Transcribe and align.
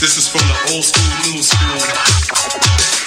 This 0.00 0.16
is 0.16 0.28
from 0.28 0.40
the 0.48 0.72
old 0.72 0.82
school, 0.82 1.34
new 1.34 1.42
school. 1.42 2.99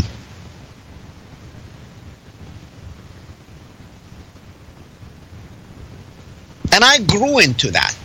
And 6.76 6.84
I 6.84 6.98
grew 6.98 7.38
into 7.38 7.70
that. 7.70 7.96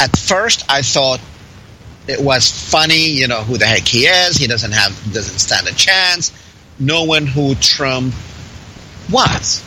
At 0.00 0.16
first, 0.16 0.64
I 0.68 0.82
thought 0.82 1.20
it 2.08 2.20
was 2.20 2.50
funny, 2.50 3.10
you 3.10 3.28
know, 3.28 3.44
who 3.44 3.58
the 3.58 3.64
heck 3.64 3.86
he 3.86 4.06
is. 4.06 4.36
He 4.36 4.48
doesn't 4.48 4.72
have, 4.72 4.90
doesn't 5.12 5.38
stand 5.38 5.68
a 5.68 5.72
chance, 5.72 6.32
knowing 6.80 7.28
who 7.28 7.54
Trump 7.54 8.12
was. 9.08 9.62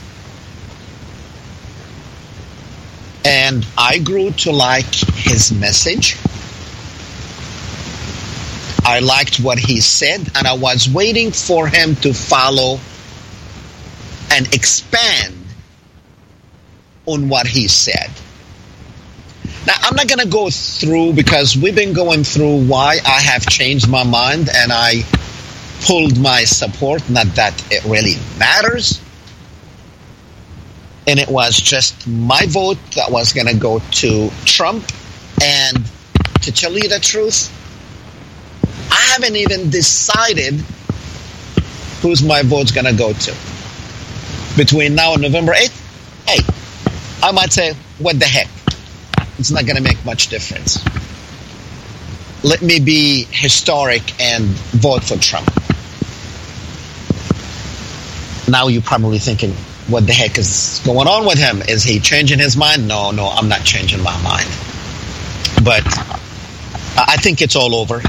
And 3.24 3.66
I 3.78 4.00
grew 4.00 4.31
to 4.31 4.51
like 4.51 4.94
his 4.94 5.54
message. 5.54 6.18
I 8.84 9.00
liked 9.00 9.39
what 9.39 9.60
he 9.60 9.80
said, 9.80 10.30
and 10.36 10.45
I 10.45 10.56
was 10.56 10.89
waiting 10.89 11.31
for 11.31 11.69
him 11.69 11.95
to 11.95 12.13
follow 12.13 12.81
and 14.34 14.54
expand 14.54 15.37
on 17.07 17.30
what 17.30 17.48
he 17.48 17.68
said. 17.68 18.12
Now, 19.65 19.74
I'm 19.81 19.95
not 19.95 20.07
going 20.07 20.19
to 20.19 20.27
go 20.27 20.50
through 20.50 21.13
because 21.13 21.57
we've 21.57 21.75
been 21.75 21.94
going 21.94 22.24
through 22.24 22.68
why 22.68 23.00
I 23.06 23.21
have 23.21 23.45
changed 23.48 23.89
my 23.89 24.04
mind 24.04 24.50
and 24.54 24.71
I 24.71 25.04
pulled 25.81 26.19
my 26.19 26.44
support. 26.44 27.09
Not 27.09 27.27
that 27.36 27.54
it 27.71 27.83
really 27.86 28.15
matters. 28.38 29.01
And 31.07 31.19
it 31.19 31.30
was 31.30 31.56
just 31.56 32.07
my 32.07 32.45
vote 32.48 32.77
that 32.95 33.10
was 33.10 33.33
going 33.33 33.48
to 33.48 33.56
go 33.56 33.80
to 33.80 34.30
Trump. 34.45 34.86
And 35.44 35.86
to 36.42 36.51
tell 36.51 36.74
you 36.74 36.89
the 36.89 37.00
truth, 37.00 37.53
I 38.92 39.01
haven't 39.13 39.38
even 39.38 39.69
decided 39.69 40.56
who's 42.01 42.21
my 42.21 42.42
vote's 42.42 42.71
going 42.71 42.86
to 42.86 42.94
go 42.95 43.13
to. 43.13 43.36
Between 44.57 44.95
now 44.95 45.13
and 45.13 45.21
November 45.21 45.53
8th, 45.53 45.87
hey, 45.87 45.87
I 47.27 47.31
might 47.33 47.51
say, 47.51 47.74
what 48.00 48.18
the 48.18 48.25
heck? 48.25 48.47
It's 49.38 49.51
not 49.51 49.65
going 49.65 49.75
to 49.75 49.81
make 49.83 50.03
much 50.06 50.29
difference. 50.29 50.81
Let 52.41 52.62
me 52.62 52.79
be 52.79 53.27
historic 53.29 54.18
and 54.21 54.45
vote 54.45 55.03
for 55.03 55.18
Trump. 55.18 55.45
Now 58.47 58.69
you're 58.69 58.81
probably 58.81 59.19
thinking, 59.19 59.51
what 59.89 60.07
the 60.07 60.13
heck 60.13 60.38
is 60.38 60.81
going 60.85 61.09
on 61.09 61.25
with 61.25 61.38
him? 61.38 61.62
Is 61.63 61.83
he 61.83 62.00
changing 62.00 62.39
his 62.39 62.56
mind? 62.56 62.88
No, 62.88 63.12
no, 63.12 63.27
I'm 63.27 63.50
not 63.50 63.65
changing 63.65 64.01
my 64.01 64.15
mind. 64.24 64.47
But 65.65 65.83
I 66.95 67.18
think 67.18 67.41
it's 67.41 67.57
all 67.57 67.75
over. 67.75 68.01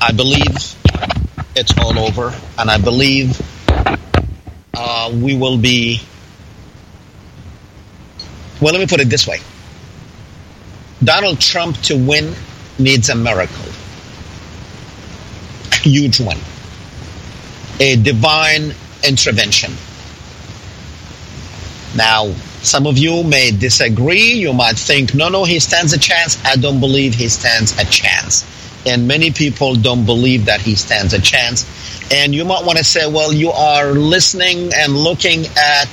I 0.00 0.12
believe 0.12 0.56
it's 1.54 1.76
all 1.78 1.98
over, 1.98 2.34
and 2.58 2.70
I 2.70 2.78
believe 2.78 3.38
uh, 4.72 5.12
we 5.14 5.36
will 5.36 5.58
be. 5.58 6.00
Well, 8.60 8.72
let 8.72 8.80
me 8.80 8.86
put 8.86 9.00
it 9.00 9.08
this 9.08 9.26
way 9.26 9.38
Donald 11.04 11.40
Trump 11.40 11.76
to 11.82 11.96
win 11.96 12.34
needs 12.78 13.08
a 13.08 13.14
miracle, 13.14 13.64
a 15.72 15.76
huge 15.76 16.20
one, 16.20 16.38
a 17.80 17.96
divine 17.96 18.74
intervention. 19.06 19.72
Now, 21.96 22.32
some 22.62 22.86
of 22.86 22.98
you 22.98 23.22
may 23.22 23.52
disagree. 23.52 24.32
You 24.32 24.52
might 24.52 24.76
think, 24.76 25.14
no, 25.14 25.28
no, 25.28 25.44
he 25.44 25.60
stands 25.60 25.92
a 25.92 25.98
chance. 25.98 26.42
I 26.44 26.56
don't 26.56 26.80
believe 26.80 27.14
he 27.14 27.28
stands 27.28 27.78
a 27.78 27.84
chance. 27.84 28.44
And 28.86 29.08
many 29.08 29.30
people 29.30 29.74
don't 29.74 30.04
believe 30.04 30.46
that 30.46 30.60
he 30.60 30.74
stands 30.74 31.12
a 31.12 31.20
chance. 31.20 31.64
And 32.12 32.34
you 32.34 32.44
might 32.44 32.64
want 32.64 32.78
to 32.78 32.84
say, 32.84 33.06
well, 33.10 33.32
you 33.32 33.50
are 33.50 33.92
listening 33.92 34.72
and 34.74 34.96
looking 34.96 35.46
at 35.56 35.88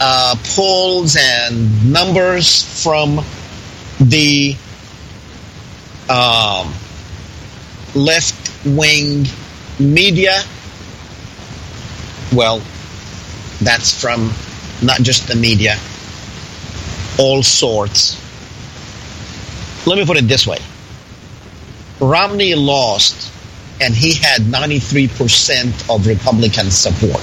uh, 0.00 0.34
polls 0.54 1.16
and 1.18 1.92
numbers 1.92 2.82
from 2.82 3.24
the 4.00 4.56
um, 6.08 6.72
left 7.94 8.66
wing 8.66 9.26
media. 9.78 10.42
Well, 12.32 12.60
that's 13.62 14.00
from 14.00 14.32
not 14.82 15.00
just 15.00 15.28
the 15.28 15.36
media, 15.36 15.76
all 17.18 17.42
sorts. 17.42 18.20
Let 19.86 19.98
me 19.98 20.06
put 20.06 20.16
it 20.16 20.26
this 20.26 20.46
way 20.46 20.58
Romney 22.00 22.54
lost, 22.54 23.32
and 23.80 23.94
he 23.94 24.14
had 24.14 24.42
93% 24.42 25.94
of 25.94 26.06
Republican 26.06 26.70
support. 26.70 27.22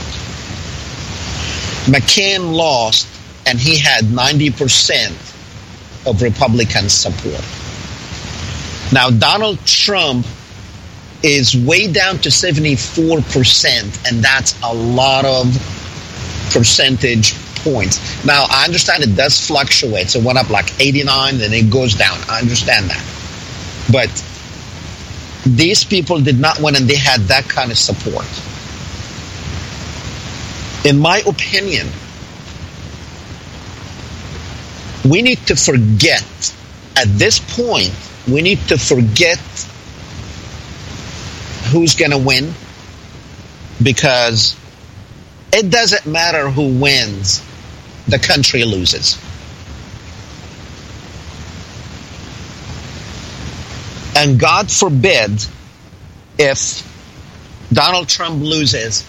McCain 1.92 2.54
lost, 2.54 3.08
and 3.46 3.60
he 3.60 3.78
had 3.78 4.06
90% 4.06 6.08
of 6.08 6.22
Republican 6.22 6.90
support. 6.90 7.44
Now, 8.94 9.10
Donald 9.10 9.60
Trump 9.66 10.26
is 11.24 11.56
way 11.56 11.92
down 11.92 12.18
to 12.20 12.30
74%, 12.30 14.10
and 14.10 14.24
that's 14.24 14.60
a 14.64 14.74
lot 14.74 15.26
of 15.26 15.46
percentage 16.52 17.34
points. 17.58 18.26
Now, 18.26 18.46
I 18.50 18.66
understand 18.66 19.04
it 19.04 19.16
does 19.16 19.46
fluctuate. 19.46 20.10
So 20.10 20.20
it 20.20 20.26
went 20.26 20.38
up 20.38 20.50
like 20.50 20.80
89, 20.80 21.38
then 21.38 21.54
it 21.54 21.70
goes 21.70 21.96
down. 21.96 22.18
I 22.28 22.40
understand 22.40 22.90
that. 22.90 23.04
But 23.92 24.10
these 25.46 25.84
people 25.84 26.22
did 26.22 26.40
not 26.40 26.60
win, 26.60 26.76
and 26.76 26.88
they 26.88 26.96
had 26.96 27.22
that 27.22 27.48
kind 27.50 27.72
of 27.72 27.78
support. 27.78 28.26
In 30.84 30.98
my 31.00 31.22
opinion, 31.28 31.88
we 35.08 35.22
need 35.22 35.38
to 35.48 35.56
forget 35.56 36.26
at 36.96 37.08
this 37.08 37.40
point 37.40 37.92
we 38.28 38.42
need 38.42 38.60
to 38.68 38.78
forget 38.78 39.40
who's 41.72 41.96
going 41.96 42.12
to 42.12 42.18
win 42.18 42.54
because 43.82 44.56
it 45.54 45.70
doesn't 45.70 46.06
matter 46.06 46.50
who 46.50 46.80
wins 46.80 47.44
the 48.08 48.20
country 48.20 48.64
loses. 48.64 49.18
And 54.16 54.40
god 54.40 54.72
forbid 54.72 55.46
if 56.38 56.88
donald 57.74 58.10
trump 58.10 58.44
loses 58.44 59.06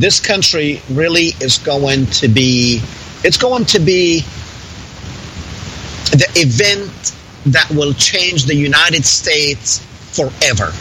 this 0.00 0.20
country 0.20 0.80
really 0.90 1.32
is 1.40 1.58
going 1.58 2.06
to 2.06 2.28
be 2.28 2.80
it's 3.24 3.36
going 3.36 3.64
to 3.64 3.80
be 3.80 4.20
the 6.12 6.28
event 6.36 7.14
that 7.46 7.68
will 7.70 7.92
change 7.94 8.44
the 8.44 8.54
United 8.54 9.04
States 9.04 9.80
forever. 10.14 10.72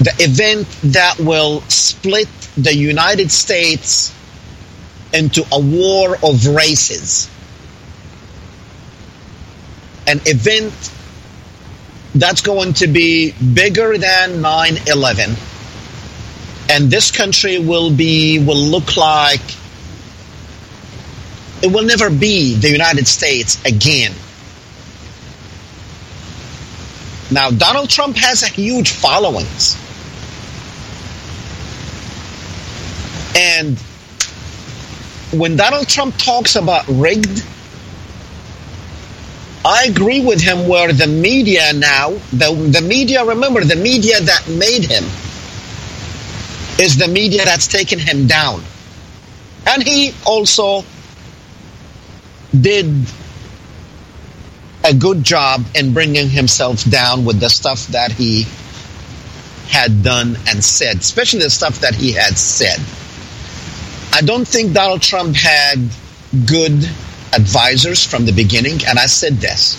The 0.00 0.14
event 0.18 0.68
that 0.92 1.18
will 1.18 1.62
split 1.62 2.28
the 2.56 2.74
United 2.74 3.30
States 3.30 4.14
into 5.12 5.44
a 5.50 5.60
war 5.60 6.16
of 6.22 6.46
races. 6.46 7.28
An 10.06 10.20
event 10.26 10.72
that's 12.14 12.40
going 12.40 12.74
to 12.74 12.86
be 12.86 13.32
bigger 13.32 13.98
than 13.98 14.40
9 14.40 14.78
11. 14.86 15.36
And 16.68 16.90
this 16.90 17.10
country 17.10 17.58
will 17.58 17.90
be, 17.90 18.38
will 18.38 18.56
look 18.56 18.96
like 18.96 19.40
it 21.62 21.72
will 21.72 21.84
never 21.84 22.08
be 22.10 22.54
the 22.54 22.70
United 22.70 23.08
States 23.08 23.62
again. 23.64 24.12
Now, 27.30 27.50
Donald 27.50 27.90
Trump 27.90 28.16
has 28.16 28.42
a 28.42 28.48
huge 28.48 28.92
followings. 28.92 29.76
And 33.36 33.78
when 35.32 35.56
Donald 35.56 35.88
Trump 35.88 36.16
talks 36.16 36.56
about 36.56 36.86
rigged, 36.88 37.44
I 39.64 39.84
agree 39.84 40.24
with 40.24 40.40
him 40.40 40.66
where 40.68 40.92
the 40.92 41.06
media 41.06 41.72
now, 41.74 42.10
the, 42.32 42.54
the 42.72 42.80
media, 42.80 43.24
remember, 43.24 43.62
the 43.64 43.76
media 43.76 44.20
that 44.20 44.48
made 44.48 44.84
him 44.84 45.04
is 46.78 46.96
the 46.96 47.08
media 47.08 47.44
that's 47.44 47.66
taken 47.66 47.98
him 47.98 48.26
down. 48.26 48.62
And 49.66 49.82
he 49.82 50.14
also 50.24 50.84
did 52.58 52.86
a 54.84 54.94
good 54.94 55.24
job 55.24 55.64
in 55.74 55.92
bringing 55.92 56.28
himself 56.28 56.84
down 56.84 57.24
with 57.24 57.40
the 57.40 57.50
stuff 57.50 57.88
that 57.88 58.12
he 58.12 58.46
had 59.68 60.02
done 60.02 60.36
and 60.48 60.64
said, 60.64 60.96
especially 60.98 61.40
the 61.40 61.50
stuff 61.50 61.80
that 61.80 61.94
he 61.94 62.12
had 62.12 62.38
said. 62.38 62.80
I 64.14 64.22
don't 64.22 64.48
think 64.48 64.72
Donald 64.72 65.02
Trump 65.02 65.36
had 65.36 65.78
good 66.46 66.88
advisors 67.34 68.04
from 68.04 68.24
the 68.24 68.32
beginning, 68.32 68.80
and 68.86 68.98
I 68.98 69.06
said 69.06 69.34
this. 69.34 69.76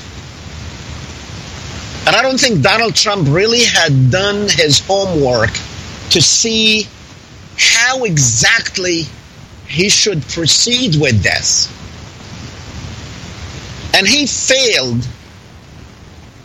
And 2.05 2.15
I 2.15 2.21
don't 2.21 2.39
think 2.39 2.61
Donald 2.61 2.95
Trump 2.95 3.27
really 3.29 3.63
had 3.63 4.11
done 4.11 4.47
his 4.49 4.79
homework 4.85 5.51
to 6.11 6.21
see 6.21 6.87
how 7.57 8.03
exactly 8.03 9.03
he 9.67 9.89
should 9.89 10.21
proceed 10.23 10.95
with 10.95 11.21
this. 11.21 11.67
And 13.93 14.07
he 14.07 14.25
failed. 14.25 15.07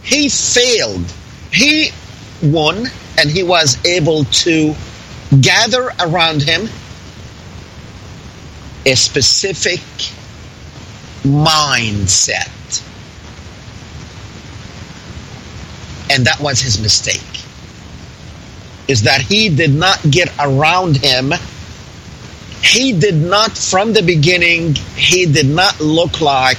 He 0.03 0.29
failed. 0.29 1.05
He 1.53 1.91
won 2.43 2.87
and 3.19 3.31
he 3.31 3.43
was 3.43 3.83
able 3.87 4.25
to 4.25 4.75
gather 5.41 5.91
around 6.01 6.43
him 6.43 6.69
a 8.87 8.95
specific 8.95 9.81
mindset. 11.23 12.51
And 16.11 16.27
that 16.27 16.39
was 16.41 16.61
his 16.61 16.81
mistake. 16.81 17.44
Is 18.87 19.03
that 19.03 19.21
he 19.21 19.49
did 19.49 19.75
not 19.75 19.99
get 20.11 20.33
around 20.39 20.97
him 20.99 21.33
he 22.65 22.99
did 22.99 23.17
not, 23.17 23.57
from 23.59 23.93
the 23.93 24.03
beginning, 24.03 24.75
he 24.97 25.27
did 25.27 25.47
not 25.47 25.81
look 25.81 26.23
like 26.23 26.59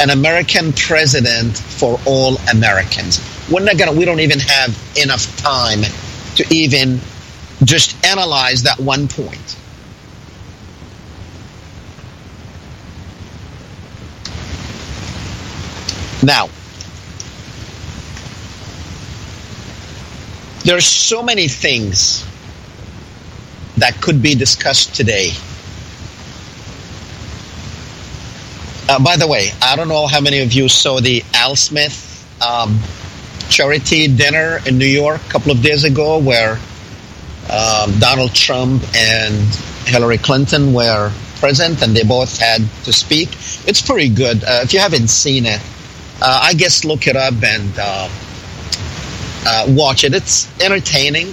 an 0.00 0.10
American 0.10 0.72
president 0.72 1.56
for 1.56 1.98
all 2.04 2.36
Americans. 2.50 3.20
We're 3.48 3.62
not 3.62 3.78
gonna. 3.78 3.92
We 3.92 4.04
don't 4.04 4.18
even 4.18 4.40
have 4.40 4.76
enough 4.96 5.36
time 5.36 5.82
to 6.34 6.44
even 6.52 7.00
just 7.62 8.04
analyze 8.04 8.64
that 8.64 8.80
one 8.80 9.06
point. 9.06 9.56
Now, 16.24 16.48
there's 20.66 20.84
so 20.84 21.22
many 21.22 21.46
things 21.46 22.26
that 23.76 24.00
could 24.02 24.20
be 24.20 24.34
discussed 24.34 24.96
today. 24.96 25.30
Uh, 28.88 28.98
by 29.02 29.16
the 29.16 29.28
way, 29.28 29.50
I 29.62 29.76
don't 29.76 29.86
know 29.86 30.08
how 30.08 30.20
many 30.20 30.40
of 30.40 30.52
you 30.52 30.68
saw 30.68 31.00
the 31.00 31.22
Al 31.34 31.54
Smith 31.54 32.02
um, 32.42 32.80
charity 33.48 34.08
dinner 34.08 34.58
in 34.66 34.76
New 34.76 34.86
York 34.86 35.20
a 35.24 35.28
couple 35.30 35.52
of 35.52 35.62
days 35.62 35.84
ago 35.84 36.18
where 36.18 36.58
um, 37.48 37.96
Donald 38.00 38.34
Trump 38.34 38.82
and 38.96 39.36
Hillary 39.86 40.18
Clinton 40.18 40.72
were 40.72 41.12
present 41.38 41.80
and 41.80 41.96
they 41.96 42.02
both 42.02 42.40
had 42.40 42.60
to 42.82 42.92
speak. 42.92 43.28
It's 43.68 43.82
pretty 43.82 44.08
good. 44.08 44.42
Uh, 44.42 44.62
if 44.64 44.72
you 44.72 44.80
haven't 44.80 45.08
seen 45.08 45.46
it, 45.46 45.60
uh, 46.20 46.40
I 46.42 46.54
guess 46.54 46.84
look 46.84 47.06
it 47.06 47.14
up 47.14 47.34
and 47.44 47.78
uh, 49.46 49.64
watch 49.68 50.02
it. 50.02 50.12
It's 50.12 50.50
entertaining. 50.60 51.32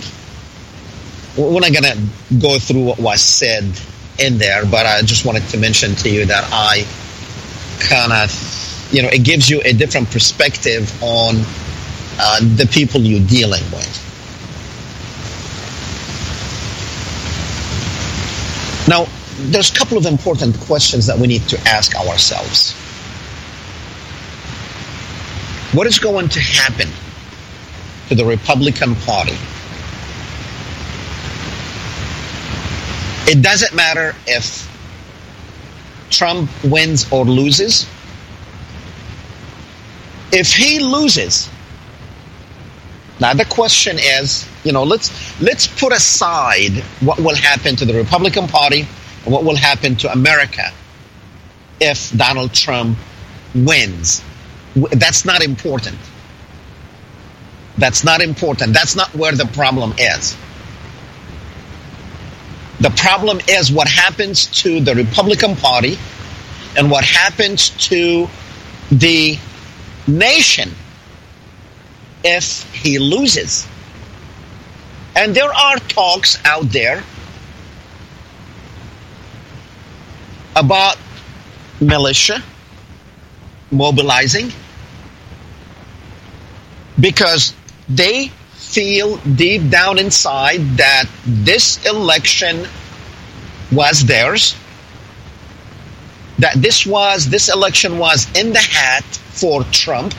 We're 1.35 1.59
not 1.59 1.73
going 1.73 1.83
to 1.83 2.37
go 2.39 2.59
through 2.59 2.83
what 2.83 2.99
was 2.99 3.21
said 3.21 3.63
in 4.19 4.37
there, 4.37 4.65
but 4.65 4.85
I 4.85 5.01
just 5.01 5.25
wanted 5.25 5.47
to 5.49 5.57
mention 5.57 5.95
to 5.95 6.09
you 6.09 6.25
that 6.27 6.47
I 6.51 6.85
kind 7.79 8.13
of, 8.13 8.89
you 8.93 9.01
know, 9.01 9.09
it 9.09 9.23
gives 9.23 9.49
you 9.49 9.61
a 9.65 9.73
different 9.73 10.11
perspective 10.11 10.93
on 11.01 11.37
uh, 12.19 12.39
the 12.55 12.69
people 12.71 13.01
you're 13.01 13.27
dealing 13.27 13.63
with. 13.71 13.99
Now, 18.87 19.07
there's 19.49 19.71
a 19.71 19.75
couple 19.75 19.97
of 19.97 20.05
important 20.05 20.59
questions 20.59 21.07
that 21.07 21.17
we 21.17 21.25
need 21.25 21.47
to 21.49 21.59
ask 21.61 21.95
ourselves. 21.95 22.73
What 25.73 25.87
is 25.87 25.97
going 25.97 26.29
to 26.29 26.39
happen 26.39 26.89
to 28.15 28.23
the 28.23 28.29
Republican 28.29 28.95
Party? 28.95 29.37
It 33.25 33.41
doesn't 33.41 33.73
matter 33.73 34.15
if 34.27 34.69
Trump 36.09 36.49
wins 36.63 37.11
or 37.11 37.25
loses. 37.25 37.87
If 40.31 40.53
he 40.53 40.79
loses, 40.79 41.49
now 43.19 43.33
the 43.33 43.45
question 43.45 43.97
is, 43.99 44.47
you 44.63 44.71
know, 44.71 44.83
let's 44.83 45.09
let's 45.41 45.67
put 45.67 45.93
aside 45.93 46.83
what 47.01 47.19
will 47.19 47.35
happen 47.35 47.75
to 47.77 47.85
the 47.85 47.93
Republican 47.93 48.47
Party 48.47 48.87
and 49.23 49.33
what 49.33 49.43
will 49.43 49.55
happen 49.55 49.95
to 49.97 50.11
America 50.11 50.71
if 51.79 52.11
Donald 52.17 52.53
Trump 52.53 52.97
wins. 53.55 54.23
That's 54.75 55.25
not 55.25 55.43
important. 55.43 55.97
That's 57.77 58.03
not 58.03 58.21
important. 58.21 58.73
That's 58.73 58.95
not 58.95 59.13
where 59.15 59.31
the 59.31 59.45
problem 59.45 59.93
is. 59.97 60.35
The 62.79 62.91
problem 62.91 63.39
is 63.47 63.71
what 63.71 63.87
happens 63.87 64.47
to 64.61 64.79
the 64.81 64.93
Republican 64.95 65.55
Party 65.55 65.97
and 66.77 66.91
what 66.91 67.03
happens 67.05 67.69
to 67.89 68.27
the 68.91 69.37
nation 70.07 70.71
if 72.23 72.63
he 72.73 72.99
loses. 72.99 73.67
And 75.15 75.35
there 75.35 75.53
are 75.53 75.77
talks 75.77 76.39
out 76.45 76.69
there 76.71 77.03
about 80.55 80.97
militia 81.79 82.41
mobilizing 83.71 84.51
because 86.99 87.53
they 87.89 88.27
feel 88.53 89.17
deep 89.17 89.69
down 89.69 89.99
inside 89.99 90.61
that 90.77 91.05
this 91.25 91.85
election 91.85 92.65
was 93.71 94.05
theirs 94.05 94.55
that 96.39 96.55
this 96.55 96.85
was 96.85 97.29
this 97.29 97.49
election 97.49 97.97
was 97.97 98.27
in 98.37 98.51
the 98.51 98.59
hat 98.59 99.03
for 99.03 99.63
Trump. 99.65 100.13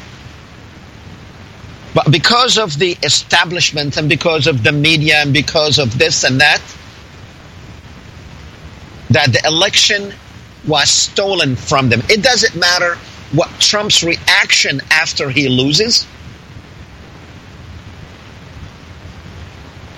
But 1.94 2.10
because 2.10 2.58
of 2.58 2.78
the 2.78 2.96
establishment 3.02 3.96
and 3.96 4.08
because 4.08 4.46
of 4.46 4.62
the 4.62 4.72
media 4.72 5.16
and 5.16 5.32
because 5.32 5.78
of 5.78 5.96
this 5.98 6.24
and 6.24 6.40
that 6.40 6.62
that 9.10 9.32
the 9.32 9.42
election 9.46 10.12
was 10.66 10.90
stolen 10.90 11.54
from 11.56 11.88
them. 11.88 12.00
It 12.08 12.22
doesn't 12.22 12.56
matter 12.56 12.96
what 13.32 13.50
Trump's 13.60 14.02
reaction 14.02 14.80
after 14.90 15.28
he 15.28 15.48
loses 15.48 16.06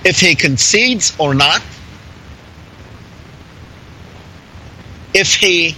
if 0.07 0.21
he 0.21 0.37
concedes 0.37 1.13
or 1.19 1.35
not, 1.35 1.61
if 5.13 5.35
he 5.35 5.75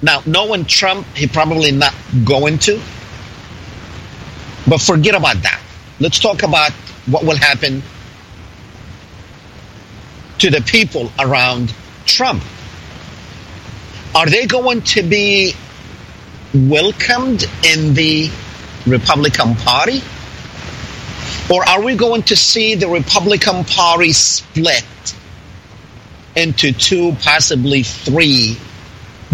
now 0.00 0.22
knowing 0.24 0.64
Trump, 0.64 1.06
he 1.14 1.26
probably 1.26 1.70
not 1.70 1.94
going 2.24 2.58
to. 2.60 2.80
But 4.66 4.80
forget 4.80 5.14
about 5.14 5.42
that. 5.42 5.60
Let's 6.00 6.18
talk 6.18 6.42
about 6.42 6.72
what 7.06 7.24
will 7.24 7.36
happen 7.36 7.82
to 10.38 10.50
the 10.50 10.62
people 10.62 11.12
around 11.18 11.74
Trump. 12.06 12.42
Are 14.14 14.26
they 14.26 14.46
going 14.46 14.80
to 14.82 15.02
be 15.02 15.52
welcomed 16.54 17.44
in 17.62 17.92
the 17.92 18.30
Republican 18.86 19.54
Party? 19.56 20.00
Or 21.50 21.66
are 21.66 21.82
we 21.82 21.96
going 21.96 22.22
to 22.24 22.36
see 22.36 22.74
the 22.74 22.88
Republican 22.88 23.64
Party 23.64 24.12
split 24.12 24.84
into 26.36 26.72
two, 26.72 27.12
possibly 27.22 27.82
three 27.82 28.58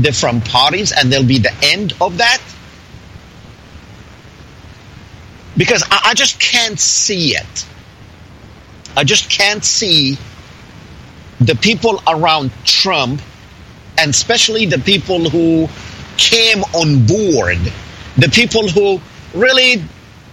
different 0.00 0.44
parties, 0.48 0.92
and 0.92 1.12
there'll 1.12 1.26
be 1.26 1.38
the 1.38 1.54
end 1.62 1.94
of 2.00 2.18
that? 2.18 2.40
Because 5.56 5.82
I, 5.90 6.10
I 6.10 6.14
just 6.14 6.38
can't 6.38 6.78
see 6.78 7.34
it. 7.34 7.66
I 8.96 9.02
just 9.02 9.28
can't 9.28 9.64
see 9.64 10.16
the 11.40 11.56
people 11.56 12.00
around 12.06 12.52
Trump, 12.64 13.20
and 13.98 14.10
especially 14.10 14.66
the 14.66 14.78
people 14.78 15.28
who 15.28 15.68
came 16.16 16.62
on 16.74 17.06
board, 17.06 17.58
the 18.16 18.28
people 18.28 18.68
who 18.68 19.00
really 19.34 19.82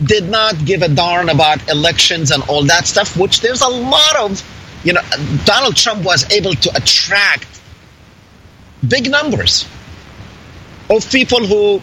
did 0.06 0.30
not 0.30 0.66
give 0.66 0.82
a 0.82 0.90
darn 0.90 1.30
about 1.30 1.70
elections 1.70 2.32
and 2.32 2.44
all 2.50 2.64
that 2.66 2.88
stuff, 2.88 3.18
which 3.18 3.42
there's 3.42 3.62
a 3.62 3.68
lot 3.68 4.16
of, 4.18 4.42
you 4.84 4.94
know, 4.94 5.02
Donald 5.46 5.76
Trump 5.76 6.04
was 6.04 6.30
able 6.32 6.54
to 6.54 6.76
attract 6.76 7.48
big 8.88 9.10
numbers 9.10 9.68
of 10.90 11.10
people 11.12 11.46
who 11.46 11.82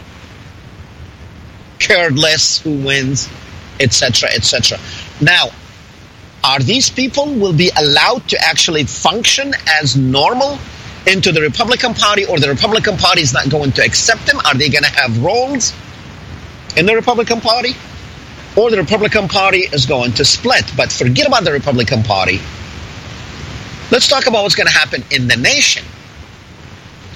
cared 1.79 2.17
less 2.17 2.59
who 2.59 2.83
wins, 2.83 3.29
etc., 3.79 4.29
etc. 4.29 4.77
Now, 5.21 5.49
are 6.43 6.59
these 6.59 6.89
people 6.89 7.33
will 7.33 7.53
be 7.53 7.71
allowed 7.77 8.27
to 8.29 8.37
actually 8.41 8.83
function 8.83 9.53
as 9.81 9.95
normal 9.95 10.59
into 11.07 11.31
the 11.31 11.41
Republican 11.41 11.93
Party, 11.93 12.25
or 12.25 12.39
the 12.39 12.49
Republican 12.49 12.97
Party 12.97 13.21
is 13.21 13.33
not 13.33 13.49
going 13.49 13.71
to 13.73 13.83
accept 13.83 14.25
them? 14.27 14.39
Are 14.45 14.53
they 14.53 14.69
going 14.69 14.83
to 14.83 14.91
have 14.91 15.23
roles 15.23 15.73
in 16.75 16.85
the 16.85 16.95
Republican 16.95 17.39
Party? 17.41 17.75
Or 18.55 18.71
the 18.71 18.77
Republican 18.77 19.27
Party 19.27 19.59
is 19.59 19.85
going 19.85 20.13
to 20.13 20.25
split. 20.25 20.71
But 20.75 20.91
forget 20.91 21.27
about 21.27 21.43
the 21.43 21.51
Republican 21.51 22.03
Party. 22.03 22.39
Let's 23.91 24.07
talk 24.07 24.27
about 24.27 24.43
what's 24.43 24.55
going 24.55 24.67
to 24.67 24.73
happen 24.73 25.03
in 25.11 25.27
the 25.27 25.35
nation. 25.35 25.83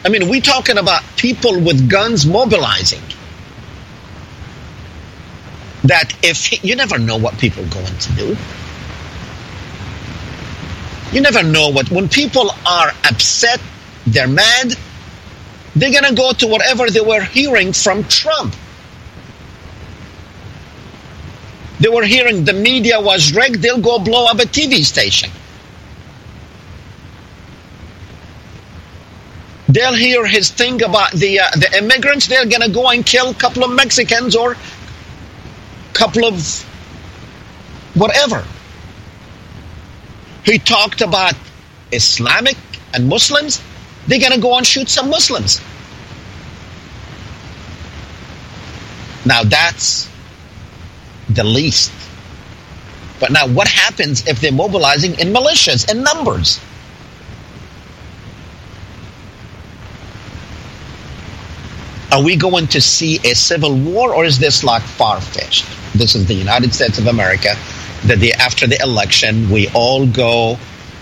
I 0.05 0.09
mean, 0.09 0.27
we're 0.29 0.41
talking 0.41 0.77
about 0.77 1.03
people 1.17 1.59
with 1.59 1.89
guns 1.89 2.25
mobilizing. 2.25 3.01
That 5.83 6.13
if 6.23 6.63
you 6.63 6.75
never 6.75 6.97
know 6.97 7.17
what 7.17 7.37
people 7.37 7.63
are 7.63 7.69
going 7.69 7.97
to 7.97 8.11
do. 8.13 8.37
You 11.11 11.21
never 11.21 11.43
know 11.43 11.69
what, 11.69 11.91
when 11.91 12.09
people 12.09 12.49
are 12.65 12.91
upset, 13.03 13.61
they're 14.07 14.27
mad, 14.27 14.73
they're 15.75 15.91
going 15.91 16.05
to 16.05 16.15
go 16.15 16.33
to 16.33 16.47
whatever 16.47 16.89
they 16.89 17.01
were 17.01 17.21
hearing 17.21 17.71
from 17.71 18.03
Trump. 18.05 18.55
They 21.83 21.89
were 21.89 22.05
hearing 22.05 22.45
the 22.45 22.53
media 22.53 22.97
was 22.97 23.35
rigged, 23.35 23.61
they'll 23.61 23.77
go 23.81 23.99
blow 23.99 24.25
up 24.27 24.39
a 24.39 24.45
TV 24.45 24.85
station. 24.85 25.29
They'll 29.67 29.93
hear 29.93 30.25
his 30.25 30.49
thing 30.49 30.81
about 30.81 31.11
the 31.11 31.41
uh, 31.41 31.49
the 31.55 31.77
immigrants. 31.77 32.27
They're 32.27 32.45
gonna 32.45 32.69
go 32.69 32.87
and 32.87 33.05
kill 33.05 33.31
a 33.31 33.33
couple 33.33 33.65
of 33.65 33.71
Mexicans 33.71 34.33
or 34.33 34.53
a 34.53 34.57
couple 35.93 36.23
of 36.23 36.39
whatever. 37.95 38.45
He 40.45 40.59
talked 40.59 41.01
about 41.01 41.33
Islamic 41.91 42.55
and 42.93 43.09
Muslims. 43.09 43.61
They're 44.07 44.21
gonna 44.21 44.39
go 44.39 44.55
and 44.57 44.65
shoot 44.65 44.87
some 44.87 45.09
Muslims. 45.09 45.59
Now 49.25 49.43
that's 49.43 50.12
the 51.29 51.43
least. 51.43 51.91
But 53.19 53.31
now, 53.31 53.47
what 53.47 53.67
happens 53.67 54.27
if 54.27 54.41
they're 54.41 54.51
mobilizing 54.51 55.17
in 55.19 55.33
militias 55.33 55.89
in 55.89 56.03
numbers? 56.03 56.59
Are 62.11 62.21
we 62.21 62.35
going 62.35 62.67
to 62.67 62.81
see 62.81 63.17
a 63.23 63.33
civil 63.33 63.75
war, 63.75 64.13
or 64.13 64.25
is 64.25 64.37
this 64.37 64.63
like 64.63 64.83
far 64.83 65.19
fetched? 65.19 65.65
This 65.95 66.15
is 66.15 66.27
the 66.27 66.33
United 66.33 66.73
States 66.73 66.99
of 66.99 67.07
America. 67.07 67.55
The 68.05 68.17
day 68.17 68.33
after 68.33 68.67
the 68.67 68.79
election, 68.83 69.49
we 69.49 69.69
all 69.69 70.05
go 70.05 70.57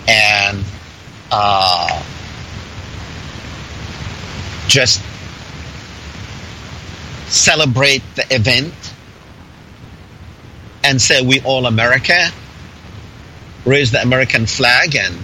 and 0.08 0.64
uh, 1.30 2.02
just 4.68 5.02
celebrate 7.26 8.02
the 8.14 8.24
event 8.34 8.72
and 10.84 11.00
say 11.00 11.24
we 11.24 11.40
all 11.42 11.66
America, 11.66 12.28
raise 13.64 13.90
the 13.92 14.00
American 14.02 14.46
flag, 14.46 14.96
and 14.96 15.16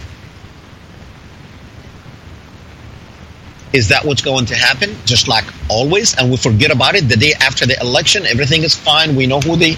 is 3.72 3.88
that 3.88 4.04
what's 4.04 4.22
going 4.22 4.46
to 4.46 4.54
happen? 4.54 4.96
Just 5.04 5.28
like 5.28 5.44
always, 5.68 6.16
and 6.16 6.30
we 6.30 6.36
forget 6.36 6.70
about 6.70 6.94
it 6.94 7.08
the 7.08 7.16
day 7.16 7.34
after 7.40 7.66
the 7.66 7.78
election, 7.80 8.24
everything 8.26 8.62
is 8.62 8.74
fine. 8.74 9.14
We 9.16 9.26
know 9.26 9.40
who 9.40 9.56
the 9.56 9.76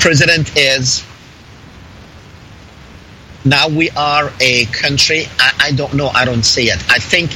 president 0.00 0.56
is. 0.56 1.04
Now 3.44 3.68
we 3.68 3.90
are 3.90 4.30
a 4.40 4.66
country. 4.66 5.24
I, 5.38 5.68
I 5.68 5.72
don't 5.72 5.94
know. 5.94 6.08
I 6.08 6.24
don't 6.24 6.42
see 6.42 6.68
it. 6.68 6.78
I 6.90 6.98
think 6.98 7.30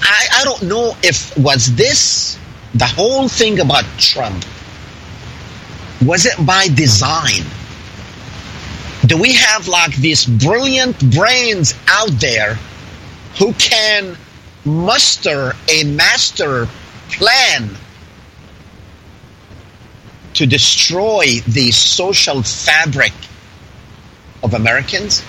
I, 0.00 0.40
I 0.40 0.44
don't 0.44 0.62
know 0.64 0.96
if 1.02 1.36
was 1.38 1.74
this 1.76 2.38
the 2.74 2.86
whole 2.86 3.28
thing 3.28 3.60
about 3.60 3.84
Trump 3.98 4.44
was 6.06 6.26
it 6.26 6.44
by 6.44 6.68
design? 6.68 7.44
Do 9.06 9.18
we 9.18 9.34
have 9.34 9.68
like 9.68 9.94
these 9.96 10.24
brilliant 10.24 10.98
brains 11.14 11.74
out 11.88 12.10
there 12.20 12.54
who 13.38 13.52
can 13.54 14.16
muster 14.64 15.54
a 15.68 15.84
master 15.84 16.68
plan 17.10 17.76
to 20.34 20.46
destroy 20.46 21.40
the 21.48 21.70
social 21.72 22.42
fabric 22.42 23.12
of 24.42 24.54
Americans 24.54 25.22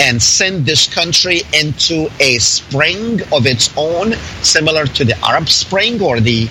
and 0.00 0.22
send 0.22 0.66
this 0.66 0.92
country 0.92 1.42
into 1.52 2.08
a 2.20 2.38
spring 2.38 3.20
of 3.32 3.46
its 3.46 3.72
own, 3.76 4.12
similar 4.42 4.86
to 4.86 5.04
the 5.04 5.16
Arab 5.24 5.48
Spring 5.48 6.00
or 6.02 6.20
the 6.20 6.48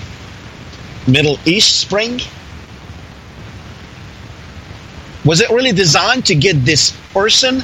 Middle 1.08 1.38
East 1.46 1.80
Spring? 1.80 2.20
Was 5.26 5.40
it 5.42 5.50
really 5.50 5.72
designed 5.72 6.26
to 6.26 6.36
get 6.36 6.66
this 6.66 6.92
person, 7.14 7.64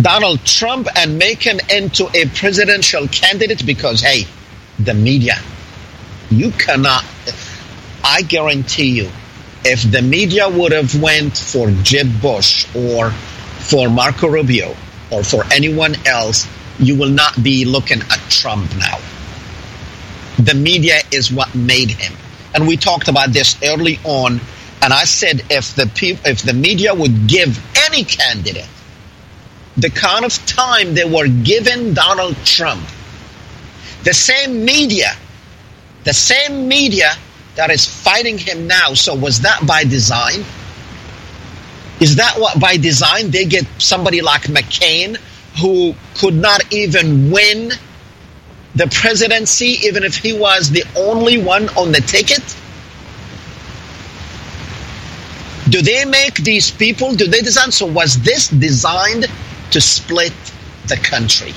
Donald 0.00 0.44
Trump, 0.44 0.86
and 0.96 1.18
make 1.18 1.42
him 1.42 1.58
into 1.68 2.08
a 2.14 2.26
presidential 2.26 3.08
candidate? 3.08 3.66
Because, 3.66 4.00
hey, 4.00 4.26
the 4.78 4.94
media, 4.94 5.34
you 6.30 6.52
cannot, 6.52 7.04
I 8.04 8.22
guarantee 8.22 8.90
you, 8.90 9.10
if 9.64 9.90
the 9.90 10.00
media 10.00 10.48
would 10.48 10.72
have 10.72 11.00
went 11.00 11.36
for 11.36 11.70
Jeb 11.82 12.22
Bush 12.22 12.66
or 12.76 13.10
for 13.10 13.88
Marco 13.88 14.28
Rubio 14.28 14.76
or 15.10 15.24
for 15.24 15.44
anyone 15.52 15.96
else, 16.06 16.46
you 16.78 16.96
will 16.96 17.10
not 17.10 17.42
be 17.42 17.64
looking 17.64 18.00
at 18.02 18.20
Trump 18.30 18.70
now. 18.76 18.98
The 20.38 20.54
media 20.54 20.98
is 21.10 21.32
what 21.32 21.52
made 21.56 21.90
him. 21.90 22.12
And 22.54 22.68
we 22.68 22.76
talked 22.76 23.08
about 23.08 23.32
this 23.32 23.60
early 23.64 23.98
on 24.04 24.40
and 24.82 24.92
I 24.92 25.04
said, 25.04 25.42
if 25.50 25.74
the 25.74 25.88
if 26.24 26.42
the 26.42 26.52
media 26.52 26.94
would 26.94 27.26
give 27.26 27.58
any 27.86 28.04
candidate 28.04 28.68
the 29.78 29.90
kind 29.90 30.24
of 30.24 30.34
time 30.44 30.94
they 30.94 31.04
were 31.04 31.28
giving 31.28 31.94
Donald 31.94 32.36
Trump, 32.44 32.82
the 34.02 34.12
same 34.12 34.64
media, 34.64 35.12
the 36.04 36.12
same 36.12 36.66
media 36.66 37.12
that 37.54 37.70
is 37.70 37.86
fighting 37.86 38.38
him 38.38 38.66
now. 38.66 38.94
So 38.94 39.14
was 39.14 39.40
that 39.42 39.66
by 39.66 39.84
design? 39.84 40.44
Is 42.00 42.16
that 42.16 42.38
what 42.38 42.60
by 42.60 42.76
design 42.76 43.30
they 43.30 43.44
get 43.44 43.66
somebody 43.78 44.20
like 44.20 44.42
McCain 44.42 45.16
who 45.60 45.94
could 46.16 46.34
not 46.34 46.72
even 46.72 47.30
win 47.30 47.70
the 48.74 48.86
presidency, 48.88 49.78
even 49.82 50.04
if 50.04 50.16
he 50.16 50.32
was 50.32 50.70
the 50.70 50.84
only 50.96 51.38
one 51.38 51.68
on 51.70 51.92
the 51.92 52.00
ticket? 52.00 52.42
Do 55.70 55.82
they 55.82 56.04
make 56.04 56.36
these 56.36 56.70
people, 56.70 57.14
do 57.14 57.26
they 57.26 57.42
design? 57.42 57.70
So 57.72 57.84
was 57.84 58.22
this 58.22 58.48
designed 58.48 59.26
to 59.70 59.80
split 59.80 60.32
the 60.86 60.96
country 60.96 61.52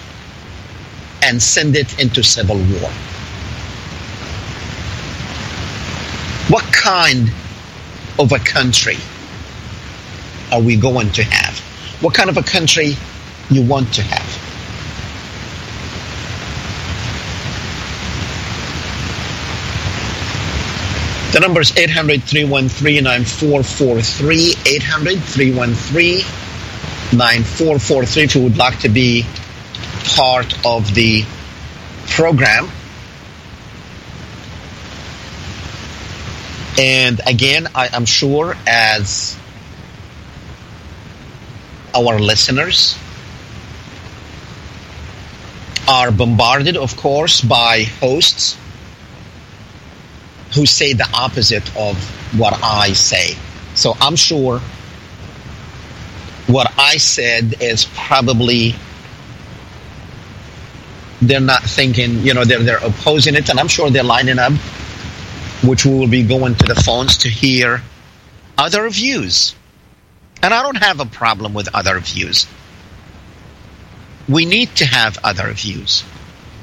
and 1.24 1.42
send 1.42 1.78
it 1.78 1.98
into 2.00 2.22
civil 2.22 2.58
war? 2.58 2.92
What 6.50 6.66
kind 6.74 7.32
of 8.20 8.34
a 8.34 8.40
country 8.40 8.98
are 10.52 10.62
we 10.62 10.76
going 10.76 11.12
to 11.12 11.24
have? 11.24 11.58
What 12.04 12.14
kind 12.14 12.30
of 12.30 12.36
a 12.36 12.44
country 12.44 12.98
you 13.50 13.64
want 13.64 13.94
to 13.94 14.02
have? 14.02 14.41
The 21.32 21.40
number 21.40 21.62
is 21.62 21.72
800 21.78 22.24
313 22.24 23.06
9443. 23.06 24.56
800 24.66 25.24
313 25.24 26.18
9443 27.18 28.24
if 28.24 28.36
you 28.36 28.44
would 28.44 28.58
like 28.58 28.80
to 28.80 28.90
be 28.90 29.26
part 30.16 30.54
of 30.66 30.94
the 30.94 31.24
program. 32.10 32.68
And 36.78 37.22
again, 37.26 37.70
I 37.74 37.88
am 37.94 38.04
sure 38.04 38.58
as 38.68 39.38
our 41.96 42.20
listeners 42.20 42.98
are 45.88 46.12
bombarded, 46.12 46.76
of 46.76 46.98
course, 46.98 47.40
by 47.40 47.84
hosts 48.02 48.58
who 50.54 50.66
say 50.66 50.94
the 50.94 51.08
opposite 51.14 51.76
of 51.78 51.98
what 52.38 52.60
I 52.64 52.94
say. 52.94 53.36
So 53.76 53.96
I'm 54.00 54.16
sure 54.16 54.60
what 56.48 56.72
I 56.78 56.98
said 56.98 57.62
is 57.62 57.86
probably 57.96 58.76
they're 61.22 61.40
not 61.40 61.64
thinking, 61.64 62.20
you 62.20 62.34
know, 62.34 62.44
they're 62.44 62.60
they're 62.60 62.78
opposing 62.78 63.36
it, 63.36 63.50
and 63.50 63.60
I'm 63.60 63.68
sure 63.68 63.90
they're 63.90 64.04
lining 64.04 64.40
up, 64.40 64.54
which 65.64 65.86
we 65.86 65.94
will 65.94 66.08
be 66.08 66.24
going 66.24 66.56
to 66.56 66.66
the 66.66 66.76
phones 66.76 67.18
to 67.18 67.30
hear 67.30 67.82
other 68.58 68.90
views. 68.90 69.56
And 70.44 70.54
I 70.54 70.64
don't 70.64 70.78
have 70.78 71.00
a 71.00 71.06
problem 71.06 71.54
with 71.54 71.74
other 71.76 72.00
views. 72.00 72.48
We 74.28 74.46
need 74.46 74.76
to 74.78 74.86
have 74.86 75.20
other 75.24 75.52
views. 75.54 76.04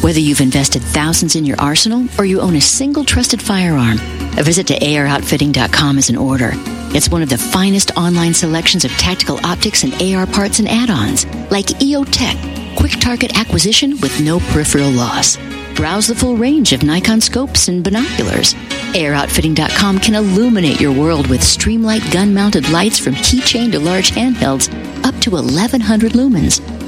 Whether 0.03 0.21
you've 0.21 0.41
invested 0.41 0.83
thousands 0.83 1.35
in 1.35 1.45
your 1.45 1.61
arsenal 1.61 2.07
or 2.19 2.25
you 2.25 2.41
own 2.41 2.57
a 2.57 2.61
single 2.61 3.05
trusted 3.05 3.41
firearm, 3.41 3.99
a 4.37 4.43
visit 4.43 4.67
to 4.67 4.79
AROutfitting.com 4.79 5.99
is 5.99 6.11
in 6.11 6.17
order. 6.17 6.51
It's 6.95 7.09
one 7.09 7.23
of 7.23 7.31
the 7.31 7.39
finest 7.39 7.97
online 7.97 8.35
selections 8.35 8.85
of 8.85 8.91
tactical 8.93 9.45
optics 9.45 9.83
and 9.83 9.95
AR 10.01 10.27
parts 10.27 10.59
and 10.59 10.69
add-ons, 10.69 11.25
like 11.51 11.67
EOTech, 11.67 12.77
quick 12.77 12.93
target 13.01 13.39
acquisition 13.39 13.99
with 14.01 14.21
no 14.21 14.39
peripheral 14.39 14.91
loss. 14.91 15.39
Browse 15.75 16.07
the 16.07 16.15
full 16.15 16.37
range 16.37 16.73
of 16.73 16.83
Nikon 16.83 17.21
scopes 17.21 17.69
and 17.69 17.83
binoculars. 17.83 18.55
AROutfitting.com 18.95 19.99
can 19.99 20.15
illuminate 20.15 20.81
your 20.81 20.93
world 20.93 21.27
with 21.27 21.41
Streamlight 21.41 22.13
gun-mounted 22.13 22.69
lights 22.71 22.99
from 22.99 23.15
keychain 23.15 23.73
to 23.73 23.81
large 23.81 24.13
handhelds, 24.13 24.69
up 25.05 25.15
to 25.21 25.33
1100 25.33 26.13
lumens. 26.13 26.61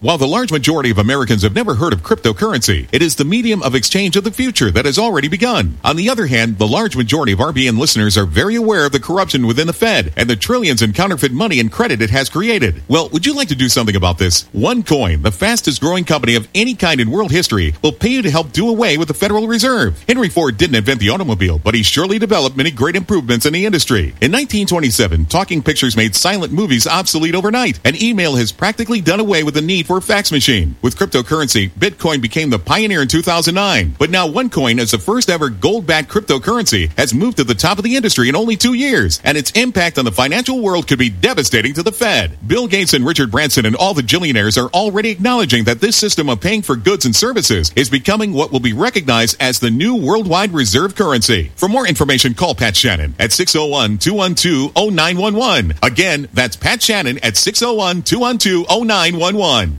While 0.00 0.16
the 0.16 0.28
large 0.28 0.52
majority 0.52 0.92
of 0.92 0.98
Americans 0.98 1.42
have 1.42 1.56
never 1.56 1.74
heard 1.74 1.92
of 1.92 2.04
cryptocurrency, 2.04 2.86
it 2.92 3.02
is 3.02 3.16
the 3.16 3.24
medium 3.24 3.64
of 3.64 3.74
exchange 3.74 4.14
of 4.14 4.22
the 4.22 4.30
future 4.30 4.70
that 4.70 4.84
has 4.84 4.96
already 4.96 5.26
begun. 5.26 5.76
On 5.82 5.96
the 5.96 6.08
other 6.08 6.26
hand, 6.26 6.56
the 6.56 6.68
large 6.68 6.96
majority 6.96 7.32
of 7.32 7.40
RBN 7.40 7.76
listeners 7.76 8.16
are 8.16 8.24
very 8.24 8.54
aware 8.54 8.86
of 8.86 8.92
the 8.92 9.00
corruption 9.00 9.44
within 9.44 9.66
the 9.66 9.72
Fed 9.72 10.12
and 10.16 10.30
the 10.30 10.36
trillions 10.36 10.82
in 10.82 10.92
counterfeit 10.92 11.32
money 11.32 11.58
and 11.58 11.72
credit 11.72 12.00
it 12.00 12.10
has 12.10 12.30
created. 12.30 12.80
Well, 12.86 13.08
would 13.08 13.26
you 13.26 13.34
like 13.34 13.48
to 13.48 13.56
do 13.56 13.68
something 13.68 13.96
about 13.96 14.18
this? 14.18 14.44
OneCoin, 14.54 15.24
the 15.24 15.32
fastest 15.32 15.80
growing 15.80 16.04
company 16.04 16.36
of 16.36 16.46
any 16.54 16.76
kind 16.76 17.00
in 17.00 17.10
world 17.10 17.32
history, 17.32 17.74
will 17.82 17.90
pay 17.90 18.10
you 18.10 18.22
to 18.22 18.30
help 18.30 18.52
do 18.52 18.68
away 18.70 18.98
with 18.98 19.08
the 19.08 19.14
Federal 19.14 19.48
Reserve. 19.48 20.00
Henry 20.06 20.28
Ford 20.28 20.56
didn't 20.58 20.76
invent 20.76 21.00
the 21.00 21.10
automobile, 21.10 21.58
but 21.58 21.74
he 21.74 21.82
surely 21.82 22.20
developed 22.20 22.56
many 22.56 22.70
great 22.70 22.94
improvements 22.94 23.46
in 23.46 23.52
the 23.52 23.66
industry. 23.66 24.14
In 24.20 24.30
1927, 24.30 25.26
talking 25.26 25.60
pictures 25.60 25.96
made 25.96 26.14
silent 26.14 26.52
movies 26.52 26.86
obsolete 26.86 27.34
overnight, 27.34 27.80
and 27.84 28.00
email 28.00 28.36
has 28.36 28.52
practically 28.52 29.00
done 29.00 29.18
away 29.18 29.42
with 29.42 29.54
the 29.54 29.60
need 29.60 29.87
for 29.88 29.96
a 29.96 30.02
fax 30.02 30.30
machine. 30.30 30.76
With 30.82 30.98
cryptocurrency, 30.98 31.70
Bitcoin 31.70 32.20
became 32.20 32.50
the 32.50 32.58
pioneer 32.58 33.00
in 33.00 33.08
2009. 33.08 33.94
But 33.98 34.10
now 34.10 34.28
OneCoin, 34.28 34.78
as 34.78 34.90
the 34.90 34.98
first 34.98 35.30
ever 35.30 35.48
gold-backed 35.48 36.10
cryptocurrency, 36.10 36.90
has 36.98 37.14
moved 37.14 37.38
to 37.38 37.44
the 37.44 37.54
top 37.54 37.78
of 37.78 37.84
the 37.84 37.96
industry 37.96 38.28
in 38.28 38.36
only 38.36 38.56
two 38.56 38.74
years. 38.74 39.18
And 39.24 39.38
its 39.38 39.50
impact 39.52 39.98
on 39.98 40.04
the 40.04 40.12
financial 40.12 40.60
world 40.60 40.86
could 40.86 40.98
be 40.98 41.08
devastating 41.08 41.72
to 41.72 41.82
the 41.82 41.90
Fed. 41.90 42.36
Bill 42.46 42.68
Gates 42.68 42.92
and 42.92 43.06
Richard 43.06 43.30
Branson 43.30 43.64
and 43.64 43.74
all 43.74 43.94
the 43.94 44.02
billionaires 44.02 44.58
are 44.58 44.68
already 44.68 45.08
acknowledging 45.08 45.64
that 45.64 45.80
this 45.80 45.96
system 45.96 46.28
of 46.28 46.42
paying 46.42 46.60
for 46.60 46.76
goods 46.76 47.06
and 47.06 47.16
services 47.16 47.72
is 47.74 47.88
becoming 47.88 48.34
what 48.34 48.52
will 48.52 48.60
be 48.60 48.74
recognized 48.74 49.38
as 49.40 49.58
the 49.58 49.70
new 49.70 49.96
worldwide 49.96 50.52
reserve 50.52 50.96
currency. 50.96 51.50
For 51.56 51.66
more 51.66 51.88
information, 51.88 52.34
call 52.34 52.54
Pat 52.54 52.76
Shannon 52.76 53.14
at 53.18 53.30
601-212-0911. 53.30 55.82
Again, 55.82 56.28
that's 56.34 56.56
Pat 56.56 56.82
Shannon 56.82 57.16
at 57.18 57.34
601-212-0911. 57.34 59.77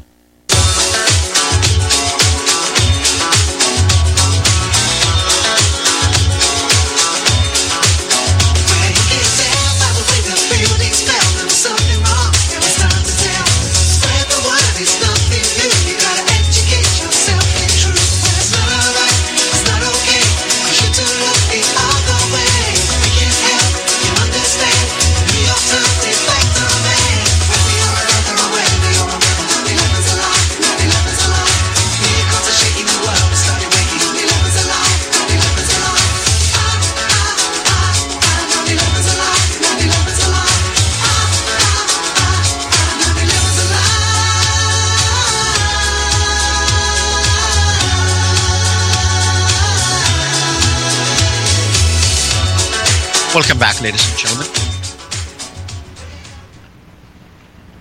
Welcome 53.35 53.59
back, 53.59 53.79
ladies 53.79 54.09
and 54.09 54.17
gentlemen. 54.17 54.47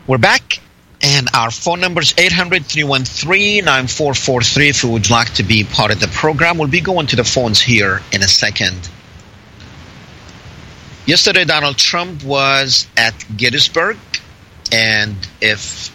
We're 0.06 0.18
back, 0.18 0.60
and 1.00 1.26
our 1.32 1.50
phone 1.50 1.80
number 1.80 2.02
is 2.02 2.14
800 2.18 2.66
313 2.66 3.64
9443 3.64 4.68
if 4.68 4.84
you 4.84 4.90
would 4.90 5.08
like 5.08 5.32
to 5.34 5.42
be 5.42 5.64
part 5.64 5.90
of 5.90 6.00
the 6.00 6.08
program. 6.08 6.58
We'll 6.58 6.68
be 6.68 6.82
going 6.82 7.06
to 7.06 7.16
the 7.16 7.24
phones 7.24 7.62
here 7.62 8.02
in 8.12 8.22
a 8.22 8.28
second. 8.28 8.90
Yesterday, 11.06 11.46
Donald 11.46 11.78
Trump 11.78 12.24
was 12.24 12.86
at 12.98 13.14
Gettysburg, 13.34 13.96
and 14.70 15.16
if 15.40 15.90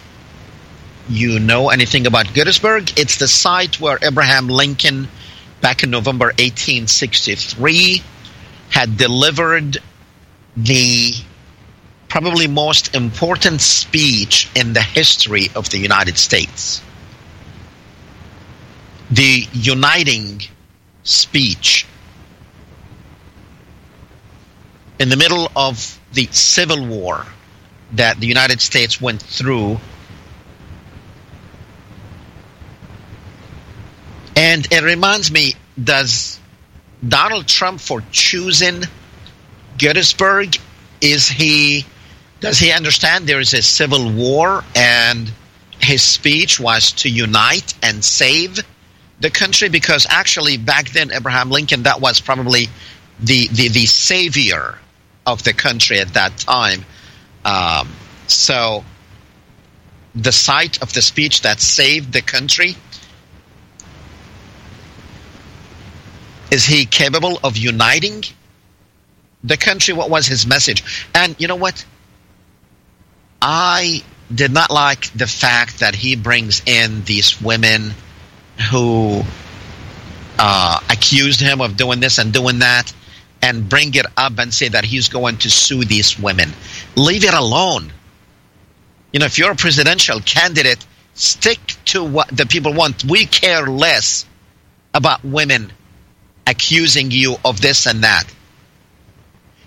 you 1.08 1.38
know 1.38 1.70
anything 1.70 2.08
about 2.08 2.34
Gettysburg, 2.34 2.98
it's 2.98 3.18
the 3.18 3.28
site 3.28 3.78
where 3.78 4.00
Abraham 4.02 4.48
Lincoln, 4.48 5.06
back 5.60 5.84
in 5.84 5.90
November 5.90 6.26
1863, 6.38 8.02
had 8.74 8.96
delivered 8.96 9.78
the 10.56 11.12
probably 12.08 12.48
most 12.48 12.92
important 12.96 13.60
speech 13.60 14.50
in 14.56 14.72
the 14.72 14.82
history 14.82 15.48
of 15.54 15.70
the 15.70 15.78
United 15.78 16.18
States. 16.18 16.82
The 19.12 19.46
uniting 19.52 20.42
speech 21.04 21.86
in 24.98 25.08
the 25.08 25.16
middle 25.16 25.48
of 25.54 25.96
the 26.12 26.26
Civil 26.32 26.84
War 26.84 27.24
that 27.92 28.18
the 28.18 28.26
United 28.26 28.60
States 28.60 29.00
went 29.00 29.22
through. 29.22 29.78
And 34.34 34.66
it 34.72 34.82
reminds 34.82 35.30
me, 35.30 35.54
does 35.80 36.40
Donald 37.06 37.46
Trump 37.46 37.80
for 37.80 38.02
choosing 38.10 38.82
Gettysburg? 39.78 40.56
Is 41.00 41.28
he 41.28 41.84
does 42.40 42.58
he 42.58 42.72
understand 42.72 43.26
there 43.26 43.40
is 43.40 43.54
a 43.54 43.62
civil 43.62 44.10
war 44.12 44.64
and 44.74 45.32
his 45.80 46.02
speech 46.02 46.60
was 46.60 46.92
to 46.92 47.08
unite 47.08 47.74
and 47.82 48.04
save 48.04 48.58
the 49.20 49.30
country 49.30 49.68
because 49.68 50.06
actually 50.08 50.56
back 50.56 50.90
then 50.90 51.10
Abraham 51.12 51.50
Lincoln 51.50 51.84
that 51.84 52.00
was 52.00 52.20
probably 52.20 52.68
the 53.20 53.48
the, 53.48 53.68
the 53.68 53.86
savior 53.86 54.78
of 55.26 55.42
the 55.42 55.52
country 55.52 56.00
at 56.00 56.14
that 56.14 56.36
time. 56.38 56.84
Um, 57.44 57.88
so 58.26 58.84
the 60.14 60.32
site 60.32 60.80
of 60.82 60.92
the 60.92 61.02
speech 61.02 61.42
that 61.42 61.60
saved 61.60 62.12
the 62.12 62.22
country 62.22 62.76
is 66.50 66.64
he 66.64 66.86
capable 66.86 67.38
of 67.42 67.56
uniting 67.56 68.24
the 69.42 69.56
country? 69.56 69.94
What 69.94 70.10
was 70.10 70.26
his 70.26 70.46
message? 70.46 71.06
And 71.14 71.34
you 71.38 71.48
know 71.48 71.56
what? 71.56 71.84
I 73.40 74.02
did 74.34 74.52
not 74.52 74.70
like 74.70 75.12
the 75.12 75.26
fact 75.26 75.80
that 75.80 75.94
he 75.94 76.16
brings 76.16 76.62
in 76.66 77.04
these 77.04 77.40
women 77.42 77.92
who 78.70 79.22
uh, 80.38 80.80
accused 80.90 81.40
him 81.40 81.60
of 81.60 81.76
doing 81.76 82.00
this 82.00 82.18
and 82.18 82.32
doing 82.32 82.60
that 82.60 82.92
and 83.42 83.68
bring 83.68 83.94
it 83.94 84.06
up 84.16 84.38
and 84.38 84.52
say 84.52 84.68
that 84.68 84.84
he's 84.84 85.08
going 85.08 85.36
to 85.38 85.50
sue 85.50 85.84
these 85.84 86.18
women. 86.18 86.50
Leave 86.96 87.24
it 87.24 87.34
alone. 87.34 87.92
You 89.12 89.20
know, 89.20 89.26
if 89.26 89.38
you're 89.38 89.52
a 89.52 89.56
presidential 89.56 90.20
candidate, 90.20 90.84
stick 91.12 91.58
to 91.86 92.02
what 92.02 92.28
the 92.28 92.46
people 92.46 92.72
want. 92.72 93.04
We 93.04 93.26
care 93.26 93.66
less 93.66 94.24
about 94.94 95.22
women 95.24 95.72
accusing 96.46 97.10
you 97.10 97.36
of 97.44 97.60
this 97.60 97.86
and 97.86 98.04
that. 98.04 98.24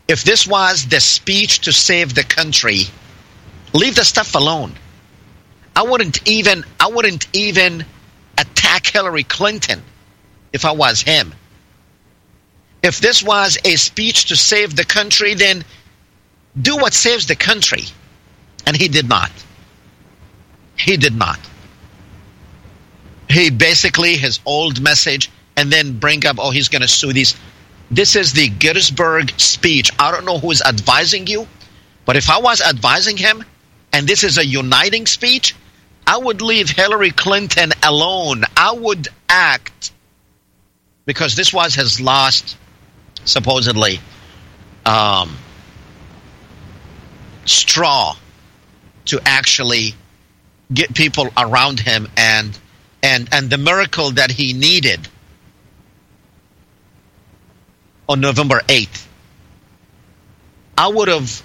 If 0.08 0.24
this 0.24 0.48
was 0.48 0.88
the 0.88 1.00
speech 1.00 1.62
to 1.62 1.74
save 1.74 2.14
the 2.16 2.24
country, 2.24 2.84
leave 3.74 3.96
the 3.96 4.06
stuff 4.06 4.36
alone. 4.36 4.74
I 5.76 5.84
wouldn't 5.84 6.28
even 6.28 6.64
I 6.80 6.88
wouldn't 6.88 7.28
even 7.34 7.86
attack 8.38 8.88
Hillary 8.88 9.24
Clinton 9.24 9.82
if 10.54 10.66
I 10.66 10.72
was 10.72 11.02
him. 11.02 11.34
If 12.82 13.00
this 13.00 13.22
was 13.22 13.58
a 13.66 13.76
speech 13.76 14.26
to 14.26 14.36
save 14.36 14.76
the 14.76 14.86
country, 14.86 15.34
then 15.34 15.66
do 16.60 16.78
what 16.78 16.94
saves 16.94 17.28
the 17.28 17.36
country. 17.36 17.84
And 18.66 18.76
he 18.76 18.88
did 18.88 19.10
not. 19.10 19.32
He 20.78 20.98
did 20.98 21.16
not. 21.16 21.40
He 23.30 23.50
basically, 23.50 24.16
his 24.16 24.40
old 24.46 24.82
message, 24.82 25.30
and 25.58 25.72
then 25.72 25.98
bring 25.98 26.26
up, 26.26 26.38
oh, 26.40 26.52
he's 26.52 26.70
going 26.70 26.84
to 26.84 26.88
sue 26.88 27.12
these. 27.12 27.36
This 27.90 28.16
is 28.16 28.32
the 28.32 28.48
Gettysburg 28.48 29.38
speech. 29.40 29.92
I 30.00 30.12
don't 30.12 30.26
know 30.26 30.38
who 30.38 30.52
is 30.52 30.62
advising 30.62 31.26
you, 31.28 31.48
but 32.06 32.16
if 32.16 32.30
I 32.30 32.40
was 32.40 32.62
advising 32.62 33.18
him, 33.18 33.44
and 33.92 34.08
this 34.08 34.24
is 34.24 34.38
a 34.38 34.46
uniting 34.46 35.08
speech, 35.08 35.56
I 36.06 36.18
would 36.18 36.42
leave 36.42 36.70
Hillary 36.70 37.12
Clinton 37.12 37.72
alone. 37.84 38.44
I 38.56 38.72
would 38.72 39.08
act 39.28 39.92
because 41.06 41.36
this 41.36 41.52
was 41.52 41.74
his 41.74 42.00
last, 42.00 42.56
supposedly, 43.26 44.00
um, 44.86 45.36
straw 47.46 48.16
to 49.06 49.20
actually 49.26 49.96
get 50.74 50.94
people 50.94 51.30
around 51.38 51.80
him 51.80 52.08
and 52.18 52.58
and 53.02 53.30
and 53.32 53.50
the 53.50 53.58
miracle 53.58 54.12
that 54.12 54.32
he 54.32 54.52
needed 54.52 55.08
on 58.10 58.22
November 58.22 58.62
8th 58.68 59.06
I 60.78 60.88
would 60.88 61.08
have 61.08 61.44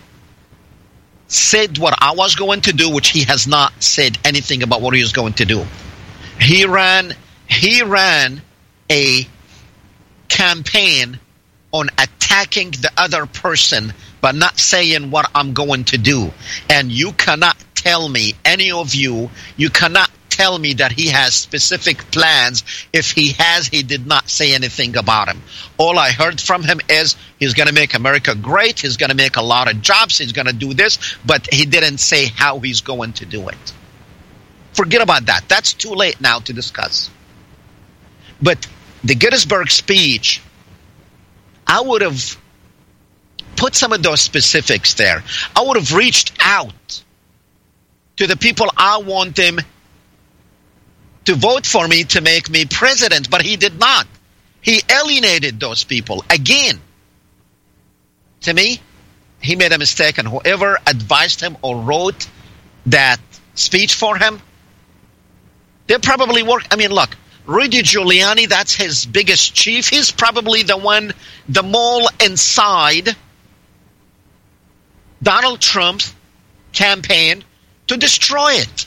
said 1.27 1.79
what 1.79 1.95
I 1.99 2.13
was 2.13 2.35
going 2.35 2.61
to 2.63 2.73
do 2.73 2.91
which 2.91 3.09
he 3.09 3.25
has 3.25 3.47
not 3.47 3.73
said 3.83 4.19
anything 4.25 4.63
about 4.63 4.83
what 4.83 4.95
he 4.95 5.01
was 5.01 5.13
going 5.13 5.33
to 5.35 5.47
do. 5.47 5.65
He 6.39 6.67
ran 6.67 7.15
he 7.47 7.83
ran 7.83 8.43
a 8.91 9.27
campaign 10.29 11.19
on 11.73 11.89
attacking 11.99 12.73
the 12.73 12.91
other 12.97 13.25
person 13.27 13.95
but 14.21 14.35
not 14.35 14.59
saying 14.59 15.11
what 15.11 15.31
I'm 15.35 15.53
going 15.53 15.85
to 15.87 15.99
do. 15.99 16.31
And 16.71 16.93
you 16.93 17.13
cannot 17.13 17.57
tell 17.75 18.09
me, 18.09 18.35
any 18.45 18.71
of 18.71 18.95
you, 18.95 19.31
you 19.57 19.69
cannot 19.69 20.11
tell 20.43 20.59
me 20.59 20.75
that 20.75 20.91
he 20.91 21.07
has 21.07 21.35
specific 21.35 22.11
plans. 22.11 22.65
If 22.93 23.13
he 23.13 23.33
has, 23.39 23.69
he 23.69 23.85
did 23.85 24.09
not 24.09 24.29
say 24.29 24.55
anything 24.55 24.97
about 24.97 25.29
him. 25.29 25.41
All 25.79 25.97
I 26.01 26.11
heard 26.11 26.41
from 26.41 26.65
him 26.65 26.81
is 26.89 27.15
he's 27.39 27.55
going 27.55 27.69
to 27.69 27.75
make 27.75 27.95
America 27.95 28.35
great. 28.35 28.81
He's 28.81 28.97
going 28.97 29.11
to 29.11 29.17
make 29.17 29.37
a 29.37 29.43
lot 29.43 29.71
of 29.71 29.81
jobs. 29.83 30.19
He's 30.19 30.33
going 30.33 30.49
to 30.49 30.53
do 30.53 30.75
this, 30.75 30.99
but 31.25 31.47
he 31.53 31.65
didn't 31.65 31.99
say 31.99 32.27
how 32.27 32.59
he's 32.59 32.81
going 32.81 33.13
to 33.15 33.25
do 33.25 33.49
it. 33.51 33.73
Forget 34.73 35.01
about 35.01 35.27
that. 35.27 35.49
That's 35.49 35.75
too 35.75 35.95
late 35.95 36.21
now 36.21 36.41
to 36.41 36.53
discuss. 36.53 37.09
But 38.41 38.67
the 39.05 39.15
Gettysburg 39.15 39.71
speech, 39.71 40.43
I 41.69 41.83
would 41.83 42.03
have 42.03 42.37
put 43.55 43.77
some 43.77 43.93
of 43.93 44.03
those 44.03 44.21
specifics 44.21 44.95
there. 44.95 45.23
I 45.55 45.63
would 45.63 45.77
have 45.77 45.93
reached 45.95 46.33
out 46.41 47.03
to 48.17 48.27
the 48.27 48.37
people 48.37 48.67
I 48.77 48.99
want 48.99 49.37
them 49.37 49.61
to 51.25 51.35
vote 51.35 51.67
for 51.67 51.87
me 51.87 52.05
to 52.05 52.21
make 52.21 52.51
me 52.51 52.65
president, 52.65 53.31
but 53.31 53.43
he 53.43 53.57
did 53.57 53.79
not. 53.79 54.07
He 54.61 54.81
alienated 54.91 55.59
those 55.61 55.85
people 55.85 56.25
again. 56.31 56.81
To 58.43 58.55
me, 58.55 58.81
he 59.41 59.57
made 59.57 59.73
a 59.73 59.79
mistake, 59.79 60.19
and 60.19 60.27
whoever 60.27 60.79
advised 60.87 61.41
him 61.41 61.57
or 61.63 61.77
wrote 61.77 62.29
that 62.87 63.21
speech 63.55 63.95
for 63.95 64.17
him, 64.17 64.41
they 65.87 65.99
probably 65.99 66.43
work. 66.43 66.67
I 66.71 66.77
mean, 66.77 66.91
look, 66.91 67.17
Rudy 67.45 67.83
Giuliani, 67.83 68.49
that's 68.49 68.75
his 68.75 69.05
biggest 69.05 69.55
chief. 69.55 69.89
He's 69.89 70.11
probably 70.11 70.63
the 70.63 70.77
one, 70.77 71.13
the 71.49 71.63
mole 71.63 72.09
inside 72.25 73.17
Donald 75.23 75.61
Trump's 75.61 76.15
campaign 76.73 77.45
to 77.89 77.97
destroy 77.97 78.53
it. 78.53 78.87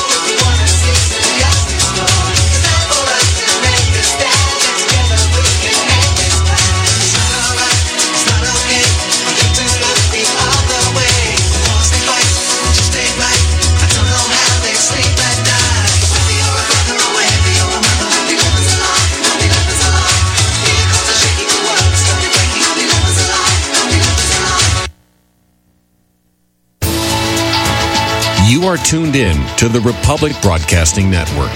You 28.61 28.67
are 28.67 28.77
tuned 28.77 29.15
in 29.15 29.35
to 29.57 29.67
the 29.67 29.81
Republic 29.81 30.33
Broadcasting 30.39 31.09
Network. 31.09 31.51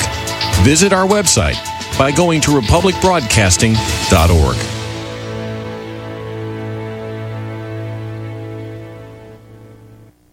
Visit 0.65 0.91
our 0.91 1.07
website 1.07 1.53
by 1.99 2.11
going 2.11 2.41
to 2.41 2.49
republicbroadcasting.org. 2.49 4.55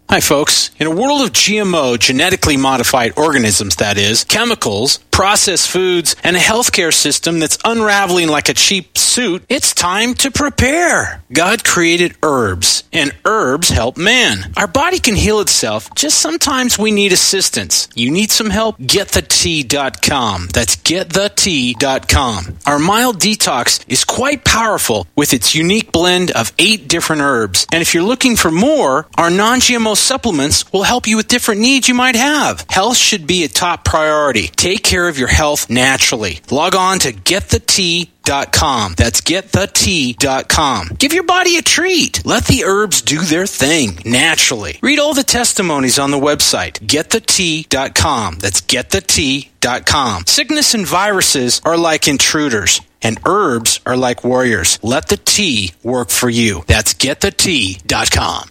Hi, 0.09 0.19
folks. 0.19 0.71
In 0.79 0.87
a 0.87 0.95
world 0.95 1.21
of 1.21 1.31
GMO, 1.31 1.99
genetically 1.99 2.57
modified 2.57 3.19
organisms, 3.19 3.75
that 3.75 3.99
is, 3.99 4.23
chemicals, 4.23 4.97
processed 5.13 5.69
foods, 5.69 6.15
and 6.23 6.35
a 6.35 6.39
healthcare 6.39 6.91
system 6.91 7.39
that's 7.39 7.59
unraveling 7.63 8.27
like 8.27 8.49
a 8.49 8.53
cheap 8.53 8.97
suit, 8.97 9.45
it's 9.47 9.73
time 9.75 10.15
to 10.15 10.31
prepare. 10.31 11.21
God 11.31 11.63
created 11.63 12.15
herbs, 12.23 12.83
and 12.91 13.15
herbs 13.23 13.69
help 13.69 13.95
man. 13.95 14.51
Our 14.57 14.67
body 14.67 14.97
can 14.97 15.15
heal 15.15 15.39
itself, 15.39 15.93
just 15.93 16.17
sometimes 16.17 16.79
we 16.79 16.91
need 16.91 17.13
assistance. 17.13 17.87
You 17.93 18.09
need 18.09 18.31
some 18.31 18.49
help? 18.49 18.79
GetTheT.com. 18.79 20.47
That's 20.51 20.77
GetTheT.com. 20.77 22.57
Our 22.65 22.79
mild 22.79 23.19
detox 23.19 23.85
is 23.87 24.03
quite 24.03 24.43
powerful 24.43 25.05
with 25.15 25.31
its 25.33 25.53
unique 25.53 25.91
blend 25.91 26.31
of 26.31 26.51
eight 26.57 26.87
different 26.87 27.21
herbs. 27.21 27.67
And 27.71 27.83
if 27.83 27.93
you're 27.93 28.01
looking 28.01 28.35
for 28.35 28.49
more, 28.49 29.07
our 29.15 29.29
non 29.29 29.59
GMO 29.59 29.95
supplements 29.95 30.71
will 30.73 30.83
help 30.83 31.05
you 31.05 31.17
with 31.17 31.27
different 31.27 31.61
needs 31.61 31.87
you 31.87 31.93
might 31.93 32.15
have. 32.15 32.65
Health 32.67 32.97
should 32.97 33.27
be 33.27 33.43
a 33.43 33.47
top 33.47 33.85
priority. 33.85 34.47
Take 34.47 34.83
care 34.83 35.02
of 35.07 35.17
your 35.17 35.27
health 35.27 35.69
naturally. 35.69 36.39
Log 36.49 36.75
on 36.75 36.99
to 36.99 37.13
gettheT.com. 37.13 38.93
That's 38.97 39.21
gettheT.com. 39.21 40.87
Give 40.97 41.13
your 41.13 41.23
body 41.23 41.57
a 41.57 41.61
treat. 41.61 42.25
Let 42.25 42.45
the 42.45 42.63
herbs 42.65 43.01
do 43.01 43.19
their 43.19 43.47
thing 43.47 43.99
naturally. 44.05 44.79
Read 44.81 44.99
all 44.99 45.13
the 45.13 45.23
testimonies 45.23 45.99
on 45.99 46.11
the 46.11 46.19
website, 46.19 46.79
gettheT.com. 46.79 48.39
That's 48.39 48.61
gettheT.com. 48.61 50.25
Sickness 50.27 50.73
and 50.73 50.87
viruses 50.87 51.61
are 51.65 51.77
like 51.77 52.07
intruders 52.07 52.81
and 53.03 53.19
herbs 53.25 53.79
are 53.85 53.97
like 53.97 54.23
warriors. 54.23 54.79
Let 54.81 55.07
the 55.09 55.17
tea 55.17 55.73
work 55.83 56.09
for 56.09 56.29
you. 56.29 56.63
That's 56.67 56.93
gettheT.com. 56.93 58.49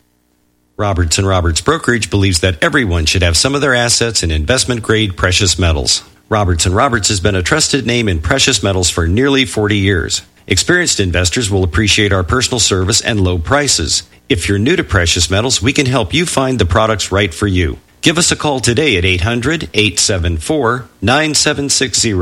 Robertson 0.77 1.27
Roberts 1.27 1.61
Brokerage 1.61 2.11
believes 2.11 2.41
that 2.41 2.63
everyone 2.63 3.07
should 3.07 3.23
have 3.23 3.37
some 3.37 3.55
of 3.55 3.61
their 3.61 3.75
assets 3.75 4.23
in 4.23 4.31
investment 4.31 4.83
grade 4.83 5.17
precious 5.17 5.59
metals. 5.59 6.03
Robertson 6.33 6.73
Roberts 6.73 7.09
has 7.09 7.21
been 7.21 7.35
a 7.35 7.43
trusted 7.43 7.87
name 7.87 8.09
in 8.09 8.23
precious 8.23 8.63
metals 8.63 8.89
for 8.89 9.07
nearly 9.07 9.45
40 9.45 9.77
years. 9.77 10.23
Experienced 10.47 10.99
investors 10.99 11.51
will 11.51 11.63
appreciate 11.63 12.11
our 12.11 12.25
personal 12.25 12.59
service 12.59 13.03
and 13.03 13.21
low 13.21 13.39
prices. 13.39 14.05
If 14.31 14.49
you're 14.49 14.59
new 14.59 14.75
to 14.77 14.83
precious 14.83 15.31
metals, 15.31 15.61
we 15.61 15.75
can 15.75 15.85
help 15.85 16.15
you 16.15 16.25
find 16.25 16.59
the 16.59 16.65
products 16.65 17.13
right 17.13 17.35
for 17.35 17.47
you. 17.47 17.77
Give 18.01 18.17
us 18.17 18.33
a 18.33 18.37
call 18.37 18.61
today 18.61 18.97
at 18.97 19.05
800 19.05 19.65
874 19.75 20.89
9760 21.03 22.15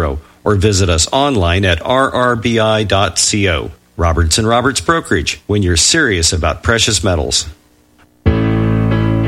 or 0.43 0.57
visit 0.57 0.89
us 0.89 1.07
online 1.13 1.65
at 1.65 1.79
rrbi.co. 1.79 3.71
Robertson 3.97 4.45
Roberts 4.45 4.81
Brokerage, 4.81 5.41
when 5.47 5.63
you're 5.63 5.77
serious 5.77 6.33
about 6.33 6.65
precious 6.65 7.05
metals. 7.05 7.47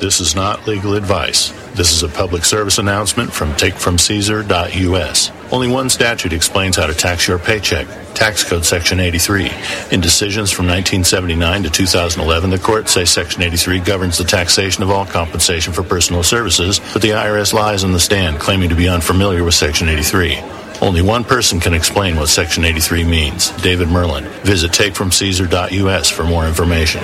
This 0.00 0.18
is 0.18 0.34
not 0.34 0.66
legal 0.66 0.94
advice. 0.94 1.50
This 1.74 1.92
is 1.92 2.02
a 2.02 2.08
public 2.08 2.46
service 2.46 2.78
announcement 2.78 3.30
from 3.30 3.52
takefromcaesar.us. 3.52 5.30
Only 5.52 5.68
one 5.68 5.90
statute 5.90 6.32
explains 6.32 6.76
how 6.76 6.86
to 6.86 6.94
tax 6.94 7.28
your 7.28 7.38
paycheck. 7.38 7.86
Tax 8.14 8.42
Code 8.42 8.64
Section 8.64 8.98
83. 8.98 9.50
In 9.92 10.00
decisions 10.00 10.50
from 10.50 10.66
1979 10.66 11.64
to 11.64 11.70
2011, 11.70 12.48
the 12.48 12.58
courts 12.58 12.92
say 12.92 13.04
Section 13.04 13.42
83 13.42 13.80
governs 13.80 14.16
the 14.16 14.24
taxation 14.24 14.82
of 14.82 14.90
all 14.90 15.04
compensation 15.04 15.74
for 15.74 15.82
personal 15.82 16.22
services, 16.22 16.80
but 16.94 17.02
the 17.02 17.10
IRS 17.10 17.52
lies 17.52 17.84
on 17.84 17.92
the 17.92 18.00
stand 18.00 18.40
claiming 18.40 18.70
to 18.70 18.74
be 18.74 18.88
unfamiliar 18.88 19.44
with 19.44 19.54
Section 19.54 19.90
83. 19.90 20.38
Only 20.80 21.02
one 21.02 21.24
person 21.24 21.60
can 21.60 21.74
explain 21.74 22.16
what 22.16 22.28
Section 22.30 22.64
83 22.64 23.04
means 23.04 23.50
David 23.62 23.88
Merlin. 23.88 24.24
Visit 24.44 24.70
takefromcaesar.us 24.70 26.08
for 26.08 26.24
more 26.24 26.46
information. 26.46 27.02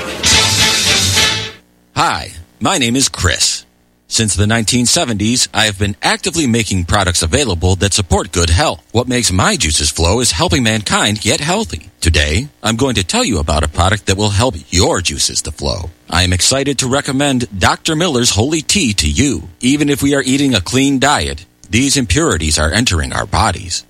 Hi, 1.95 2.33
my 2.61 2.79
name 2.79 2.97
is 2.97 3.09
Chris. 3.09 3.65
Since 4.09 4.37
the 4.37 4.47
1970s, 4.47 5.49
I 5.53 5.65
have 5.65 5.79
been 5.79 5.97
actively 6.01 6.47
making 6.47 6.85
products 6.85 7.23
available 7.23 7.75
that 7.77 7.93
support 7.93 8.33
good 8.33 8.51
health. 8.51 8.87
What 8.93 9.09
makes 9.09 9.33
my 9.33 9.57
juices 9.57 9.91
flow 9.91 10.21
is 10.21 10.31
helping 10.31 10.63
mankind 10.63 11.21
get 11.21 11.41
healthy. 11.41 11.91
Today, 12.01 12.49
I'm 12.63 12.77
going 12.77 12.95
to 12.95 13.05
tell 13.05 13.25
you 13.25 13.41
about 13.41 13.65
a 13.65 13.69
product 13.69 14.07
that 14.07 14.17
will 14.17 14.31
help 14.31 14.55
your 14.71 15.01
juices 15.01 15.43
to 15.43 15.53
flow. 15.53 15.91
I 16.09 16.23
am 16.23 16.33
excited 16.33 16.79
to 16.79 16.87
recommend 16.89 17.59
Dr. 17.59 17.97
Miller's 17.97 18.31
Holy 18.31 18.63
Tea 18.63 18.95
to 18.95 19.11
you. 19.11 19.49
Even 19.61 19.89
if 19.91 20.03
we 20.03 20.15
are 20.15 20.23
eating 20.23 20.55
a 20.55 20.61
clean 20.61 20.99
diet, 20.99 21.45
these 21.69 21.97
impurities 21.97 22.59
are 22.59 22.73
entering 22.73 23.13
our 23.13 23.27
bodies. 23.27 23.85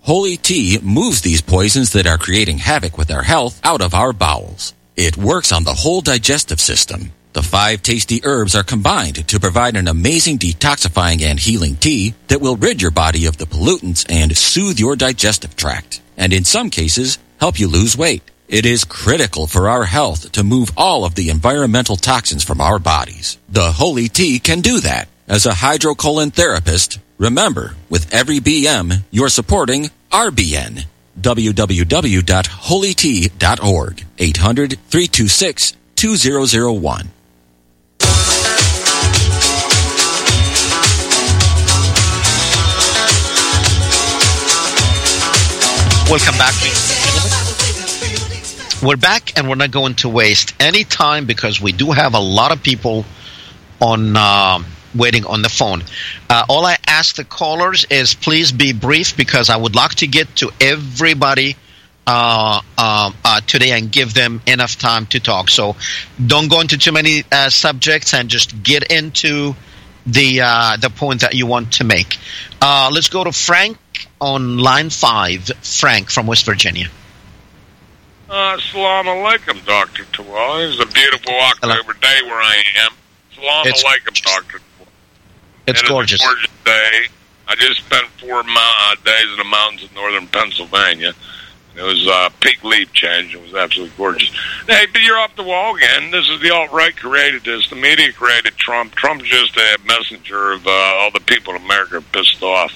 Holy 0.00 0.36
Tea 0.36 0.78
moves 0.82 1.20
these 1.20 1.42
poisons 1.42 1.92
that 1.92 2.06
are 2.06 2.18
creating 2.18 2.58
havoc 2.58 2.96
with 2.96 3.10
our 3.10 3.22
health 3.22 3.60
out 3.62 3.82
of 3.82 3.94
our 3.94 4.12
bowels. 4.12 4.72
It 4.96 5.16
works 5.16 5.52
on 5.52 5.64
the 5.64 5.74
whole 5.74 6.00
digestive 6.00 6.60
system. 6.60 7.12
The 7.32 7.42
five 7.42 7.82
tasty 7.82 8.20
herbs 8.24 8.54
are 8.54 8.62
combined 8.62 9.26
to 9.28 9.40
provide 9.40 9.74
an 9.76 9.88
amazing 9.88 10.38
detoxifying 10.38 11.22
and 11.22 11.40
healing 11.40 11.76
tea 11.76 12.12
that 12.28 12.42
will 12.42 12.56
rid 12.56 12.82
your 12.82 12.90
body 12.90 13.24
of 13.24 13.38
the 13.38 13.46
pollutants 13.46 14.04
and 14.10 14.36
soothe 14.36 14.78
your 14.78 14.96
digestive 14.96 15.56
tract. 15.56 16.02
And 16.18 16.34
in 16.34 16.44
some 16.44 16.68
cases, 16.68 17.18
help 17.40 17.58
you 17.58 17.68
lose 17.68 17.96
weight. 17.96 18.22
It 18.48 18.66
is 18.66 18.84
critical 18.84 19.46
for 19.46 19.70
our 19.70 19.84
health 19.84 20.30
to 20.32 20.44
move 20.44 20.72
all 20.76 21.06
of 21.06 21.14
the 21.14 21.30
environmental 21.30 21.96
toxins 21.96 22.44
from 22.44 22.60
our 22.60 22.78
bodies. 22.78 23.38
The 23.48 23.72
Holy 23.72 24.08
Tea 24.08 24.38
can 24.38 24.60
do 24.60 24.80
that. 24.80 25.08
As 25.26 25.46
a 25.46 25.52
hydrocolon 25.52 26.34
therapist, 26.34 26.98
remember, 27.16 27.76
with 27.88 28.12
every 28.12 28.40
BM, 28.40 29.04
you're 29.10 29.30
supporting 29.30 29.90
RBN. 30.10 30.84
www.holytea.org 31.18 34.04
800 34.18 34.70
326 34.90 35.72
2001. 35.96 37.08
Welcome 46.12 46.36
back. 46.36 46.52
We're 48.82 48.98
back 48.98 49.32
and 49.38 49.48
we're 49.48 49.54
not 49.54 49.70
going 49.70 49.94
to 49.94 50.10
waste 50.10 50.52
any 50.60 50.84
time 50.84 51.24
because 51.24 51.58
we 51.58 51.72
do 51.72 51.90
have 51.90 52.12
a 52.12 52.20
lot 52.20 52.52
of 52.52 52.62
people 52.62 53.06
on 53.80 54.14
uh, 54.14 54.58
waiting 54.94 55.24
on 55.24 55.40
the 55.40 55.48
phone. 55.48 55.82
Uh, 56.28 56.44
all 56.50 56.66
I 56.66 56.76
ask 56.86 57.16
the 57.16 57.24
callers 57.24 57.86
is 57.88 58.12
please 58.12 58.52
be 58.52 58.74
brief 58.74 59.16
because 59.16 59.48
I 59.48 59.56
would 59.56 59.74
like 59.74 59.94
to 59.96 60.06
get 60.06 60.36
to 60.36 60.50
everybody 60.60 61.56
uh, 62.06 62.60
uh, 62.76 63.12
uh, 63.24 63.40
today 63.46 63.70
and 63.70 63.90
give 63.90 64.12
them 64.12 64.42
enough 64.46 64.76
time 64.76 65.06
to 65.06 65.18
talk. 65.18 65.48
So 65.48 65.76
don't 66.26 66.50
go 66.50 66.60
into 66.60 66.76
too 66.76 66.92
many 66.92 67.24
uh, 67.32 67.48
subjects 67.48 68.12
and 68.12 68.28
just 68.28 68.62
get 68.62 68.92
into 68.92 69.56
the 70.04 70.40
the 70.78 70.92
point 70.94 71.22
that 71.22 71.32
you 71.32 71.46
want 71.46 71.72
to 71.74 71.84
make. 71.84 72.18
Let's 72.60 73.08
go 73.08 73.24
to 73.24 73.32
Frank 73.32 73.78
on 74.22 74.56
line 74.58 74.88
five. 74.88 75.50
Frank 75.62 76.10
from 76.10 76.26
West 76.28 76.46
Virginia. 76.46 76.86
Uh, 78.30 78.56
Assalamu 78.56 79.12
alaikum, 79.20 79.64
Dr. 79.66 80.04
Tawal. 80.04 80.70
It's 80.70 80.80
a 80.80 80.86
beautiful 80.94 81.34
October 81.34 81.92
day 81.94 82.18
where 82.22 82.40
I 82.40 82.62
am. 82.78 82.92
Assalamu 83.36 83.66
It's- 83.66 83.84
alaikum, 83.84 84.22
Dr. 84.22 84.60
It's 85.66 85.80
And 85.80 85.88
gorgeous. 85.88 86.20
It's 86.20 86.24
a 86.24 86.26
gorgeous 86.26 86.50
day. 86.64 87.06
I 87.48 87.54
just 87.56 87.80
spent 87.84 88.06
four 88.20 88.42
uh, 88.46 88.94
days 89.04 89.30
in 89.30 89.36
the 89.36 89.44
mountains 89.44 89.82
of 89.82 89.94
northern 89.94 90.26
Pennsylvania. 90.28 91.12
It 91.76 91.82
was 91.82 92.06
uh, 92.06 92.28
peak 92.40 92.62
leaf 92.64 92.92
change. 92.92 93.34
It 93.34 93.42
was 93.42 93.54
absolutely 93.54 93.96
gorgeous. 93.96 94.30
Hey, 94.66 94.86
but 94.92 95.02
you're 95.02 95.18
off 95.18 95.34
the 95.36 95.42
wall 95.42 95.76
again. 95.76 96.10
This 96.10 96.28
is 96.28 96.40
the 96.40 96.50
alt 96.50 96.70
right 96.72 96.94
created 96.96 97.44
this. 97.44 97.68
The 97.68 97.76
media 97.76 98.12
created 98.12 98.56
Trump. 98.56 98.94
Trump's 98.94 99.24
just 99.24 99.56
a 99.56 99.78
messenger 99.84 100.52
of 100.52 100.66
uh, 100.66 100.70
all 100.70 101.10
the 101.10 101.20
people 101.20 101.54
in 101.54 101.62
America 101.62 102.02
pissed 102.12 102.42
off. 102.42 102.72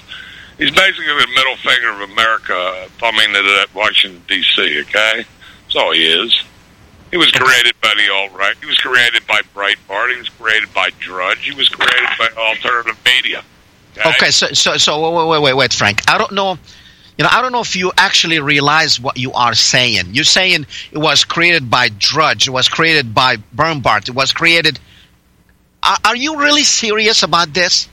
He's 0.57 0.71
basically 0.71 1.05
the 1.05 1.27
middle 1.35 1.55
finger 1.57 1.89
of 1.89 2.09
America, 2.09 2.87
thumbing 2.99 3.29
it 3.29 3.61
at 3.61 3.73
Washington 3.75 4.21
D.C. 4.27 4.81
Okay, 4.81 5.23
that's 5.63 5.75
all 5.75 5.93
he 5.93 6.05
is. 6.07 6.43
He 7.11 7.17
was 7.17 7.31
created 7.31 7.75
by 7.81 7.93
the 7.95 8.11
alt 8.11 8.33
right. 8.33 8.55
He 8.59 8.65
was 8.65 8.77
created 8.77 9.25
by 9.27 9.41
Breitbart. 9.55 10.11
He 10.11 10.17
was 10.17 10.29
created 10.29 10.73
by 10.73 10.89
Drudge. 10.99 11.45
He 11.45 11.55
was 11.55 11.69
created 11.69 12.09
by 12.17 12.29
alternative 12.37 12.97
media. 13.05 13.43
Okay, 14.05 14.29
so 14.29 14.47
so 14.47 14.77
so 14.77 14.99
wait 14.99 15.27
wait 15.27 15.41
wait 15.41 15.53
wait 15.53 15.73
Frank. 15.73 16.01
I 16.09 16.17
don't 16.17 16.31
know. 16.31 16.57
You 17.17 17.23
know, 17.23 17.29
I 17.31 17.41
don't 17.41 17.51
know 17.51 17.61
if 17.61 17.75
you 17.75 17.91
actually 17.97 18.39
realize 18.39 18.99
what 18.99 19.17
you 19.17 19.33
are 19.33 19.55
saying. 19.55 20.13
You're 20.13 20.23
saying 20.23 20.67
it 20.91 20.97
was 20.99 21.23
created 21.23 21.67
by 21.67 21.89
Drudge. 21.89 22.47
It 22.47 22.51
was 22.51 22.69
created 22.69 23.13
by 23.13 23.37
Breitbart. 23.55 24.07
It 24.07 24.13
was 24.13 24.31
created. 24.31 24.79
Are, 25.81 25.97
are 26.05 26.15
you 26.15 26.37
really 26.37 26.63
serious 26.63 27.23
about 27.23 27.55
this? 27.55 27.89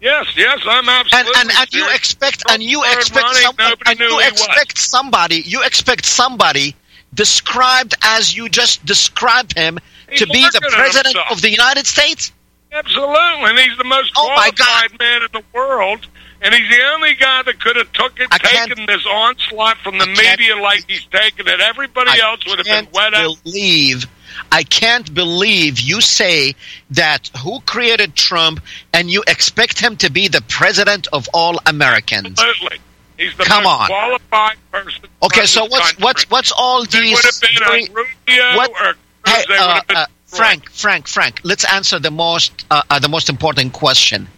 Yes, 0.00 0.26
yes, 0.36 0.58
I'm 0.64 0.88
absolutely. 0.88 1.32
And 1.40 1.50
and, 1.50 1.58
and 1.58 1.72
you 1.74 1.88
expect 1.94 2.42
and 2.50 2.62
you 2.62 2.82
expect 2.84 3.24
running, 3.24 3.42
someone, 3.42 3.74
and 3.86 3.98
you 3.98 4.20
expect 4.20 4.78
somebody 4.78 5.42
you 5.44 5.62
expect 5.62 6.04
somebody 6.06 6.74
described 7.12 7.94
as 8.02 8.34
you 8.34 8.48
just 8.48 8.84
described 8.86 9.56
him 9.56 9.78
He's 10.08 10.20
to 10.20 10.26
be 10.26 10.42
the 10.42 10.60
president 10.72 11.14
himself. 11.16 11.32
of 11.32 11.42
the 11.42 11.50
United 11.50 11.86
States. 11.86 12.32
Absolutely, 12.72 13.50
and 13.50 13.58
he's 13.58 13.76
the 13.78 13.84
most 13.84 14.12
Oh, 14.16 14.30
qualified 14.34 14.98
man 14.98 15.22
in 15.22 15.28
the 15.32 15.42
world, 15.52 16.06
and 16.40 16.54
he's 16.54 16.68
the 16.70 16.82
only 16.94 17.14
guy 17.14 17.42
that 17.42 17.60
could 17.60 17.76
have 17.76 17.92
took 17.92 18.18
it, 18.20 18.28
I 18.30 18.38
taken 18.38 18.86
this 18.86 19.04
onslaught 19.06 19.78
from 19.78 19.98
the 19.98 20.06
media 20.06 20.56
like 20.56 20.84
he's 20.88 21.04
taken 21.06 21.48
it. 21.48 21.60
Everybody 21.60 22.10
I 22.10 22.18
else 22.30 22.46
would 22.46 22.58
have 22.58 22.66
been 22.66 22.88
wet 22.94 23.12
out. 23.12 23.36
believe 23.44 24.06
I 24.52 24.62
can't 24.64 25.12
believe 25.12 25.80
you 25.80 26.00
say 26.00 26.54
that 26.90 27.30
who 27.42 27.60
created 27.60 28.14
Trump 28.14 28.60
and 28.92 29.10
you 29.10 29.22
expect 29.26 29.80
him 29.80 29.96
to 29.98 30.10
be 30.10 30.28
the 30.28 30.42
president 30.42 31.08
of 31.12 31.28
all 31.34 31.58
Americans. 31.66 32.40
Absolutely. 32.40 32.78
He's 33.18 33.36
the 33.36 33.44
Come 33.44 33.64
most 33.64 33.80
on. 33.82 33.86
qualified 33.88 34.56
person. 34.72 35.04
Okay, 35.22 35.44
so 35.46 35.64
what's 35.66 35.90
country. 35.92 36.02
what's 36.04 36.30
what's 36.30 36.52
all 36.56 36.84
these? 36.84 37.14
would 37.16 37.24
have 37.24 37.40
been 37.40 37.66
three- 37.68 37.86
a 37.86 37.92
Rubio 37.92 38.56
what- 38.56 38.70
or 38.70 38.94
Hey, 39.26 39.44
they 39.48 39.52
would 39.54 39.60
uh, 39.60 39.82
uh. 39.90 40.06
Frank, 40.26 40.70
Frank, 40.70 41.06
Frank. 41.08 41.40
Let's 41.44 41.64
answer 41.70 41.98
the 41.98 42.10
most 42.10 42.64
uh, 42.70 42.82
uh, 42.88 42.98
the 42.98 43.08
most 43.08 43.28
important 43.28 43.72
question. 43.74 44.28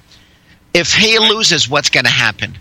If 0.74 0.92
he 0.92 1.18
loses, 1.18 1.68
what's 1.68 1.90
going 1.90 2.04
to 2.06 2.10
happen? 2.10 2.58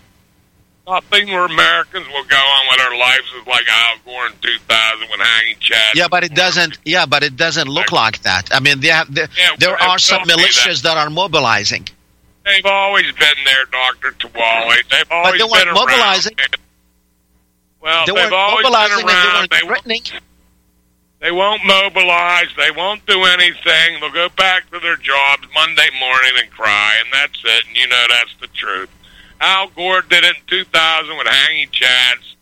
Nothing 0.86 1.28
where 1.28 1.44
Americans 1.44 2.06
will 2.08 2.24
go 2.24 2.36
on 2.36 2.66
with 2.68 2.78
their 2.78 2.98
lives 2.98 3.24
is 3.40 3.46
like 3.46 3.64
Al 3.68 3.96
Gore 4.04 4.26
in 4.26 4.32
2000 4.40 5.08
when 5.10 5.20
hanging 5.20 5.56
Chad. 5.60 5.94
Yeah, 5.94 6.08
but 6.08 6.24
it 6.24 6.34
doesn't. 6.34 6.78
Yeah, 6.84 7.06
but 7.06 7.22
it 7.22 7.36
doesn't 7.36 7.68
look 7.68 7.92
like 7.92 8.22
that. 8.22 8.48
I 8.52 8.58
mean, 8.58 8.80
they 8.80 8.88
have, 8.88 9.12
there, 9.14 9.28
Yeah, 9.38 9.50
there 9.58 9.76
well, 9.78 9.90
are 9.92 9.98
some 10.00 10.22
militias 10.22 10.82
that. 10.82 10.96
are 10.96 11.08
mobilizing. 11.08 11.86
They've 12.44 12.66
always 12.66 13.04
been 13.12 13.38
there, 13.44 13.64
Doctor 13.70 14.10
Tillawi. 14.18 14.88
They've 14.90 15.04
always 15.12 15.32
but 15.32 15.38
they 15.38 15.52
weren't 15.52 15.64
been 15.66 15.74
mobilizing. 15.74 16.32
around. 16.40 16.56
Well, 17.80 18.06
They 18.06 18.12
they've 18.12 18.20
weren't 18.22 18.32
always 18.34 18.64
mobilizing 18.64 19.06
been 19.06 19.08
and 19.14 19.16
they 19.16 19.28
around. 19.28 19.48
weren't 19.50 19.66
threatening. 19.84 20.02
they 21.20 21.30
won't 21.30 21.64
mobilize. 21.64 22.48
They 22.56 22.70
won't 22.72 23.06
do 23.06 23.22
anything. 23.22 24.00
They'll 24.00 24.10
go 24.12 24.28
back 24.36 24.68
to 24.72 24.80
their 24.80 24.96
jobs 24.96 25.44
Monday 25.54 25.88
morning 26.00 26.32
and 26.42 26.50
cry, 26.50 26.96
and 26.98 27.08
that's 27.12 27.40
it. 27.44 27.66
And 27.68 27.76
you 27.76 27.86
know 27.86 28.04
that's 28.08 28.34
the 28.40 28.48
truth. 28.48 28.90
Al 29.42 29.68
Gore 29.68 30.02
did 30.02 30.22
it 30.22 30.36
in 30.36 30.42
2000 30.46 31.16
with 31.18 31.26
hanging 31.26 31.68
chads. 31.68 32.34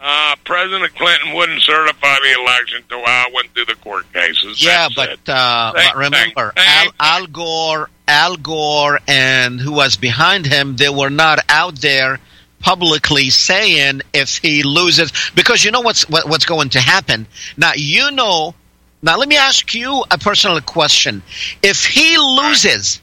Uh, 0.00 0.34
President 0.44 0.94
Clinton 0.94 1.32
wouldn't 1.34 1.62
certify 1.62 2.16
the 2.22 2.40
election 2.40 2.82
until 2.82 3.06
Al 3.06 3.32
went 3.32 3.52
through 3.54 3.64
the 3.64 3.74
court 3.76 4.12
cases. 4.12 4.62
Yeah, 4.62 4.88
That's 4.94 4.94
but 4.94 5.32
uh, 5.32 5.72
Same 5.72 5.84
but 5.86 5.96
remember, 5.96 6.52
thing, 6.52 6.64
Al, 6.66 6.92
Al 7.00 7.26
Gore, 7.26 7.90
Al 8.06 8.36
Gore, 8.36 9.00
and 9.08 9.60
who 9.60 9.72
was 9.72 9.96
behind 9.96 10.46
him, 10.46 10.76
they 10.76 10.88
were 10.88 11.10
not 11.10 11.40
out 11.48 11.80
there 11.80 12.18
publicly 12.60 13.30
saying 13.30 14.02
if 14.12 14.38
he 14.38 14.62
loses 14.62 15.12
because 15.34 15.64
you 15.64 15.70
know 15.70 15.80
what's 15.80 16.08
what, 16.08 16.28
what's 16.28 16.46
going 16.46 16.70
to 16.70 16.80
happen. 16.80 17.26
Now 17.56 17.72
you 17.74 18.10
know. 18.10 18.54
Now 19.00 19.16
let 19.16 19.28
me 19.28 19.36
ask 19.36 19.74
you 19.74 20.04
a 20.10 20.18
personal 20.18 20.60
question: 20.60 21.22
If 21.62 21.84
he 21.84 22.18
loses, 22.18 23.00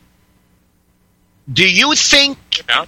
do 1.52 1.70
you 1.70 1.94
think 1.96 2.38
Yeah. 2.68 2.86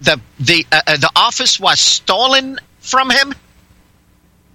The 0.00 0.20
the 0.38 0.66
uh, 0.72 0.80
uh, 0.86 0.96
the 0.96 1.10
office 1.14 1.60
was 1.60 1.80
stolen 1.80 2.58
from 2.80 3.10
him? 3.10 3.34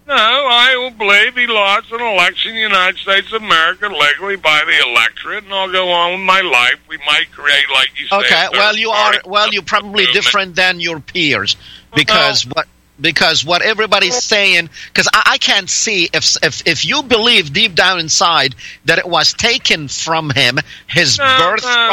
No, 0.08 0.14
I 0.14 0.76
will 0.78 0.92
believe 0.92 1.36
he 1.36 1.48
lost 1.48 1.92
an 1.92 2.00
election 2.00 2.52
in 2.52 2.56
the 2.58 2.62
United 2.62 3.00
States 3.00 3.34
of 3.34 3.42
America 3.42 3.88
legally 3.88 4.36
by 4.36 4.64
the 4.64 4.88
electorate, 4.88 5.46
and 5.46 5.54
I'll 5.54 5.72
go 5.72 5.90
on 5.90 6.12
with 6.12 6.22
my 6.22 6.42
life. 6.42 6.76
We 6.88 6.98
might 7.08 7.32
create, 7.32 7.66
like 7.74 7.90
you 8.00 8.06
say, 8.08 8.18
Okay, 8.18 8.48
well 8.52 8.76
you 8.78 8.92
are 8.92 9.16
well 9.26 9.52
you're 9.52 9.64
probably 9.64 10.06
different 10.14 10.56
than 10.56 10.80
your 10.80 11.00
peers 11.00 11.58
because 11.96 12.46
what 12.46 12.68
because 13.02 13.44
what 13.44 13.62
everybody's 13.62 14.24
saying 14.24 14.70
because 14.88 15.08
I, 15.12 15.24
I 15.34 15.38
can't 15.38 15.70
see 15.70 16.10
if 16.14 16.38
if 16.44 16.68
if 16.68 16.86
you 16.86 17.04
believe 17.04 17.52
deep 17.52 17.76
down 17.76 18.00
inside 18.00 18.56
that 18.86 19.00
it 19.00 19.08
was 19.08 19.34
taken 19.34 19.88
from 19.88 20.30
him 20.30 20.60
his 20.88 21.18
No, 21.18 21.26
no. 21.26 21.88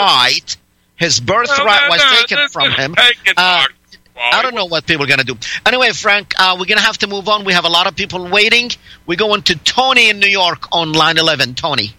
Birthright 1.02 1.50
his 1.50 1.56
birthright 1.56 1.80
No, 1.80 1.86
no, 1.86 1.90
was 1.90 2.20
taken 2.20 2.48
from 2.48 2.70
him. 2.72 2.94
Uh, 3.36 3.66
I 4.16 4.42
don't 4.42 4.54
know 4.54 4.66
what 4.66 4.86
people 4.86 5.04
are 5.04 5.08
going 5.08 5.18
to 5.18 5.24
do. 5.24 5.36
Anyway, 5.66 5.90
Frank, 5.90 6.34
uh, 6.38 6.56
we're 6.58 6.66
going 6.66 6.78
to 6.78 6.84
have 6.84 6.98
to 6.98 7.06
move 7.06 7.28
on. 7.28 7.44
We 7.44 7.54
have 7.54 7.64
a 7.64 7.68
lot 7.68 7.86
of 7.86 7.96
people 7.96 8.28
waiting. 8.28 8.70
We're 9.06 9.16
going 9.16 9.42
to 9.44 9.56
Tony 9.56 10.10
in 10.10 10.20
New 10.20 10.28
York 10.28 10.68
on 10.70 10.92
line 10.92 11.18
11. 11.18 11.54
Tony. 11.54 11.92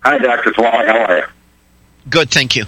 Hi, 0.00 0.18
Dr. 0.18 0.50
Tillawi. 0.50 0.86
How 0.86 1.04
are 1.04 1.18
you? 1.18 1.24
Good, 2.10 2.30
thank 2.30 2.56
you. 2.56 2.66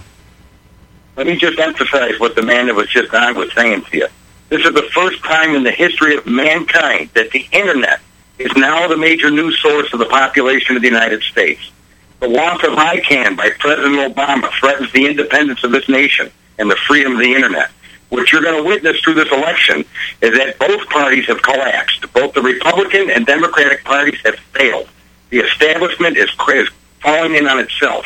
Let 1.15 1.27
me 1.27 1.37
just 1.37 1.59
emphasize 1.59 2.19
what 2.19 2.35
the 2.35 2.41
man 2.41 2.67
that 2.67 2.75
was 2.75 2.89
just 2.89 3.13
on 3.13 3.35
was 3.35 3.53
saying 3.53 3.83
to 3.83 3.97
you. 3.97 4.07
This 4.49 4.65
is 4.65 4.73
the 4.73 4.87
first 4.93 5.23
time 5.23 5.55
in 5.55 5.63
the 5.63 5.71
history 5.71 6.15
of 6.15 6.25
mankind 6.25 7.09
that 7.13 7.31
the 7.31 7.47
Internet 7.51 7.99
is 8.37 8.51
now 8.55 8.87
the 8.87 8.97
major 8.97 9.31
news 9.31 9.59
source 9.61 9.91
of 9.93 9.99
the 9.99 10.05
population 10.05 10.75
of 10.75 10.81
the 10.81 10.87
United 10.87 11.23
States. 11.23 11.71
The 12.19 12.29
loss 12.29 12.63
of 12.63 12.71
ICANN 12.73 13.37
by 13.37 13.49
President 13.59 14.15
Obama 14.15 14.51
threatens 14.59 14.91
the 14.93 15.05
independence 15.05 15.63
of 15.63 15.71
this 15.71 15.87
nation 15.89 16.31
and 16.57 16.71
the 16.71 16.75
freedom 16.87 17.13
of 17.13 17.19
the 17.19 17.33
Internet. 17.33 17.69
What 18.09 18.31
you're 18.31 18.41
going 18.41 18.63
to 18.63 18.67
witness 18.67 18.99
through 19.01 19.15
this 19.15 19.31
election 19.31 19.83
is 20.21 20.37
that 20.37 20.57
both 20.57 20.87
parties 20.89 21.25
have 21.27 21.41
collapsed. 21.41 22.11
Both 22.13 22.33
the 22.33 22.41
Republican 22.41 23.09
and 23.09 23.25
Democratic 23.25 23.83
parties 23.83 24.19
have 24.23 24.35
failed. 24.53 24.87
The 25.29 25.39
establishment 25.39 26.17
is, 26.17 26.29
is 26.49 26.69
falling 27.01 27.35
in 27.35 27.47
on 27.47 27.59
itself. 27.59 28.05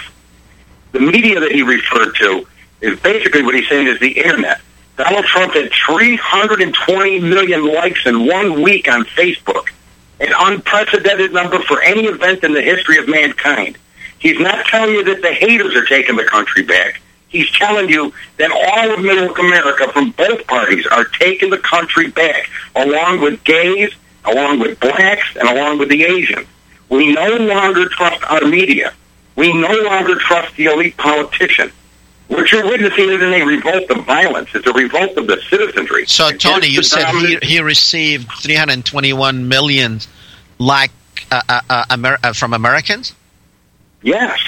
The 0.91 0.99
media 0.99 1.39
that 1.39 1.51
he 1.51 1.61
referred 1.61 2.15
to 2.15 2.47
is 2.81 2.99
basically 2.99 3.43
what 3.43 3.55
he's 3.55 3.69
saying 3.69 3.87
is 3.87 3.99
the 3.99 4.11
Internet. 4.11 4.61
Donald 4.97 5.25
Trump 5.25 5.53
had 5.53 5.71
320 5.85 7.19
million 7.19 7.73
likes 7.73 8.05
in 8.05 8.25
one 8.25 8.61
week 8.61 8.91
on 8.91 9.05
Facebook, 9.05 9.69
an 10.19 10.33
unprecedented 10.37 11.31
number 11.31 11.59
for 11.59 11.81
any 11.81 12.05
event 12.05 12.43
in 12.43 12.53
the 12.53 12.61
history 12.61 12.97
of 12.97 13.07
mankind. 13.07 13.77
He's 14.19 14.39
not 14.39 14.65
telling 14.65 14.93
you 14.93 15.03
that 15.05 15.21
the 15.21 15.33
haters 15.33 15.75
are 15.75 15.85
taking 15.85 16.15
the 16.15 16.25
country 16.25 16.63
back. 16.63 17.01
He's 17.29 17.49
telling 17.51 17.89
you 17.89 18.13
that 18.37 18.51
all 18.51 18.93
of 18.93 19.01
middle 19.01 19.33
America 19.35 19.91
from 19.93 20.11
both 20.11 20.45
parties 20.47 20.85
are 20.87 21.05
taking 21.05 21.51
the 21.51 21.59
country 21.59 22.09
back, 22.09 22.49
along 22.75 23.21
with 23.21 23.43
gays, 23.43 23.93
along 24.25 24.59
with 24.59 24.79
blacks, 24.79 25.35
and 25.35 25.47
along 25.47 25.77
with 25.77 25.89
the 25.89 26.03
Asians. 26.03 26.47
We 26.89 27.13
no 27.13 27.37
longer 27.37 27.87
trust 27.87 28.23
our 28.29 28.41
media. 28.41 28.93
We 29.35 29.53
no 29.53 29.71
longer 29.83 30.15
trust 30.15 30.55
the 30.55 30.65
elite 30.65 30.97
politician. 30.97 31.71
What 32.27 32.51
you're 32.51 32.65
witnessing 32.65 33.09
isn't 33.09 33.33
a 33.33 33.43
revolt 33.43 33.89
of 33.89 34.05
violence. 34.05 34.49
It's 34.53 34.67
a 34.67 34.73
revolt 34.73 35.17
of 35.17 35.27
the 35.27 35.41
citizenry. 35.49 36.05
So, 36.07 36.31
Tony, 36.31 36.67
you 36.67 36.83
said 36.83 37.07
he, 37.09 37.37
he 37.41 37.59
received 37.59 38.29
321 38.41 39.47
million 39.47 39.99
like 40.57 40.91
uh, 41.31 41.41
uh, 41.47 41.61
uh, 41.69 41.85
Amer- 41.91 42.19
uh, 42.23 42.33
from 42.33 42.53
Americans? 42.53 43.15
Yes. 44.01 44.39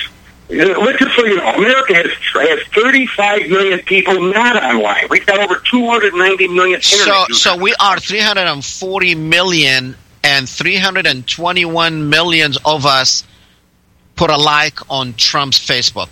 Uh, 0.49 0.55
Let's 0.55 0.99
just 0.99 1.15
so 1.15 1.25
you 1.25 1.37
know, 1.37 1.49
America 1.53 1.93
has, 1.95 2.07
has 2.33 2.59
35 2.73 3.49
million 3.49 3.79
people 3.79 4.21
not 4.33 4.61
online. 4.61 5.05
We've 5.09 5.25
got 5.25 5.39
over 5.39 5.61
290 5.69 6.47
million 6.49 6.75
internet 6.75 6.81
So, 6.81 7.19
users. 7.29 7.41
so 7.41 7.57
we 7.57 7.73
are 7.79 7.97
340 7.99 9.15
million, 9.15 9.95
and 10.23 10.47
321 10.49 12.09
millions 12.09 12.57
of 12.65 12.85
us 12.85 13.23
put 14.15 14.29
a 14.29 14.37
like 14.37 14.79
on 14.91 15.13
Trump's 15.13 15.57
Facebook. 15.59 16.09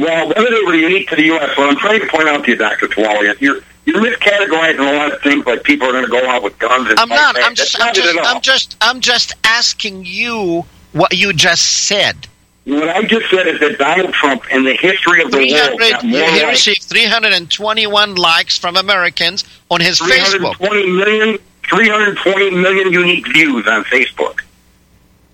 Well, 0.00 0.28
whether 0.28 0.50
they 0.50 0.62
were 0.64 0.74
unique 0.74 1.08
to 1.10 1.16
the 1.16 1.24
U.S., 1.24 1.56
what 1.58 1.68
I'm 1.70 1.76
trying 1.76 2.00
to 2.00 2.06
point 2.06 2.28
out 2.28 2.44
to 2.44 2.50
you, 2.52 2.56
Dr. 2.56 2.86
Tillawi, 2.88 3.40
you're, 3.40 3.60
you're 3.86 4.00
miscategorizing 4.00 4.78
a 4.78 4.96
lot 4.96 5.12
of 5.12 5.20
things 5.20 5.44
like 5.46 5.62
people 5.62 5.88
are 5.88 5.92
going 5.92 6.04
to 6.04 6.10
go 6.10 6.26
out 6.28 6.42
with 6.42 6.58
guns 6.58 6.90
and 6.90 6.98
I'm 6.98 7.08
not. 7.08 7.36
I'm 7.42 7.54
just. 7.54 7.80
I'm 7.80 7.92
just. 7.94 8.18
I'm 8.22 8.40
just. 8.40 8.76
I'm 8.80 9.00
just 9.00 9.34
asking 9.44 10.04
you 10.06 10.64
what 10.94 11.12
you 11.16 11.32
just 11.32 11.86
said. 11.86 12.26
What 12.64 12.88
I 12.88 13.02
just 13.02 13.28
said 13.28 13.46
is 13.46 13.60
that 13.60 13.78
Donald 13.78 14.14
Trump, 14.14 14.44
in 14.50 14.64
the 14.64 14.72
history 14.72 15.22
of 15.22 15.30
the 15.30 15.36
world, 15.36 16.02
He 16.02 16.46
received 16.46 16.84
321 16.84 18.14
likes 18.14 18.56
from 18.56 18.76
Americans 18.76 19.44
on 19.70 19.80
his 19.82 20.00
Facebook. 20.00 20.56
320 20.56 20.90
million, 20.92 21.38
320 21.68 22.50
million 22.52 22.90
unique 22.90 23.26
views 23.26 23.66
on 23.66 23.84
Facebook. 23.84 24.40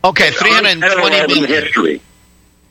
Okay, 0.03 0.29
Unparalleled 0.29 1.31
320 1.31 1.39
in 1.39 1.49
history. 1.63 2.03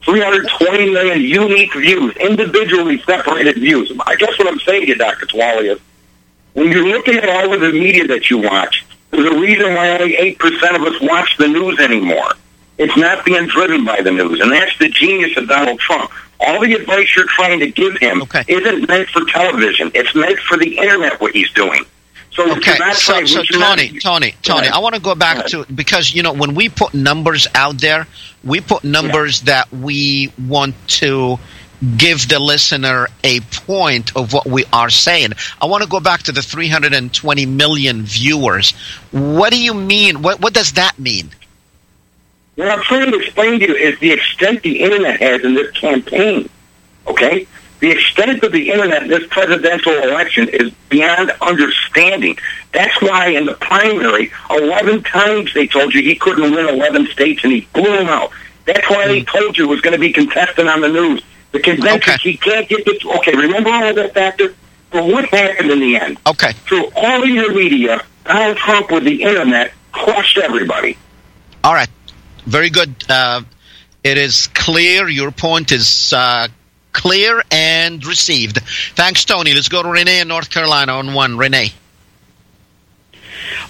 320 0.03 0.93
million 0.93 1.21
unique 1.21 1.73
views, 1.73 2.15
individually 2.17 3.01
separated 3.03 3.55
views. 3.55 3.91
I 4.07 4.15
guess 4.15 4.37
what 4.39 4.47
I'm 4.47 4.59
saying 4.59 4.81
to 4.83 4.87
you, 4.89 4.95
Dr. 4.95 5.25
Tillawi, 5.25 5.73
is 5.73 5.79
when 6.53 6.71
you're 6.71 6.87
looking 6.87 7.15
at 7.15 7.29
all 7.29 7.53
of 7.53 7.61
the 7.61 7.71
media 7.71 8.07
that 8.07 8.29
you 8.29 8.39
watch, 8.39 8.85
there's 9.11 9.25
a 9.25 9.39
reason 9.39 9.73
why 9.75 9.89
only 9.91 10.15
8% 10.15 10.75
of 10.75 10.81
us 10.81 11.01
watch 11.01 11.37
the 11.37 11.47
news 11.47 11.79
anymore. 11.79 12.31
It's 12.79 12.95
not 12.97 13.25
being 13.25 13.45
driven 13.47 13.83
by 13.85 14.01
the 14.01 14.09
news, 14.11 14.39
and 14.39 14.51
that's 14.51 14.75
the 14.79 14.87
genius 14.89 15.35
of 15.37 15.47
Donald 15.47 15.79
Trump. 15.79 16.09
All 16.39 16.61
the 16.61 16.73
advice 16.73 17.13
you're 17.15 17.27
trying 17.27 17.59
to 17.59 17.69
give 17.69 17.97
him 17.97 18.21
isn't 18.47 18.87
meant 18.87 19.09
for 19.09 19.25
television. 19.25 19.91
It's 19.93 20.15
meant 20.15 20.39
for 20.39 20.57
the 20.57 20.77
internet, 20.77 21.19
what 21.19 21.33
he's 21.33 21.51
doing. 21.51 21.83
So 22.31 22.49
Okay, 22.55 22.77
so, 22.93 23.11
trying- 23.13 23.27
so 23.27 23.41
you're 23.49 23.59
not- 23.59 23.77
Tony, 23.79 23.99
Tony, 23.99 24.35
Tony. 24.43 24.67
I 24.69 24.79
want 24.79 24.95
to 24.95 25.01
go 25.01 25.13
back 25.13 25.47
to 25.47 25.65
because 25.75 26.13
you 26.15 26.23
know 26.23 26.31
when 26.31 26.55
we 26.55 26.69
put 26.69 26.93
numbers 26.93 27.47
out 27.53 27.79
there, 27.79 28.07
we 28.45 28.61
put 28.61 28.85
numbers 28.85 29.41
that 29.41 29.71
we 29.73 30.31
want 30.47 30.75
to 31.01 31.37
give 31.97 32.27
the 32.29 32.39
listener 32.39 33.07
a 33.23 33.39
point 33.41 34.15
of 34.15 34.31
what 34.31 34.45
we 34.45 34.63
are 34.71 34.89
saying. 34.89 35.33
I 35.61 35.65
want 35.65 35.83
to 35.83 35.89
go 35.89 35.99
back 35.99 36.23
to 36.23 36.31
the 36.31 36.41
320 36.41 37.45
million 37.45 38.03
viewers. 38.03 38.71
What 39.11 39.51
do 39.51 39.61
you 39.61 39.73
mean? 39.73 40.21
What 40.21 40.39
what 40.39 40.53
does 40.53 40.73
that 40.73 40.97
mean? 40.97 41.29
What 42.59 42.67
I'm 42.67 42.83
trying 42.83 43.09
to 43.09 43.17
explain 43.17 43.61
to 43.61 43.69
you 43.69 43.73
is 43.73 43.97
the 43.99 44.11
extent 44.11 44.63
the 44.63 44.81
internet 44.81 45.21
has 45.21 45.45
in 45.45 45.53
this 45.53 45.71
campaign. 45.71 46.49
Okay? 47.07 47.47
The 47.79 47.89
extent 47.89 48.43
of 48.43 48.51
the 48.51 48.69
internet 48.69 49.03
in 49.03 49.07
this 49.07 49.25
presidential 49.27 49.93
election 49.93 50.49
is 50.49 50.73
beyond 50.89 51.31
understanding. 51.39 52.37
That's 52.73 53.01
why 53.01 53.29
in 53.29 53.45
the 53.45 53.53
primary, 53.53 54.33
11 54.49 55.03
times 55.03 55.53
they 55.53 55.67
told 55.67 55.93
you 55.93 56.01
he 56.01 56.17
couldn't 56.17 56.51
win 56.51 56.67
11 56.67 57.07
states 57.07 57.45
and 57.45 57.53
he 57.53 57.61
blew 57.71 57.95
them 57.95 58.07
out. 58.07 58.31
That's 58.65 58.89
why 58.89 59.07
they 59.07 59.21
hmm. 59.21 59.37
told 59.37 59.57
you 59.57 59.63
it 59.63 59.69
was 59.69 59.79
going 59.79 59.93
to 59.93 59.99
be 59.99 60.11
contested 60.11 60.67
on 60.67 60.81
the 60.81 60.89
news. 60.89 61.23
The 61.53 61.61
convention, 61.61 62.19
he 62.21 62.35
can't 62.35 62.67
get 62.67 62.83
this. 62.83 63.05
Okay, 63.05 63.37
remember 63.37 63.69
all 63.69 63.93
that 63.93 64.13
factor? 64.13 64.53
But 64.91 65.05
what 65.05 65.23
happened 65.29 65.71
in 65.71 65.79
the 65.79 65.95
end? 65.95 66.17
Okay. 66.27 66.51
Through 66.67 66.91
all 66.93 67.23
of 67.23 67.29
your 67.29 67.53
media, 67.53 68.03
Donald 68.25 68.57
Trump 68.57 68.91
with 68.91 69.05
the 69.05 69.23
internet 69.23 69.71
crushed 69.93 70.37
everybody. 70.37 70.97
All 71.63 71.73
right. 71.73 71.89
Very 72.45 72.69
good. 72.69 72.95
Uh, 73.09 73.41
it 74.03 74.17
is 74.17 74.47
clear. 74.53 75.07
Your 75.09 75.31
point 75.31 75.71
is 75.71 76.13
uh, 76.13 76.47
clear 76.93 77.43
and 77.51 78.05
received. 78.05 78.59
Thanks, 78.95 79.25
Tony. 79.25 79.53
Let's 79.53 79.69
go 79.69 79.83
to 79.83 79.89
Renee 79.89 80.21
in 80.21 80.27
North 80.27 80.49
Carolina 80.49 80.93
on 80.93 81.13
one. 81.13 81.37
Renee. 81.37 81.73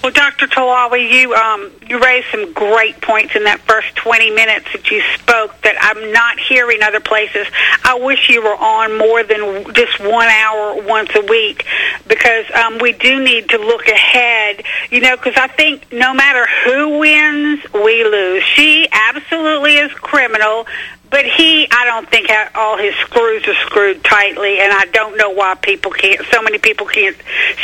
Well, 0.04 0.12
Dr. 0.12 0.48
Tillawi, 0.48 1.12
you 1.12 1.34
um, 1.34 1.72
you 1.88 2.00
raised 2.00 2.28
some 2.32 2.54
great 2.54 3.02
points 3.02 3.36
in 3.36 3.44
that 3.44 3.60
first 3.62 3.96
20 3.96 4.32
minutes 4.32 4.68
that 4.74 4.90
you 4.92 5.02
spoke 5.16 5.60
that 5.62 5.76
I'm 5.80 6.12
not 6.12 6.40
hearing 6.40 6.82
other 6.84 7.00
places. 7.00 7.48
I 7.84 8.00
wish 8.00 8.30
you 8.30 8.42
were 8.42 8.56
on 8.56 8.98
more 8.98 9.24
than 9.24 9.74
just 9.74 10.00
one 10.00 10.28
hour 10.28 10.82
once 10.84 11.10
a 11.16 11.22
week 11.22 11.66
because 12.08 12.46
um, 12.52 12.80
we 12.80 12.94
do 12.94 13.24
need 13.24 13.50
to 13.50 13.58
look 13.58 13.88
ahead, 13.88 14.64
you 14.90 15.02
know, 15.02 15.16
because 15.16 15.36
I 15.36 15.48
think 15.48 15.92
no 15.92 16.14
matter 16.14 16.46
who 16.66 17.00
wins, 17.00 17.64
we 17.74 18.04
lose. 18.04 18.44
She 18.44 18.88
absolutely 18.92 19.76
is 19.76 19.92
criminal. 19.94 20.66
But 21.10 21.26
he, 21.26 21.68
I 21.72 21.86
don't 21.86 22.08
think 22.08 22.30
all 22.54 22.78
his 22.78 22.94
screws 22.96 23.48
are 23.48 23.56
screwed 23.66 24.04
tightly, 24.04 24.60
and 24.60 24.72
I 24.72 24.86
don't 24.86 25.18
know 25.18 25.32
why 25.32 25.56
people 25.56 25.92
can't. 25.92 26.22
So 26.32 26.42
many 26.42 26.60
people 26.60 26.86
can't 26.86 27.18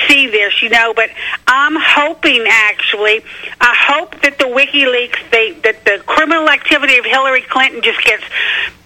see 0.07 0.27
this, 0.27 0.61
you 0.63 0.69
know. 0.69 0.93
But 0.95 1.11
I'm 1.47 1.75
hoping, 1.75 2.45
actually, 2.49 3.23
I 3.61 3.75
hope 3.77 4.19
that 4.21 4.39
the 4.39 4.45
WikiLeaks, 4.45 5.29
they 5.31 5.51
that 5.61 5.85
the 5.85 6.01
criminal 6.05 6.49
activity 6.49 6.97
of 6.97 7.05
Hillary 7.05 7.43
Clinton 7.43 7.81
just 7.83 8.03
gets, 8.03 8.23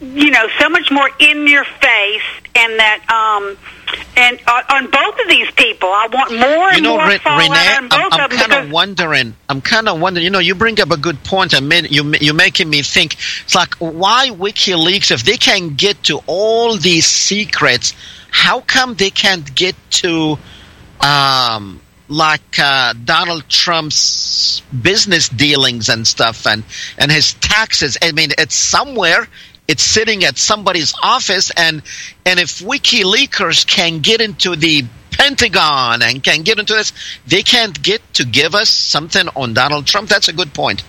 you 0.02 0.32
know, 0.32 0.48
so 0.60 0.70
much 0.70 0.92
more 0.92 1.10
in 1.20 1.48
your 1.48 1.64
face, 1.64 2.30
and 2.56 2.80
that 2.80 3.00
um, 3.10 3.58
and 4.16 4.40
uh, 4.46 4.64
on 4.70 4.90
both 4.90 5.20
of 5.20 5.28
these 5.28 5.50
people, 5.52 5.90
I 5.90 6.08
want 6.12 6.32
more 6.32 6.68
and 6.68 6.76
You 6.78 6.82
know, 6.82 6.98
more 6.98 7.08
Re- 7.08 7.18
fallout 7.20 7.50
Renee, 7.50 7.76
on 7.78 7.90
both 7.90 8.14
I'm, 8.14 8.22
I'm 8.22 8.30
kind 8.30 8.66
of 8.66 8.72
wondering. 8.72 9.36
I'm 9.48 9.62
kind 9.62 9.88
of 9.88 10.00
wondering. 10.00 10.24
You 10.24 10.30
know, 10.30 10.40
you 10.40 10.56
bring 10.56 10.80
up 10.82 10.92
a 10.92 10.98
good 10.98 11.24
point. 11.24 11.56
I 11.56 11.60
mean, 11.60 11.88
you 11.90 12.14
you're 12.20 12.34
making 12.34 12.70
me 12.70 12.82
think. 12.82 13.16
It's 13.44 13.56
like 13.56 13.76
why 13.76 14.30
WikiLeaks, 14.30 15.12
if 15.12 15.24
they 15.24 15.38
can 15.38 15.76
get 15.76 16.04
to 16.04 16.20
all 16.28 16.78
these 16.78 17.06
secrets, 17.06 17.94
how 18.32 18.62
come 18.62 18.96
they 18.96 19.10
can't 19.10 19.54
get 19.56 19.76
to, 19.92 20.38
um, 21.02 21.82
like 22.08 22.60
uh, 22.60 22.94
Donald 23.06 23.48
Trump's 23.48 24.62
business 24.82 25.30
dealings 25.30 25.90
and 25.90 26.06
stuff, 26.08 26.46
and 26.46 26.64
and 26.98 27.12
his 27.12 27.34
taxes? 27.36 27.98
I 28.02 28.12
mean, 28.12 28.32
it's 28.38 28.56
somewhere. 28.56 29.28
It's 29.70 29.84
sitting 29.84 30.24
at 30.24 30.40
somebody's 30.40 30.96
office, 31.04 31.52
and 31.52 31.84
and 32.26 32.40
if 32.40 32.58
WikiLeakers 32.58 33.68
can 33.68 34.00
get 34.00 34.20
into 34.20 34.56
the 34.56 34.84
Pentagon 35.12 36.02
and 36.02 36.24
can 36.24 36.42
get 36.42 36.58
into 36.58 36.74
this, 36.74 36.92
they 37.28 37.44
can't 37.44 37.80
get 37.84 38.02
to 38.16 38.26
give 38.26 38.56
us 38.56 38.72
something 38.72 39.28
on 39.36 39.54
Donald 39.54 39.86
Trump. 39.86 40.10
That's 40.10 40.28
a 40.28 40.34
good 40.34 40.56
point. 40.56 40.84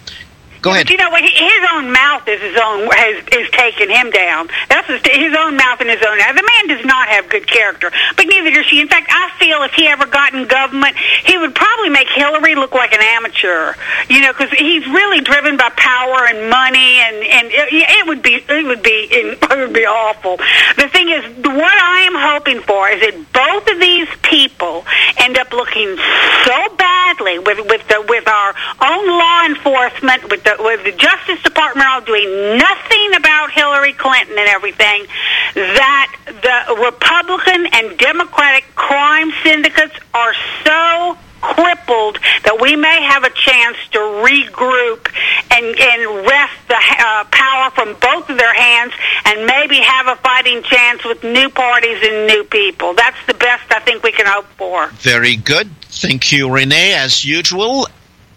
Go 0.62 0.72
ahead. 0.72 0.86
But 0.86 0.92
you 0.92 0.98
know 0.98 1.08
what? 1.08 1.24
His 1.24 1.62
own 1.72 1.92
mouth 1.92 2.28
is 2.28 2.40
his 2.40 2.56
own 2.60 2.84
has 2.92 3.24
is 3.32 3.48
taking 3.50 3.88
him 3.88 4.10
down. 4.10 4.48
That's 4.68 4.86
his, 4.88 5.00
his 5.08 5.34
own 5.36 5.56
mouth 5.56 5.80
and 5.80 5.88
his 5.88 6.02
own. 6.04 6.18
The 6.18 6.44
man 6.44 6.76
does 6.76 6.84
not 6.84 7.08
have 7.08 7.28
good 7.30 7.46
character, 7.46 7.90
but 8.16 8.26
neither 8.26 8.50
does 8.50 8.66
she. 8.66 8.80
In 8.80 8.88
fact, 8.88 9.08
I 9.08 9.32
feel 9.38 9.62
if 9.62 9.72
he 9.72 9.88
ever 9.88 10.04
got 10.04 10.34
in 10.34 10.46
government, 10.46 10.96
he 11.24 11.38
would 11.38 11.54
probably 11.54 11.88
make 11.88 12.08
Hillary 12.08 12.56
look 12.56 12.74
like 12.74 12.92
an 12.92 13.00
amateur. 13.00 13.74
You 14.08 14.20
know, 14.20 14.32
because 14.32 14.50
he's 14.50 14.84
really 14.86 15.22
driven 15.22 15.56
by 15.56 15.70
power 15.70 16.28
and 16.28 16.50
money, 16.50 17.00
and 17.08 17.16
and 17.16 17.46
it, 17.48 17.68
it 17.72 18.06
would 18.06 18.20
be 18.20 18.34
it 18.36 18.64
would 18.66 18.82
be 18.82 19.08
it 19.10 19.40
would 19.48 19.72
be 19.72 19.86
awful. 19.86 20.36
The 20.76 20.88
thing 20.92 21.08
is, 21.08 21.24
what 21.40 21.76
I 21.80 22.04
am 22.04 22.16
hoping 22.16 22.60
for 22.60 22.88
is 22.90 23.00
that 23.00 23.16
both 23.32 23.64
of 23.64 23.80
these 23.80 24.08
people 24.20 24.84
end 25.16 25.38
up 25.38 25.52
looking 25.52 25.96
so 26.44 26.76
badly 26.76 27.38
with 27.38 27.64
with 27.64 27.88
the 27.88 28.04
with 28.06 28.28
our 28.28 28.54
own 28.84 29.08
law 29.08 29.46
enforcement, 29.46 30.28
with 30.28 30.44
the 30.44 30.49
with 30.58 30.84
the 30.84 30.92
Justice 30.92 31.42
Department 31.42 31.86
all 31.88 32.00
doing 32.00 32.58
nothing 32.58 33.14
about 33.16 33.50
Hillary 33.52 33.92
Clinton 33.92 34.38
and 34.38 34.48
everything, 34.48 35.06
that 35.54 36.16
the 36.26 36.74
Republican 36.82 37.66
and 37.72 37.98
Democratic 37.98 38.64
crime 38.74 39.32
syndicates 39.42 39.94
are 40.14 40.34
so 40.64 41.18
crippled 41.40 42.18
that 42.44 42.58
we 42.60 42.76
may 42.76 43.02
have 43.02 43.24
a 43.24 43.30
chance 43.30 43.76
to 43.92 43.98
regroup 43.98 45.08
and, 45.52 45.66
and 45.66 46.26
wrest 46.26 46.54
the 46.68 46.76
uh, 46.76 47.24
power 47.30 47.70
from 47.70 47.96
both 48.00 48.28
of 48.28 48.36
their 48.36 48.54
hands 48.54 48.92
and 49.24 49.46
maybe 49.46 49.76
have 49.76 50.06
a 50.06 50.16
fighting 50.16 50.62
chance 50.62 51.04
with 51.04 51.24
new 51.24 51.48
parties 51.48 51.98
and 52.02 52.26
new 52.26 52.44
people. 52.44 52.94
That's 52.94 53.16
the 53.26 53.34
best 53.34 53.64
I 53.70 53.80
think 53.80 54.02
we 54.02 54.12
can 54.12 54.26
hope 54.26 54.46
for. 54.56 54.88
Very 54.88 55.36
good. 55.36 55.70
Thank 55.82 56.32
you, 56.32 56.50
Renee. 56.50 56.94
As 56.94 57.24
usual, 57.24 57.86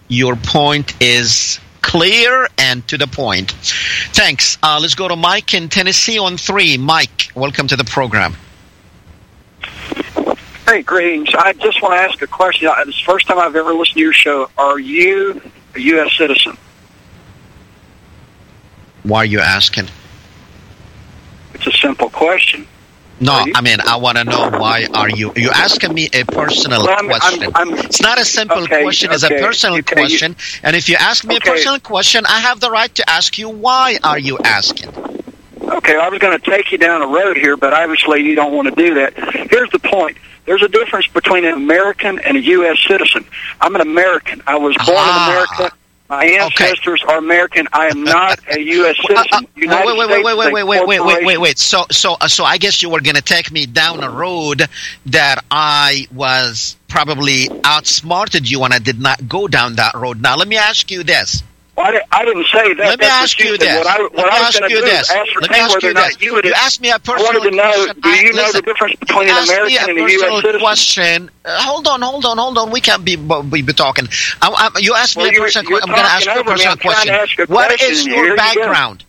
your 0.08 0.36
point 0.36 1.02
is 1.02 1.60
clear 1.84 2.48
and 2.58 2.88
to 2.88 2.98
the 2.98 3.06
point. 3.06 3.52
Thanks. 3.52 4.58
Uh, 4.64 4.80
let's 4.82 4.96
go 4.96 5.08
to 5.08 5.16
Mike 5.16 5.54
in 5.54 5.70
Tennessee 5.70 6.18
on 6.18 6.38
three. 6.38 6.78
Mike, 6.78 7.30
welcome 7.36 7.68
to 7.68 7.76
the 7.76 7.84
program. 7.84 8.36
Hey, 10.66 10.82
greetings. 10.82 11.30
I 11.38 11.54
just 11.54 11.82
want 11.84 11.94
to 11.94 12.00
ask 12.00 12.20
a 12.24 12.28
question. 12.28 12.68
It's 12.80 12.98
the 12.98 13.06
first 13.06 13.28
time 13.28 13.38
I've 13.38 13.56
ever 13.56 13.74
listened 13.74 13.96
to 13.96 14.00
your 14.00 14.14
show. 14.14 14.50
Are 14.58 14.80
you 14.80 15.40
a 15.76 15.80
U.S. 15.80 16.18
citizen? 16.18 16.58
Why 19.04 19.20
are 19.20 19.26
you 19.26 19.42
asking? 19.42 19.90
It's 21.54 21.68
a 21.68 21.72
simple 21.72 22.10
question. 22.10 22.66
No, 23.24 23.46
I 23.56 23.62
mean, 23.62 23.80
I 23.80 23.96
want 23.96 24.18
to 24.18 24.24
know 24.26 24.50
why 24.64 24.88
are 24.94 25.10
you 25.10 25.32
you 25.36 25.50
asking 25.50 25.94
me 25.94 26.10
a 26.14 26.24
personal 26.26 26.82
Well, 26.86 26.96
I'm- 26.96 27.08
question? 27.08 27.44
I'm- 27.44 27.54
I'm- 27.56 27.78
it's 27.86 28.02
not 28.02 28.20
a 28.20 28.26
simple 28.26 28.64
Okay, 28.64 28.82
question; 28.84 29.12
it's 29.12 29.24
a 29.24 29.30
personal 29.30 29.78
okay, 29.78 29.94
you- 30.02 30.02
question. 30.08 30.36
and 30.64 30.76
if 30.76 30.90
you 30.90 30.98
ask 31.00 31.24
me 31.24 31.38
a 31.38 31.40
personal 31.40 31.80
question, 31.80 32.26
I 32.28 32.40
have 32.42 32.60
the 32.60 32.70
right 32.70 32.94
to 32.96 33.10
ask 33.10 33.38
you 33.38 33.48
why 33.50 33.98
are 34.04 34.20
you 34.20 34.38
asking? 34.44 34.90
Okay, 35.78 35.96
I 35.96 36.10
was 36.10 36.20
going 36.20 36.38
to 36.38 36.46
take 36.52 36.72
you 36.74 36.78
down 36.78 37.02
a 37.02 37.08
road 37.08 37.38
here, 37.38 37.56
but 37.56 37.72
obviously 37.74 38.22
you 38.24 38.36
don't 38.36 38.52
want 38.52 38.68
to 38.68 38.76
do 38.76 38.94
that. 38.96 39.14
Here's 39.50 39.70
the 39.72 39.80
point. 39.80 40.18
There's 40.46 40.62
a 40.62 40.68
difference 40.68 41.08
between 41.08 41.46
an 41.46 41.54
American 41.54 42.20
and 42.20 42.36
a 42.36 42.42
U.S. 42.42 42.78
citizen. 42.86 43.24
I'm 43.62 43.74
an 43.76 43.80
American. 43.82 44.44
I 44.46 44.56
was 44.58 44.76
born 44.86 44.98
Ah. 45.00 45.30
in 45.30 45.32
America. 45.34 45.76
My 46.14 46.26
ancestors 46.26 47.04
are 47.08 47.18
American. 47.18 47.68
I 47.74 47.88
am 47.88 48.04
not 48.04 48.40
a 48.48 48.60
U.S. 48.60 48.96
citizen. 49.08 49.48
United 49.56 49.86
wait, 49.88 49.98
wait, 49.98 50.10
States 50.10 50.26
wait, 50.26 50.38
wait, 50.38 50.54
wait, 50.54 50.64
wait, 50.64 50.64
wait, 50.64 50.86
wait, 50.86 51.06
wait, 51.06 51.26
wait, 51.26 51.38
wait. 51.40 51.58
So, 51.58 51.86
so, 51.90 52.16
uh, 52.22 52.28
so, 52.28 52.44
I 52.44 52.60
guess 52.60 52.84
you 52.84 52.90
were 52.92 53.02
going 53.02 53.16
to 53.16 53.22
take 53.22 53.52
me 53.52 53.66
down 53.66 54.04
a 54.04 54.12
road 54.12 54.62
that 55.08 55.44
I 55.50 56.08
was 56.14 56.78
probably 56.88 57.50
outsmarted 57.64 58.50
you, 58.50 58.64
and 58.64 58.74
I 58.74 58.78
did 58.80 59.00
not 59.00 59.28
go 59.28 59.48
down 59.48 59.78
that 59.78 59.96
road. 59.96 60.22
Now, 60.22 60.36
let 60.36 60.48
me 60.48 60.56
ask 60.56 60.92
you 60.92 61.04
this. 61.04 61.42
Well, 61.76 61.88
I, 61.88 61.92
di- 61.92 62.06
I 62.12 62.26
didn't 62.26 62.46
say 62.48 62.74
that. 62.76 62.86
Let 62.86 63.00
me 63.00 63.06
That's 63.06 63.10
what 63.10 63.24
ask 63.24 63.40
you 63.40 63.58
this. 63.58 63.78
What 63.78 63.88
I, 63.88 64.02
Let 64.04 64.14
me 64.14 64.24
I 64.24 64.42
was 64.46 64.56
ask 64.56 64.70
you 64.70 64.82
this. 64.82 65.10
Ask 65.10 65.42
Let 65.42 65.52
me 65.52 65.58
ask 65.58 65.82
you 65.82 65.94
this. 65.94 66.22
you 66.22 66.42
You 66.44 66.54
asked 66.54 66.82
me 66.82 66.90
a 66.92 66.96
I 66.96 66.98
personal 67.00 67.42
wanted 67.42 67.50
to 67.50 67.56
know, 67.56 67.72
question. 67.74 68.02
do 68.02 68.10
I, 68.10 68.22
know 68.32 68.32
listen, 68.44 68.52
the 68.54 68.62
difference 68.62 68.96
between 69.00 69.30
an 69.30 69.38
American 69.38 69.90
and 69.90 69.98
a 70.00 70.02
U.S. 70.12 70.42
citizen? 70.42 70.60
question. 70.60 71.32
Uh, 71.46 71.62
hold 71.64 71.88
on, 71.88 72.02
hold 72.02 72.26
on, 72.26 72.38
hold 72.38 72.58
on. 72.58 72.70
We 72.72 72.82
can't 72.82 73.04
be 73.04 73.16
be, 73.16 73.62
be 73.64 73.74
talking. 73.74 74.08
I, 74.42 74.70
I, 74.76 74.80
you 74.80 74.94
asked 74.94 75.16
well, 75.18 75.26
me 75.30 75.36
a 75.36 75.40
personal 75.40 75.66
question. 75.66 75.90
I'm 75.90 75.96
going 75.96 76.06
to 76.06 76.12
ask 76.12 76.26
you 76.26 76.40
a 76.40 76.44
personal 76.44 76.78
question. 76.78 77.14
to 77.14 77.20
ask 77.20 77.40
a 77.40 77.46
What 77.48 77.68
question, 77.70 77.92
is 77.92 78.06
your 78.06 78.28
you 78.28 78.36
background? 78.36 79.04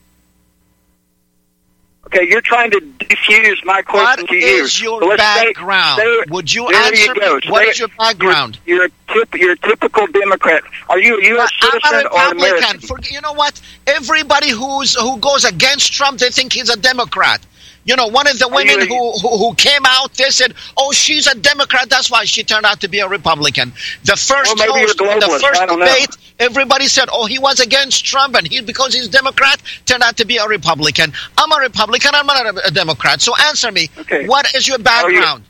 Okay, 2.15 2.29
you're 2.29 2.41
trying 2.43 2.71
to 2.71 2.81
diffuse 2.81 3.61
my 3.65 3.83
question 3.83 4.23
What 4.25 4.29
to 4.31 4.37
you. 4.37 4.47
is 4.62 4.81
your 4.81 5.01
So 5.01 5.07
let's 5.09 5.23
stay- 5.23 5.47
background? 5.53 6.01
Would 6.31 6.53
you 6.55 6.69
answer 6.69 7.07
you 7.07 7.15
go. 7.15 7.35
me? 7.37 7.41
What 7.51 7.67
is 7.67 7.79
your 7.81 7.89
background? 7.99 8.59
You're, 8.65 8.77
you're, 8.77 8.87
a 8.87 9.12
tip, 9.12 9.35
you're 9.35 9.53
a 9.53 9.57
typical 9.57 10.07
Democrat. 10.07 10.62
Are 10.89 10.99
you 11.01 11.19
a 11.21 11.25
U.S. 11.25 11.51
I'm 11.62 11.69
a 11.69 11.81
citizen 11.81 12.07
or 12.12 12.19
an 12.21 12.37
American? 12.39 12.81
For, 12.81 12.99
you 13.11 13.21
know 13.21 13.33
what? 13.33 13.61
Everybody 13.89 14.51
who's 14.51 14.95
who 14.95 15.19
goes 15.19 15.45
against 15.45 15.93
Trump, 15.93 16.21
they 16.21 16.31
think 16.31 16.53
he's 16.53 16.71
a 16.71 16.77
Democrat. 16.79 17.45
You 17.85 17.97
know, 17.97 18.07
one 18.07 18.26
of 18.26 18.39
the 18.39 18.49
women 18.49 18.80
you- 18.80 18.87
who, 18.87 19.12
who 19.20 19.39
who 19.39 19.55
came 19.55 19.85
out, 19.85 20.14
they 20.14 20.30
said, 20.30 20.55
"Oh, 20.76 20.93
she's 20.93 21.26
a 21.26 21.35
Democrat. 21.35 21.89
That's 21.91 22.11
why 22.11 22.24
she 22.24 22.43
turned 22.43 22.64
out 22.64 22.80
to 22.80 22.89
be 22.89 23.01
a 23.01 23.09
Republican." 23.09 23.72
The 24.05 24.16
first 24.16 24.57
Well, 24.57 24.72
host 24.72 24.97
the 24.99 25.39
first 25.41 25.61
don't 25.66 25.78
know. 25.78 25.85
debate, 25.87 26.09
everybody 26.39 26.87
said, 26.87 27.09
"Oh, 27.12 27.26
he 27.26 27.39
was 27.39 27.61
against 27.61 28.05
Trump, 28.07 28.37
and 28.37 28.47
he 28.47 28.61
because 28.62 28.95
he's 28.95 29.09
Democrat 29.09 29.61
turned 29.85 30.03
out 30.03 30.16
to 30.16 30.24
be 30.24 30.39
a 30.39 30.47
Republican." 30.47 31.12
I'm 31.37 31.53
a 31.53 31.57
Republican. 31.61 32.12
I'm 32.14 32.26
not 32.26 32.47
a, 32.47 32.68
a 32.68 32.70
Democrat. 32.70 33.20
So 33.20 33.35
answer 33.49 33.70
me. 33.70 33.91
Okay. 33.99 34.26
What 34.26 34.55
is 34.55 34.66
your 34.66 34.78
background? 34.78 35.45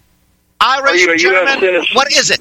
are 0.61 0.87
Irish, 0.87 1.03
you 1.03 1.19
German. 1.19 1.85
What 1.93 2.11
is 2.13 2.31
it? 2.31 2.41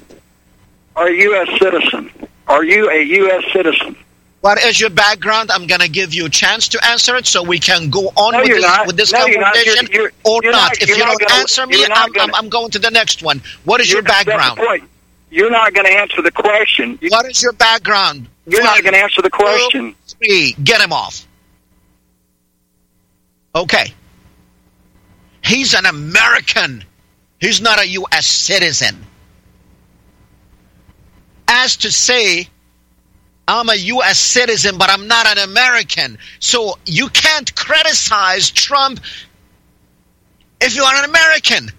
Are 0.96 1.10
you 1.10 1.34
a 1.34 1.44
U.S. 1.44 1.58
citizen? 1.60 2.10
Are 2.48 2.64
you 2.64 2.90
a 2.90 3.02
U.S. 3.02 3.44
citizen? 3.52 3.96
What 4.44 4.62
is 4.62 4.78
your 4.78 4.90
background? 4.90 5.50
I'm 5.50 5.66
going 5.66 5.80
to 5.80 5.88
give 5.88 6.12
you 6.12 6.26
a 6.26 6.28
chance 6.28 6.68
to 6.68 6.84
answer 6.84 7.16
it 7.16 7.26
so 7.26 7.42
we 7.42 7.58
can 7.58 7.88
go 7.88 8.08
on 8.08 8.32
No, 8.34 8.40
with, 8.40 8.48
this, 8.48 8.86
with 8.86 8.96
this 8.98 9.10
No, 9.10 9.20
conversation 9.20 9.86
You're- 9.90 9.94
you're- 9.94 10.10
or 10.22 10.40
you're 10.42 10.52
not. 10.52 10.72
not- 10.72 10.82
If 10.82 10.88
you 10.90 10.96
don't 10.98 11.18
gonna- 11.18 11.40
answer 11.40 11.66
me, 11.66 11.82
I'm, 11.82 11.90
I'm, 11.94 12.12
gonna- 12.12 12.32
I'm 12.36 12.48
going 12.50 12.70
to 12.72 12.78
the 12.78 12.90
next 12.90 13.22
one. 13.22 13.42
What 13.64 13.80
is 13.80 13.90
your 13.90 14.02
background? 14.02 14.60
You're 15.30 15.48
not 15.50 15.72
going 15.72 15.86
to 15.86 15.92
answer 15.98 16.20
the 16.20 16.30
question. 16.30 16.98
What 17.08 17.24
is 17.24 17.40
your 17.42 17.54
background? 17.54 18.28
You're 18.46 18.62
not 18.62 18.82
going 18.82 18.92
to 18.92 19.00
answer 19.00 19.22
the 19.22 19.30
question. 19.30 19.94
two, 20.10 20.14
three. 20.18 20.52
Get 20.62 20.82
him 20.82 20.92
off. 20.92 21.26
Okay. 23.54 23.94
He's 25.42 25.72
an 25.72 25.86
American. 25.86 26.84
He's 27.40 27.62
not 27.62 27.78
a 27.80 27.88
U.S. 27.88 28.26
citizen. 28.26 29.06
As 31.48 31.78
to 31.78 31.90
say, 31.90 32.50
I'm 33.46 33.68
a 33.68 33.74
U.S. 33.74 34.18
citizen, 34.18 34.78
but 34.78 34.90
I'm 34.90 35.06
not 35.06 35.26
an 35.26 35.38
American. 35.38 36.18
So 36.38 36.78
you 36.86 37.08
can't 37.08 37.54
criticize 37.54 38.50
Trump 38.50 39.00
if 40.60 40.76
you 40.76 40.82
are 40.82 40.94
an 40.96 41.10
American. 41.10 41.70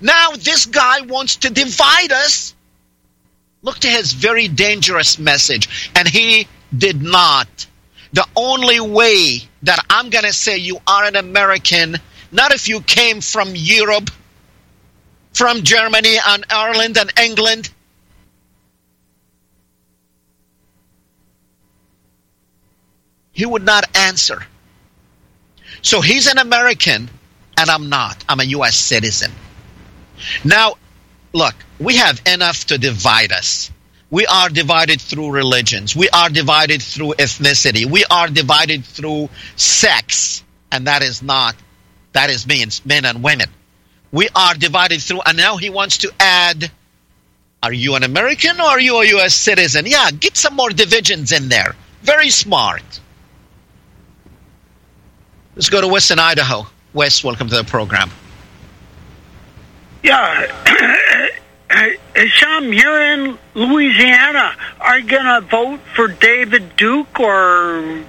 Now, 0.00 0.30
this 0.32 0.66
guy 0.66 1.02
wants 1.02 1.36
to 1.36 1.50
divide 1.50 2.12
us. 2.12 2.54
Look 3.60 3.78
to 3.80 3.88
his 3.88 4.12
very 4.12 4.48
dangerous 4.48 5.18
message. 5.18 5.90
And 5.94 6.08
he 6.08 6.48
did 6.76 7.02
not. 7.02 7.66
The 8.12 8.26
only 8.34 8.80
way 8.80 9.38
that 9.62 9.78
I'm 9.88 10.10
going 10.10 10.24
to 10.24 10.32
say 10.32 10.58
you 10.58 10.78
are 10.86 11.04
an 11.04 11.16
American, 11.16 11.96
not 12.30 12.52
if 12.52 12.68
you 12.68 12.80
came 12.80 13.20
from 13.20 13.52
Europe, 13.54 14.10
from 15.32 15.62
Germany 15.62 16.16
and 16.26 16.44
Ireland 16.50 16.98
and 16.98 17.12
England. 17.18 17.70
He 23.32 23.46
would 23.46 23.64
not 23.64 23.84
answer. 23.96 24.46
So 25.80 26.00
he's 26.00 26.26
an 26.26 26.38
American, 26.38 27.08
and 27.56 27.70
I'm 27.70 27.88
not. 27.88 28.24
I'm 28.28 28.40
a 28.40 28.44
U.S. 28.44 28.76
citizen. 28.76 29.32
Now, 30.44 30.74
look, 31.32 31.54
we 31.78 31.96
have 31.96 32.20
enough 32.26 32.66
to 32.66 32.78
divide 32.78 33.32
us. 33.32 33.70
We 34.10 34.26
are 34.26 34.50
divided 34.50 35.00
through 35.00 35.30
religions. 35.30 35.96
We 35.96 36.10
are 36.10 36.28
divided 36.28 36.82
through 36.82 37.14
ethnicity. 37.14 37.86
We 37.86 38.04
are 38.10 38.28
divided 38.28 38.84
through 38.84 39.30
sex. 39.56 40.44
And 40.70 40.86
that 40.86 41.02
is 41.02 41.22
not, 41.22 41.56
that 42.12 42.28
is 42.28 42.46
means 42.46 42.84
men 42.84 43.06
and 43.06 43.22
women. 43.22 43.48
We 44.12 44.28
are 44.36 44.54
divided 44.54 45.00
through, 45.00 45.22
and 45.24 45.38
now 45.38 45.56
he 45.56 45.70
wants 45.70 45.98
to 45.98 46.12
add, 46.20 46.70
are 47.62 47.72
you 47.72 47.94
an 47.94 48.02
American 48.02 48.60
or 48.60 48.64
are 48.64 48.80
you 48.80 49.00
a 49.00 49.06
U.S. 49.06 49.34
citizen? 49.34 49.86
Yeah, 49.86 50.10
get 50.10 50.36
some 50.36 50.54
more 50.54 50.68
divisions 50.68 51.32
in 51.32 51.48
there. 51.48 51.74
Very 52.02 52.28
smart. 52.28 53.00
Let's 55.54 55.68
go 55.70 55.80
to 55.80 55.88
Wes 55.88 56.10
in 56.10 56.18
Idaho. 56.18 56.66
Wes, 56.94 57.22
welcome 57.24 57.48
to 57.48 57.56
the 57.56 57.64
program. 57.64 58.10
Yeah. 60.02 60.46
Sham, 62.26 62.72
you're 62.72 63.02
in 63.02 63.38
Louisiana. 63.54 64.54
Are 64.80 64.98
you 64.98 65.08
going 65.08 65.24
to 65.24 65.40
vote 65.48 65.80
for 65.94 66.08
David 66.08 66.76
Duke 66.76 67.18
or 67.20 68.02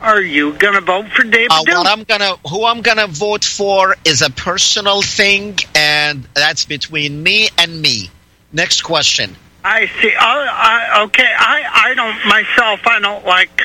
are 0.00 0.20
you 0.20 0.52
going 0.54 0.74
to 0.74 0.80
vote 0.80 1.08
for 1.08 1.22
David 1.22 1.50
Uh, 1.52 1.62
Duke? 1.64 1.76
what 1.76 1.86
I'm 1.86 2.04
gonna, 2.04 2.36
who 2.48 2.64
I'm 2.66 2.82
gonna 2.82 3.06
vote 3.06 3.44
for 3.44 3.96
is 4.04 4.20
a 4.22 4.28
personal 4.30 5.00
thing, 5.02 5.56
and 5.74 6.24
that's 6.34 6.64
between 6.66 7.22
me 7.22 7.48
and 7.56 7.80
me. 7.80 8.10
Next 8.52 8.82
question. 8.82 9.34
I 9.66 9.86
see. 9.86 10.12
I, 10.14 10.92
I, 10.98 11.02
okay, 11.04 11.26
I, 11.38 11.88
I 11.90 11.94
don't 11.94 12.14
myself. 12.28 12.80
I 12.86 13.00
don't 13.00 13.24
like 13.24 13.62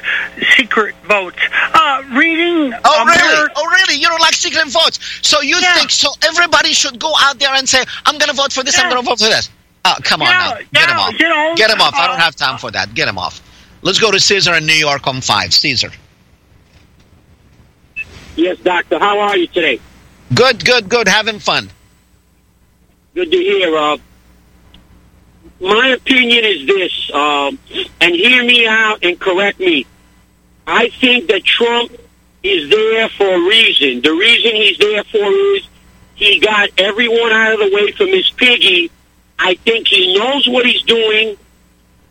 secret 0.55 0.95
votes. 1.05 1.37
Uh, 1.73 2.03
reading. 2.13 2.73
Oh 2.85 3.01
Amer- 3.01 3.11
really? 3.11 3.49
Oh 3.57 3.69
really? 3.69 3.95
You 3.99 4.07
don't 4.07 4.21
like 4.21 4.33
secret 4.33 4.69
votes? 4.69 4.99
So 5.27 5.41
you 5.41 5.59
think 5.59 5.91
so? 5.91 6.09
Everybody 6.23 6.71
should 6.71 6.99
go 6.99 7.11
out 7.19 7.37
there 7.39 7.53
and 7.53 7.67
say, 7.67 7.83
"I'm 8.05 8.17
gonna 8.17 8.31
vote 8.33 8.53
for 8.53 8.63
this. 8.63 8.79
I'm 8.79 8.89
gonna 8.89 9.01
vote 9.01 9.19
for 9.19 9.25
this." 9.25 9.49
Oh, 9.83 9.95
come 10.03 10.21
on 10.21 10.27
Yeah, 10.29 10.37
now, 10.37 10.55
get 10.55 10.67
yeah, 10.71 10.91
him 10.93 10.99
off. 10.99 11.19
you 11.19 11.29
know, 11.29 11.53
get 11.57 11.69
him 11.71 11.81
off. 11.81 11.93
I 11.93 12.05
uh, 12.05 12.07
don't 12.07 12.19
have 12.19 12.35
time 12.35 12.57
for 12.57 12.71
that. 12.71 12.93
Get 12.95 13.07
him 13.09 13.17
off. 13.17 13.41
Let's 13.81 13.99
go 13.99 14.09
to 14.11 14.19
Caesar 14.19 14.53
in 14.55 14.65
New 14.65 14.73
York 14.73 15.05
on 15.05 15.19
five. 15.19 15.53
Caesar. 15.53 15.91
Yes, 18.37 18.57
doctor. 18.59 18.99
How 18.99 19.19
are 19.19 19.37
you 19.37 19.47
today? 19.47 19.79
Good, 20.33 20.63
good, 20.63 20.87
good. 20.87 21.07
Having 21.09 21.39
fun. 21.39 21.69
Good 23.15 23.31
to 23.31 23.37
hear. 23.37 23.75
Uh, 23.75 23.97
my 25.59 25.89
opinion 25.89 26.45
is 26.45 26.67
this, 26.67 27.11
um, 27.13 27.59
and 27.99 28.15
hear 28.15 28.43
me 28.43 28.65
out 28.67 29.03
and 29.03 29.19
correct 29.19 29.59
me. 29.59 29.85
I 30.65 30.89
think 30.89 31.27
that 31.29 31.43
Trump 31.43 31.91
is 32.43 32.69
there 32.69 33.09
for 33.09 33.27
a 33.27 33.39
reason. 33.39 34.01
The 34.01 34.13
reason 34.13 34.55
he's 34.55 34.77
there 34.77 35.03
for 35.03 35.17
is 35.17 35.67
he 36.15 36.39
got 36.39 36.69
everyone 36.77 37.31
out 37.31 37.53
of 37.53 37.59
the 37.59 37.75
way 37.75 37.91
for 37.91 38.05
Miss 38.05 38.29
Piggy. 38.29 38.91
I 39.37 39.55
think 39.55 39.87
he 39.87 40.17
knows 40.17 40.47
what 40.47 40.65
he's 40.65 40.83
doing, 40.83 41.37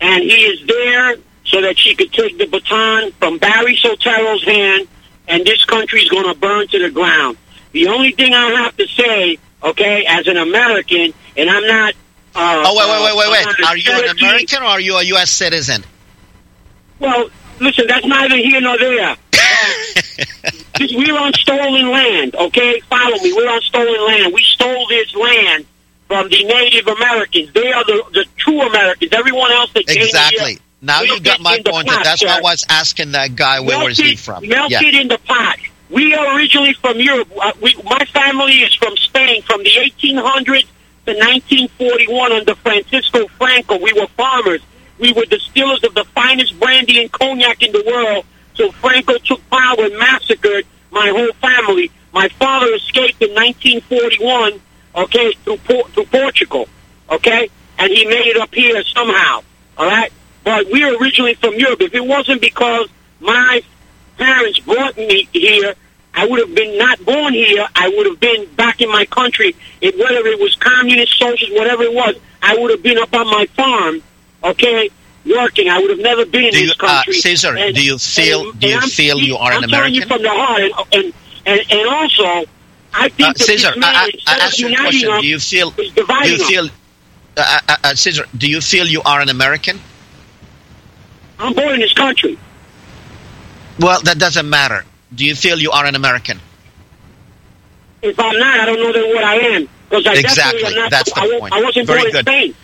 and 0.00 0.22
he 0.22 0.44
is 0.44 0.66
there 0.66 1.16
so 1.44 1.62
that 1.62 1.78
she 1.78 1.94
could 1.94 2.12
take 2.12 2.36
the 2.36 2.46
baton 2.46 3.12
from 3.12 3.38
Barry 3.38 3.76
Soetoro's 3.76 4.44
hand, 4.44 4.88
and 5.26 5.46
this 5.46 5.64
country 5.64 6.02
is 6.02 6.08
going 6.08 6.26
to 6.32 6.38
burn 6.38 6.68
to 6.68 6.78
the 6.78 6.90
ground. 6.90 7.38
The 7.72 7.88
only 7.88 8.12
thing 8.12 8.34
I 8.34 8.50
have 8.62 8.76
to 8.76 8.86
say, 8.86 9.38
okay, 9.62 10.04
as 10.06 10.26
an 10.26 10.36
American, 10.36 11.14
and 11.36 11.48
I'm 11.48 11.66
not. 11.66 11.94
Uh, 12.38 12.62
oh 12.66 12.74
wait, 12.76 12.88
wait, 12.88 13.16
wait, 13.16 13.30
wait, 13.30 13.46
uh, 13.46 13.52
wait. 13.58 13.68
Are 13.68 13.76
you 13.76 14.04
an 14.04 14.16
American 14.16 14.62
or 14.62 14.66
are 14.66 14.80
you 14.80 14.96
a 14.96 15.02
U.S. 15.02 15.30
citizen? 15.30 15.82
Well, 17.00 17.28
listen, 17.60 17.86
that's 17.88 18.06
neither 18.06 18.36
here 18.36 18.60
nor 18.60 18.78
there. 18.78 19.16
Uh, 20.80 20.86
we're 20.94 21.18
on 21.18 21.32
stolen 21.34 21.90
land, 21.90 22.34
okay? 22.36 22.80
Follow 22.88 23.16
me. 23.18 23.32
We're 23.32 23.50
on 23.50 23.60
stolen 23.62 24.06
land. 24.06 24.32
We 24.32 24.42
stole 24.44 24.86
this 24.88 25.12
land 25.14 25.66
from 26.06 26.28
the 26.28 26.44
Native 26.44 26.86
Americans. 26.86 27.52
They 27.52 27.72
are 27.72 27.84
the, 27.84 28.04
the 28.12 28.24
true 28.36 28.60
Americans. 28.62 29.12
Everyone 29.12 29.50
else 29.50 29.72
that 29.72 29.86
came 29.88 30.02
Exactly. 30.02 30.50
here, 30.52 30.58
Now 30.80 31.02
you 31.02 31.18
got 31.20 31.40
my 31.40 31.60
point. 31.66 31.88
pot, 31.88 32.04
That's 32.04 32.22
why 32.24 32.38
I 32.38 32.40
was 32.40 32.64
asking 32.68 33.12
that 33.12 33.34
guy 33.34 33.58
where 33.60 33.84
was 33.84 33.98
he 33.98 34.14
from. 34.16 34.46
Melted 34.46 34.70
Yeah. 34.94 35.00
in 35.00 35.08
the 35.08 35.18
pot. 35.18 35.58
We 35.90 36.14
are 36.14 36.36
originally 36.36 36.74
from 36.74 36.98
Europe. 37.00 37.28
Uh, 37.40 37.52
we, 37.60 37.74
my 37.84 38.04
family 38.12 38.60
is 38.62 38.72
from 38.74 38.96
Spain, 38.98 39.42
from 39.42 39.64
the 39.64 39.70
1800s 39.70 40.66
to 41.08 41.14
1941 41.14 42.32
under 42.32 42.54
Francisco 42.56 43.26
Franco. 43.38 43.78
We 43.78 43.94
were 43.94 44.08
farmers. 44.08 44.60
We 44.98 45.12
were 45.14 45.24
distillers 45.24 45.82
of 45.84 45.94
the 45.94 46.04
finest 46.04 46.60
brandy 46.60 47.00
and 47.00 47.10
cognac 47.10 47.62
in 47.62 47.72
the 47.72 47.82
world. 47.86 48.26
So 48.54 48.70
Franco 48.72 49.16
took 49.18 49.48
power 49.48 49.84
and 49.84 49.98
massacred 49.98 50.66
my 50.90 51.08
whole 51.08 51.32
family. 51.34 51.90
My 52.12 52.28
father 52.28 52.74
escaped 52.74 53.22
in 53.22 53.30
1941, 53.30 54.60
okay, 54.96 55.32
through, 55.44 55.56
Por- 55.58 55.88
through 55.88 56.06
Portugal, 56.06 56.68
okay? 57.08 57.48
And 57.78 57.90
he 57.90 58.04
made 58.04 58.26
it 58.26 58.36
up 58.36 58.54
here 58.54 58.82
somehow, 58.84 59.42
all 59.78 59.86
right? 59.86 60.12
But 60.44 60.66
we're 60.70 60.94
originally 61.00 61.34
from 61.34 61.54
Europe. 61.54 61.80
If 61.80 61.94
it 61.94 62.04
wasn't 62.04 62.42
because 62.42 62.88
my 63.20 63.62
parents 64.18 64.58
brought 64.58 64.96
me 64.98 65.26
here, 65.32 65.74
I 66.18 66.26
would 66.26 66.40
have 66.40 66.52
been 66.54 66.76
not 66.76 66.98
born 67.04 67.32
here. 67.32 67.64
I 67.76 67.88
would 67.94 68.06
have 68.06 68.18
been 68.18 68.52
back 68.56 68.80
in 68.80 68.88
my 68.90 69.04
country. 69.06 69.54
It, 69.80 69.96
whether 69.96 70.26
it 70.26 70.40
was 70.40 70.52
communist, 70.56 71.16
socialist, 71.16 71.54
whatever 71.54 71.84
it 71.84 71.94
was, 71.94 72.16
I 72.42 72.56
would 72.58 72.72
have 72.72 72.82
been 72.82 72.98
up 72.98 73.14
on 73.14 73.26
my 73.28 73.46
farm, 73.58 74.02
okay, 74.42 74.90
working. 75.24 75.68
I 75.68 75.78
would 75.78 75.90
have 75.90 76.00
never 76.00 76.24
been 76.26 76.46
in 76.46 76.50
Do 76.50 76.58
you, 76.60 76.66
this 76.66 76.76
uh, 76.80 76.86
country. 76.86 77.12
Caesar, 77.14 77.56
And- 77.56 77.74
do 77.76 77.84
you 77.84 77.98
feel 77.98 78.50
and- 78.50 78.58
do 78.60 78.66
you 78.68 78.80
feel 78.80 79.16
you 79.20 79.36
are 79.36 79.52
an 79.52 79.62
American? 79.62 79.74
I'm 79.74 79.80
telling 79.80 79.94
you 79.94 80.06
from 80.06 80.22
the 80.22 80.30
heart, 80.30 80.88
and 80.96 81.06
and 81.46 81.60
and, 81.70 81.88
also, 81.88 82.24
I 82.92 83.08
think 83.10 83.28
Uh, 83.28 83.32
that 83.34 83.38
Caesar, 83.38 83.70
this 83.70 83.78
man, 83.78 83.94
I, 83.94 84.10
I, 84.26 84.34
I 84.34 84.38
ask 84.46 84.58
you 84.58 84.68
a 84.68 84.76
question. 84.76 85.20
Do 85.20 85.26
you 85.34 85.38
feel 85.38 85.70
do 85.70 86.30
you 86.34 86.38
feel 86.50 86.66
uh, 87.36 87.58
uh, 87.68 87.76
uh, 87.84 87.94
Caesar? 87.94 88.24
Do 88.36 88.46
you 88.50 88.60
feel 88.60 88.86
you 88.86 89.02
are 89.04 89.20
an 89.20 89.28
American? 89.28 89.80
I'm 91.38 91.54
born 91.54 91.74
in 91.74 91.80
this 91.80 91.92
country. 91.94 92.36
Well, 93.78 94.00
that 94.02 94.18
doesn't 94.18 94.48
matter. 94.50 94.84
Do 95.14 95.24
you 95.24 95.34
feel 95.34 95.58
you 95.58 95.70
are 95.70 95.84
an 95.86 95.94
American? 95.94 96.38
If 98.02 98.18
I'm 98.20 98.38
not, 98.38 98.60
I 98.60 98.66
don't 98.66 98.80
know 98.80 98.92
then 98.92 99.14
what 99.14 99.24
I 99.24 99.34
am. 99.36 99.68
Because 99.90 100.06
I 100.06 100.14
Exactly. 100.14 100.60
definitely 100.60 100.76
am 100.76 100.82
not. 100.82 100.90
That's 100.90 101.12
the 101.12 101.20
I, 101.20 101.38
point. 101.40 101.54
I 101.54 101.62
wasn't 101.62 101.86
Very 101.86 102.00
born 102.00 102.12
good. 102.12 102.18
in 102.18 102.24
Spain. 102.24 102.54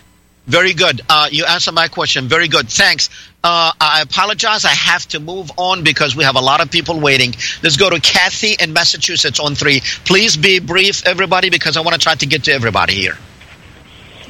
Very 0.46 0.74
good. 0.74 1.00
Uh, 1.08 1.28
you 1.32 1.46
answered 1.46 1.72
my 1.74 1.88
question. 1.88 2.28
Very 2.28 2.48
good. 2.48 2.68
Thanks. 2.68 3.08
Uh, 3.42 3.72
I 3.80 4.02
apologize. 4.02 4.66
I 4.66 4.74
have 4.74 5.08
to 5.08 5.20
move 5.20 5.50
on 5.56 5.82
because 5.84 6.14
we 6.14 6.24
have 6.24 6.36
a 6.36 6.40
lot 6.40 6.60
of 6.60 6.70
people 6.70 7.00
waiting. 7.00 7.34
Let's 7.62 7.78
go 7.78 7.88
to 7.88 7.98
Kathy 7.98 8.54
in 8.62 8.74
Massachusetts 8.74 9.40
on 9.40 9.54
three. 9.54 9.80
Please 10.04 10.36
be 10.36 10.58
brief, 10.58 11.06
everybody, 11.06 11.48
because 11.48 11.78
I 11.78 11.80
want 11.80 11.94
to 11.94 11.98
try 12.00 12.14
to 12.14 12.26
get 12.26 12.44
to 12.44 12.52
everybody 12.52 12.92
here. 12.92 13.16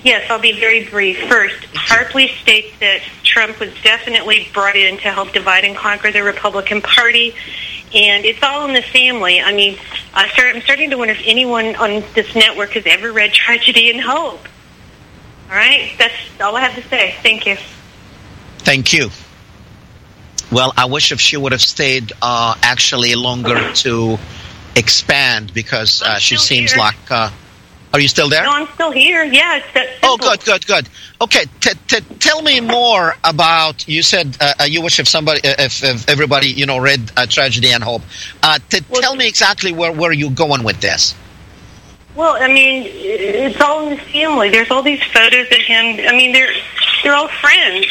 Yes, 0.04 0.30
I'll 0.30 0.38
be 0.38 0.52
very 0.52 0.84
brief. 0.84 1.18
First, 1.28 1.56
Hartley 1.74 2.28
states 2.28 2.78
that 2.78 3.00
Trump 3.24 3.58
was 3.58 3.70
definitely 3.82 4.48
brought 4.52 4.76
in 4.76 4.98
to 4.98 5.10
help 5.10 5.32
divide 5.32 5.64
and 5.64 5.74
conquer 5.74 6.12
the 6.12 6.22
Republican 6.22 6.82
Party, 6.82 7.34
and 7.94 8.24
it's 8.24 8.42
all 8.42 8.66
in 8.66 8.74
the 8.74 8.82
family. 8.82 9.40
I 9.40 9.52
mean, 9.52 9.78
I 10.12 10.28
start, 10.28 10.54
I'm 10.54 10.62
starting 10.62 10.90
to 10.90 10.98
wonder 10.98 11.14
if 11.14 11.22
anyone 11.24 11.76
on 11.76 12.02
this 12.14 12.34
network 12.34 12.70
has 12.70 12.84
ever 12.86 13.12
read 13.12 13.32
Tragedy 13.32 13.90
and 13.90 14.00
Hope. 14.00 14.40
All 15.48 15.56
right, 15.56 15.92
that's 15.98 16.14
all 16.40 16.56
I 16.56 16.60
have 16.60 16.82
to 16.82 16.88
say. 16.88 17.14
Thank 17.22 17.46
you. 17.46 17.56
Thank 18.58 18.92
you. 18.92 19.10
Well, 20.50 20.72
I 20.76 20.86
wish 20.86 21.12
if 21.12 21.20
she 21.20 21.36
would 21.36 21.52
have 21.52 21.60
stayed 21.60 22.12
uh, 22.22 22.54
actually 22.62 23.14
longer 23.14 23.72
to 23.74 24.18
expand 24.76 25.52
because 25.52 26.02
uh, 26.02 26.18
she 26.18 26.36
seems 26.36 26.72
here. 26.72 26.80
like. 26.80 27.10
Uh, 27.10 27.30
are 27.94 28.00
you 28.00 28.08
still 28.08 28.28
there? 28.28 28.42
No, 28.42 28.50
I'm 28.50 28.66
still 28.74 28.90
here. 28.90 29.22
Yeah, 29.22 29.62
Oh, 30.02 30.16
good, 30.16 30.44
good, 30.44 30.66
good. 30.66 30.88
Okay, 31.20 31.44
t- 31.60 31.70
t- 31.86 32.00
tell 32.18 32.42
me 32.42 32.60
more 32.60 33.14
about. 33.22 33.86
You 33.86 34.02
said 34.02 34.36
uh, 34.40 34.52
uh, 34.60 34.64
you 34.64 34.82
wish 34.82 34.98
if 34.98 35.06
somebody, 35.06 35.40
uh, 35.48 35.54
if, 35.60 35.84
if 35.84 36.08
everybody, 36.08 36.48
you 36.48 36.66
know, 36.66 36.78
read 36.78 37.12
uh, 37.16 37.26
Tragedy 37.26 37.68
and 37.68 37.84
Hope. 37.84 38.02
Uh, 38.42 38.58
t- 38.68 38.80
tell 38.80 39.14
me 39.14 39.28
exactly 39.28 39.72
where 39.72 39.92
where 39.92 40.10
you 40.10 40.30
going 40.30 40.64
with 40.64 40.80
this. 40.80 41.14
Well, 42.16 42.36
I 42.40 42.48
mean, 42.48 42.82
it's 42.84 43.60
all 43.60 43.86
in 43.86 43.90
the 43.96 44.02
family. 44.02 44.50
There's 44.50 44.72
all 44.72 44.82
these 44.82 45.02
photos 45.04 45.46
of 45.46 45.58
him. 45.58 46.04
I 46.08 46.16
mean, 46.16 46.32
they're 46.32 46.52
they're 47.04 47.14
all 47.14 47.28
friends. 47.28 47.86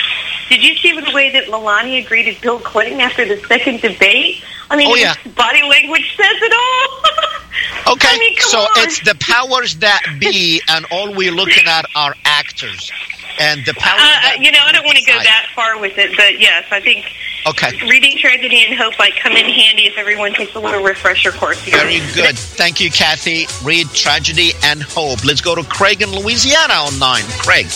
Did 0.49 0.63
you 0.63 0.75
see 0.75 0.99
the 0.99 1.11
way 1.13 1.31
that 1.31 1.49
Melania 1.49 2.05
greeted 2.05 2.41
Bill 2.41 2.59
Clinton 2.59 2.99
after 2.99 3.25
the 3.25 3.37
second 3.47 3.79
debate? 3.79 4.43
I 4.73 4.75
mean, 4.75 4.87
Oh, 4.91 4.95
yeah. 4.95 5.13
body 5.35 5.61
language 5.61 6.15
says 6.17 6.37
it 6.41 6.53
all. 6.53 7.29
Okay, 7.85 8.07
I 8.09 8.17
mean, 8.17 8.35
so 8.39 8.59
on. 8.59 8.67
it's 8.77 8.99
the 9.01 9.13
powers 9.19 9.75
that 9.77 10.01
be, 10.19 10.61
and 10.69 10.85
all 10.89 11.13
we're 11.13 11.31
looking 11.33 11.65
at 11.67 11.85
are 11.95 12.15
actors, 12.25 12.91
and 13.39 13.63
the 13.65 13.73
powers. 13.73 13.99
Uh, 14.01 14.31
you 14.39 14.51
know, 14.51 14.59
I 14.65 14.71
don't 14.71 14.85
want 14.85 14.97
to 14.97 15.03
go 15.05 15.13
that 15.13 15.47
far 15.53 15.77
with 15.79 15.97
it, 15.97 16.15
but 16.15 16.39
yes, 16.39 16.65
I 16.71 16.79
think 16.79 17.05
Okay, 17.45 17.71
reading 17.89 18.17
Tragedy 18.17 18.65
and 18.65 18.73
Hope 18.73 18.93
might 18.97 19.15
come 19.17 19.33
in 19.33 19.45
handy 19.45 19.83
if 19.87 19.97
everyone 19.97 20.33
takes 20.33 20.55
a 20.55 20.59
little 20.59 20.81
refresher 20.81 21.31
course 21.33 21.61
here. 21.61 21.77
very 21.77 21.99
good. 22.15 22.37
Thank 22.37 22.79
you, 22.79 22.89
Kathy. 22.89 23.45
Read 23.63 23.87
Tragedy 23.89 24.51
and 24.63 24.81
Hope. 24.81 25.23
Let's 25.25 25.41
go 25.41 25.53
to 25.53 25.63
Craig 25.63 26.01
in 26.01 26.09
Louisiana 26.09 26.73
on 26.73 26.97
nine. 26.99 27.23
Craig. 27.39 27.67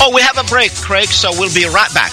Oh, 0.00 0.10
we 0.14 0.22
have 0.22 0.38
a 0.38 0.44
break, 0.44 0.72
Craig, 0.76 1.08
so 1.08 1.30
we'll 1.32 1.52
be 1.52 1.66
right 1.66 1.92
back. 1.92 2.12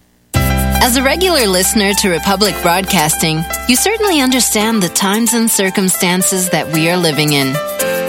As 0.83 0.95
a 0.95 1.03
regular 1.03 1.45
listener 1.45 1.93
to 1.93 2.09
Republic 2.09 2.55
Broadcasting, 2.63 3.43
you 3.69 3.75
certainly 3.75 4.19
understand 4.19 4.81
the 4.81 4.89
times 4.89 5.35
and 5.35 5.47
circumstances 5.47 6.49
that 6.49 6.73
we 6.73 6.89
are 6.89 6.97
living 6.97 7.33
in. 7.33 7.55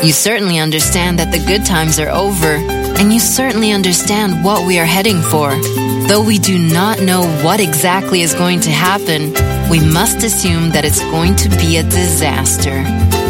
You 0.03 0.13
certainly 0.13 0.59
understand 0.59 1.19
that 1.19 1.31
the 1.31 1.45
good 1.47 1.67
times 1.67 2.01
are 2.01 2.09
over, 2.09 2.55
and 2.99 3.13
you 3.13 3.21
certainly 3.21 3.73
understand 3.73 4.43
what 4.43 4.67
we 4.67 4.79
are 4.79 4.87
heading 4.87 5.21
for. 5.21 5.51
Though 6.09 6.25
we 6.25 6.39
do 6.39 6.59
not 6.59 7.03
know 7.03 7.27
what 7.45 7.61
exactly 7.61 8.23
is 8.23 8.33
going 8.33 8.61
to 8.61 8.71
happen, 8.71 9.35
we 9.71 9.79
must 9.79 10.25
assume 10.25 10.71
that 10.71 10.87
it's 10.87 11.01
going 11.11 11.37
to 11.37 11.51
be 11.51 11.77
a 11.77 11.83
disaster. 11.83 12.83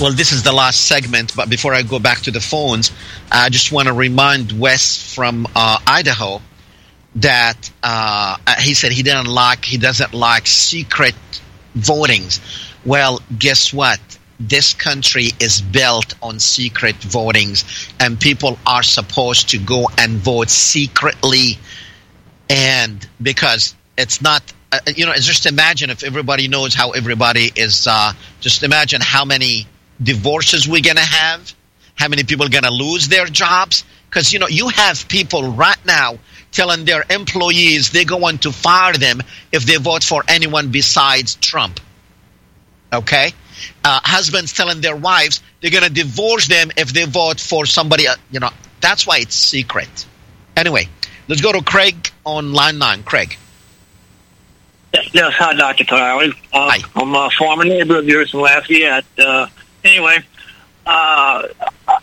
Well, 0.00 0.14
this 0.14 0.32
is 0.32 0.44
the 0.44 0.52
last 0.52 0.86
segment, 0.86 1.36
but 1.36 1.50
before 1.50 1.74
I 1.74 1.82
go 1.82 1.98
back 1.98 2.20
to 2.20 2.30
the 2.30 2.40
phones, 2.40 2.90
I 3.30 3.50
just 3.50 3.70
want 3.70 3.88
to 3.88 3.92
remind 3.92 4.58
Wes 4.58 5.14
from 5.14 5.46
uh, 5.54 5.78
Idaho 5.86 6.40
that 7.16 7.70
uh, 7.82 8.38
he 8.60 8.72
said 8.72 8.92
he 8.92 9.02
didn't 9.02 9.26
like, 9.26 9.62
he 9.62 9.76
doesn't 9.76 10.14
like 10.14 10.46
secret 10.46 11.14
votings. 11.76 12.40
Well, 12.86 13.20
guess 13.38 13.74
what? 13.74 14.00
This 14.38 14.74
country 14.74 15.30
is 15.40 15.60
built 15.60 16.14
on 16.22 16.38
secret 16.40 16.96
votings, 16.96 17.90
and 17.98 18.20
people 18.20 18.58
are 18.66 18.82
supposed 18.82 19.50
to 19.50 19.58
go 19.58 19.88
and 19.98 20.18
vote 20.18 20.50
secretly, 20.50 21.58
and 22.50 23.06
because 23.20 23.74
it's 23.96 24.20
not 24.20 24.42
uh, 24.72 24.78
you 24.96 25.06
know, 25.06 25.12
just 25.14 25.46
imagine 25.46 25.90
if 25.90 26.02
everybody 26.02 26.48
knows 26.48 26.74
how 26.74 26.90
everybody 26.90 27.50
is. 27.54 27.86
Uh, 27.86 28.12
just 28.40 28.62
imagine 28.62 29.00
how 29.00 29.24
many 29.24 29.66
divorces 30.02 30.68
we're 30.68 30.82
gonna 30.82 31.00
have, 31.00 31.54
how 31.94 32.08
many 32.08 32.24
people 32.24 32.46
are 32.46 32.50
gonna 32.50 32.70
lose 32.70 33.08
their 33.08 33.26
jobs. 33.26 33.84
Because 34.08 34.32
you 34.32 34.38
know, 34.38 34.48
you 34.48 34.68
have 34.68 35.08
people 35.08 35.52
right 35.52 35.84
now 35.86 36.18
telling 36.52 36.84
their 36.84 37.04
employees 37.10 37.90
they're 37.90 38.04
going 38.04 38.38
to 38.38 38.50
fire 38.50 38.94
them 38.94 39.22
if 39.52 39.64
they 39.64 39.76
vote 39.76 40.02
for 40.02 40.22
anyone 40.26 40.70
besides 40.70 41.36
Trump. 41.36 41.80
Okay? 42.92 43.32
Uh, 43.86 44.00
husbands 44.02 44.52
telling 44.52 44.80
their 44.80 44.96
wives 44.96 45.40
they're 45.60 45.70
going 45.70 45.84
to 45.84 45.90
divorce 45.90 46.48
them 46.48 46.72
if 46.76 46.92
they 46.92 47.04
vote 47.04 47.38
for 47.38 47.66
somebody, 47.66 48.08
uh, 48.08 48.16
you 48.32 48.40
know, 48.40 48.50
that's 48.80 49.06
why 49.06 49.18
it's 49.18 49.36
secret. 49.36 50.06
Anyway, 50.56 50.88
let's 51.28 51.40
go 51.40 51.52
to 51.52 51.62
Craig 51.62 52.10
on 52.24 52.52
line 52.52 52.78
nine. 52.78 53.04
Craig. 53.04 53.36
Yes, 55.12 55.34
hi, 55.34 55.54
Dr. 55.54 55.84
Tyree. 55.84 56.32
Uh, 56.52 56.68
hi. 56.68 56.78
I'm 56.96 57.14
a 57.14 57.30
former 57.38 57.64
neighbor 57.64 57.98
of 57.98 58.08
yours 58.08 58.32
from 58.32 58.40
Lafayette. 58.40 59.04
Uh, 59.16 59.46
anyway, 59.84 60.16
uh, 60.84 61.46
I, 61.86 62.00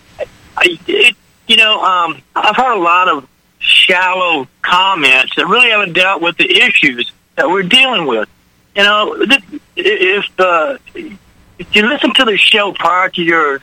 it, 0.87 1.17
you 1.47 1.57
know, 1.57 1.83
um, 1.83 2.21
I've 2.33 2.55
heard 2.55 2.77
a 2.77 2.81
lot 2.81 3.09
of 3.09 3.27
shallow 3.59 4.47
comments 4.61 5.35
that 5.35 5.47
really 5.47 5.71
haven't 5.71 5.91
dealt 5.91 6.21
with 6.21 6.37
the 6.37 6.49
issues 6.49 7.11
that 7.35 7.49
we're 7.49 7.63
dealing 7.63 8.05
with. 8.05 8.29
You 8.73 8.83
know, 8.83 9.25
if 9.75 10.39
uh, 10.39 10.77
if 11.59 11.75
you 11.75 11.87
listen 11.87 12.13
to 12.13 12.25
the 12.25 12.37
show 12.37 12.73
prior 12.73 13.09
to 13.09 13.21
yours 13.21 13.61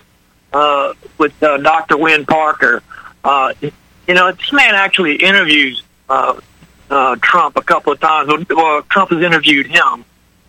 uh, 0.53 0.95
with 1.19 1.41
uh, 1.43 1.59
Dr. 1.59 1.97
Wynn 1.97 2.27
Parker, 2.27 2.83
uh, 3.25 3.55
you 3.61 4.15
know, 4.15 4.33
this 4.33 4.53
man 4.53 4.75
actually 4.75 5.17
interviews 5.17 5.83
uh, 6.09 6.41
uh, 6.91 7.17
Trump 7.21 7.57
a 7.57 7.63
couple 7.63 7.93
of 7.93 8.01
times. 8.01 8.47
Well, 8.49 8.83
Trump 8.83 9.11
has 9.11 9.23
interviewed 9.23 9.67
him, 9.67 10.05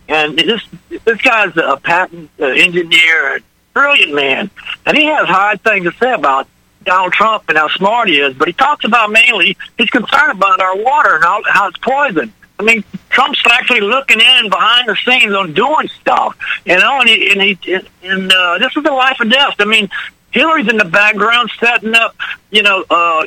and 0.08 0.36
this 0.36 0.62
this 1.04 1.20
guy's 1.20 1.56
a 1.56 1.76
patent 1.76 2.30
uh, 2.40 2.46
engineer, 2.46 3.36
a 3.36 3.40
brilliant 3.72 4.14
man, 4.14 4.50
and 4.86 4.96
he 4.96 5.04
has 5.04 5.28
hard 5.28 5.62
things 5.62 5.84
to 5.84 5.92
say 5.98 6.12
about 6.12 6.48
Donald 6.84 7.12
Trump 7.12 7.44
and 7.48 7.56
how 7.56 7.68
smart 7.68 8.08
he 8.08 8.18
is. 8.18 8.34
But 8.34 8.48
he 8.48 8.54
talks 8.54 8.84
about 8.84 9.10
mainly 9.10 9.56
he's 9.78 9.90
concerned 9.90 10.32
about 10.32 10.60
our 10.60 10.76
water 10.76 11.16
and 11.16 11.24
how, 11.24 11.42
how 11.46 11.68
it's 11.68 11.78
poisoned. 11.78 12.32
I 12.62 12.64
mean, 12.64 12.84
Trump's 13.10 13.42
actually 13.50 13.80
looking 13.80 14.20
in 14.20 14.48
behind 14.48 14.88
the 14.88 14.96
scenes 14.96 15.34
on 15.34 15.52
doing 15.52 15.88
stuff, 16.00 16.36
you 16.64 16.78
know, 16.78 17.00
and 17.00 17.08
he 17.08 17.32
and 17.32 17.42
he 17.42 17.58
and 18.04 18.32
uh, 18.32 18.58
this 18.58 18.76
is 18.76 18.82
the 18.82 18.92
life 18.92 19.16
or 19.20 19.24
death. 19.24 19.56
I 19.58 19.64
mean, 19.64 19.90
Hillary's 20.30 20.68
in 20.68 20.76
the 20.76 20.84
background 20.84 21.50
setting 21.58 21.94
up, 21.94 22.14
you 22.50 22.62
know, 22.62 22.84
uh, 22.88 23.26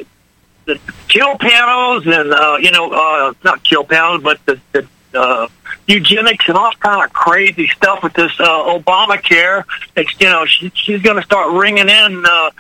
the 0.65 0.79
kill 1.07 1.37
panels 1.37 2.07
and 2.07 2.31
uh, 2.31 2.57
you 2.61 2.71
know, 2.71 2.91
uh, 2.91 3.33
not 3.43 3.63
kill 3.63 3.83
panels, 3.83 4.23
but 4.23 4.43
the, 4.45 4.59
the 4.71 4.87
uh, 5.13 5.47
eugenics 5.87 6.47
and 6.47 6.57
all 6.57 6.71
kind 6.73 7.03
of 7.03 7.13
crazy 7.13 7.67
stuff 7.67 8.03
with 8.03 8.13
this 8.13 8.31
uh, 8.39 8.77
Obamacare. 8.77 9.63
It's, 9.95 10.19
you 10.19 10.27
know, 10.27 10.45
she, 10.45 10.71
she's 10.73 11.01
going 11.01 11.17
to 11.17 11.23
start 11.23 11.53
ringing 11.53 11.89
in, 11.89 12.25
uh, 12.25 12.51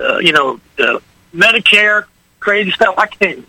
uh, 0.00 0.18
you 0.18 0.32
know, 0.32 0.60
uh, 0.78 0.98
Medicare, 1.34 2.04
crazy 2.40 2.70
stuff. 2.70 2.94
I 2.98 3.06
can't 3.06 3.46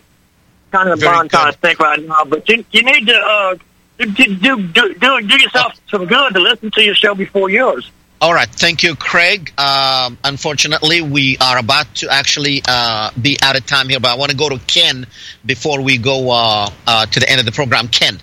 kind 0.72 0.90
of 0.90 1.00
bond 1.00 1.32
kind 1.32 1.50
of 1.50 1.56
think 1.56 1.80
right 1.80 2.02
now, 2.06 2.26
but 2.26 2.48
you, 2.50 2.66
you 2.72 2.84
need 2.84 3.08
to 3.08 3.16
uh, 3.16 3.56
do, 3.98 4.06
do, 4.08 4.36
do, 4.36 4.94
do, 4.94 5.22
do 5.22 5.42
yourself 5.42 5.74
some 5.90 6.06
good 6.06 6.34
to 6.34 6.40
listen 6.40 6.72
to 6.72 6.82
your 6.82 6.96
show 6.96 7.16
before 7.16 7.50
yours. 7.50 7.92
All 8.22 8.34
right, 8.34 8.48
thank 8.48 8.82
you, 8.82 8.96
Craig. 8.96 9.54
Um, 9.60 10.18
unfortunately, 10.24 11.02
we 11.02 11.38
are 11.38 11.58
about 11.58 11.94
to 11.96 12.10
actually 12.10 12.62
uh, 12.68 13.12
be 13.22 13.38
out 13.42 13.58
of 13.58 13.66
time 13.66 13.90
here, 13.90 14.00
but 14.00 14.10
I 14.10 14.16
want 14.16 14.32
to 14.32 14.38
go 14.38 14.50
to 14.50 14.58
Ken 14.68 15.06
before 15.46 15.82
we 15.82 15.98
go 15.98 16.32
uh, 16.32 16.70
uh, 16.88 17.06
to 17.06 17.20
the 17.20 17.30
end 17.30 17.40
of 17.40 17.46
the 17.46 17.52
program. 17.52 17.88
Ken. 17.88 18.20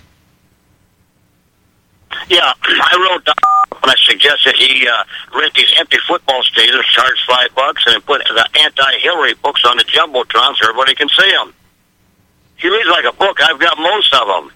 Yeah, 2.27 2.53
I 2.63 3.09
wrote 3.11 3.25
down 3.25 3.35
when 3.81 3.89
I 3.89 3.95
suggested 3.97 4.55
he 4.57 4.87
uh, 4.87 5.03
rent 5.37 5.53
these 5.53 5.71
empty 5.77 5.97
football 6.07 6.41
stadiums, 6.43 6.83
charge 6.85 7.23
five 7.27 7.53
bucks, 7.55 7.83
and 7.87 8.03
put 8.05 8.21
the 8.23 8.49
anti-Hillary 8.61 9.35
books 9.35 9.63
on 9.65 9.77
the 9.77 9.83
jumbotron 9.83 10.55
so 10.55 10.69
everybody 10.69 10.95
can 10.95 11.09
see 11.09 11.31
them. 11.31 11.53
He 12.63 12.69
reads 12.69 12.87
like 12.89 13.03
a 13.03 13.11
book. 13.11 13.37
I've 13.41 13.59
got 13.59 13.77
most 13.77 14.13
of 14.13 14.25
them. 14.25 14.51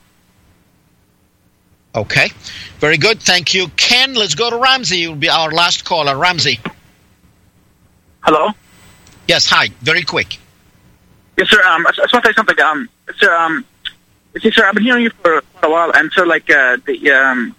Okay, 1.94 2.30
very 2.80 2.98
good. 2.98 3.20
Thank 3.20 3.54
you, 3.54 3.68
Ken. 3.76 4.14
Let's 4.14 4.34
go 4.34 4.50
to 4.50 4.56
Ramsey. 4.56 5.00
You'll 5.00 5.16
be 5.16 5.28
our 5.28 5.52
last 5.52 5.84
caller, 5.84 6.16
Ramsey. 6.18 6.58
Hello. 8.22 8.52
Yes. 9.28 9.50
Hi. 9.50 9.68
Very 9.82 10.04
quick. 10.04 10.40
Yes, 11.38 11.50
sir. 11.50 11.62
Um, 11.64 11.86
I 11.86 11.92
just 11.92 12.14
want 12.14 12.24
to 12.24 12.32
say 12.32 12.34
something. 12.34 12.58
Um, 12.62 12.90
sir. 13.18 13.36
Um, 13.36 13.66
see, 14.40 14.52
sir, 14.52 14.66
I've 14.66 14.74
been 14.74 14.84
hearing 14.84 15.04
you 15.04 15.10
for 15.10 15.42
quite 15.42 15.64
a 15.68 15.70
while, 15.70 15.92
and 15.94 16.10
so 16.14 16.24
like 16.24 16.50
uh, 16.50 16.78
the 16.86 17.12
um, 17.12 17.54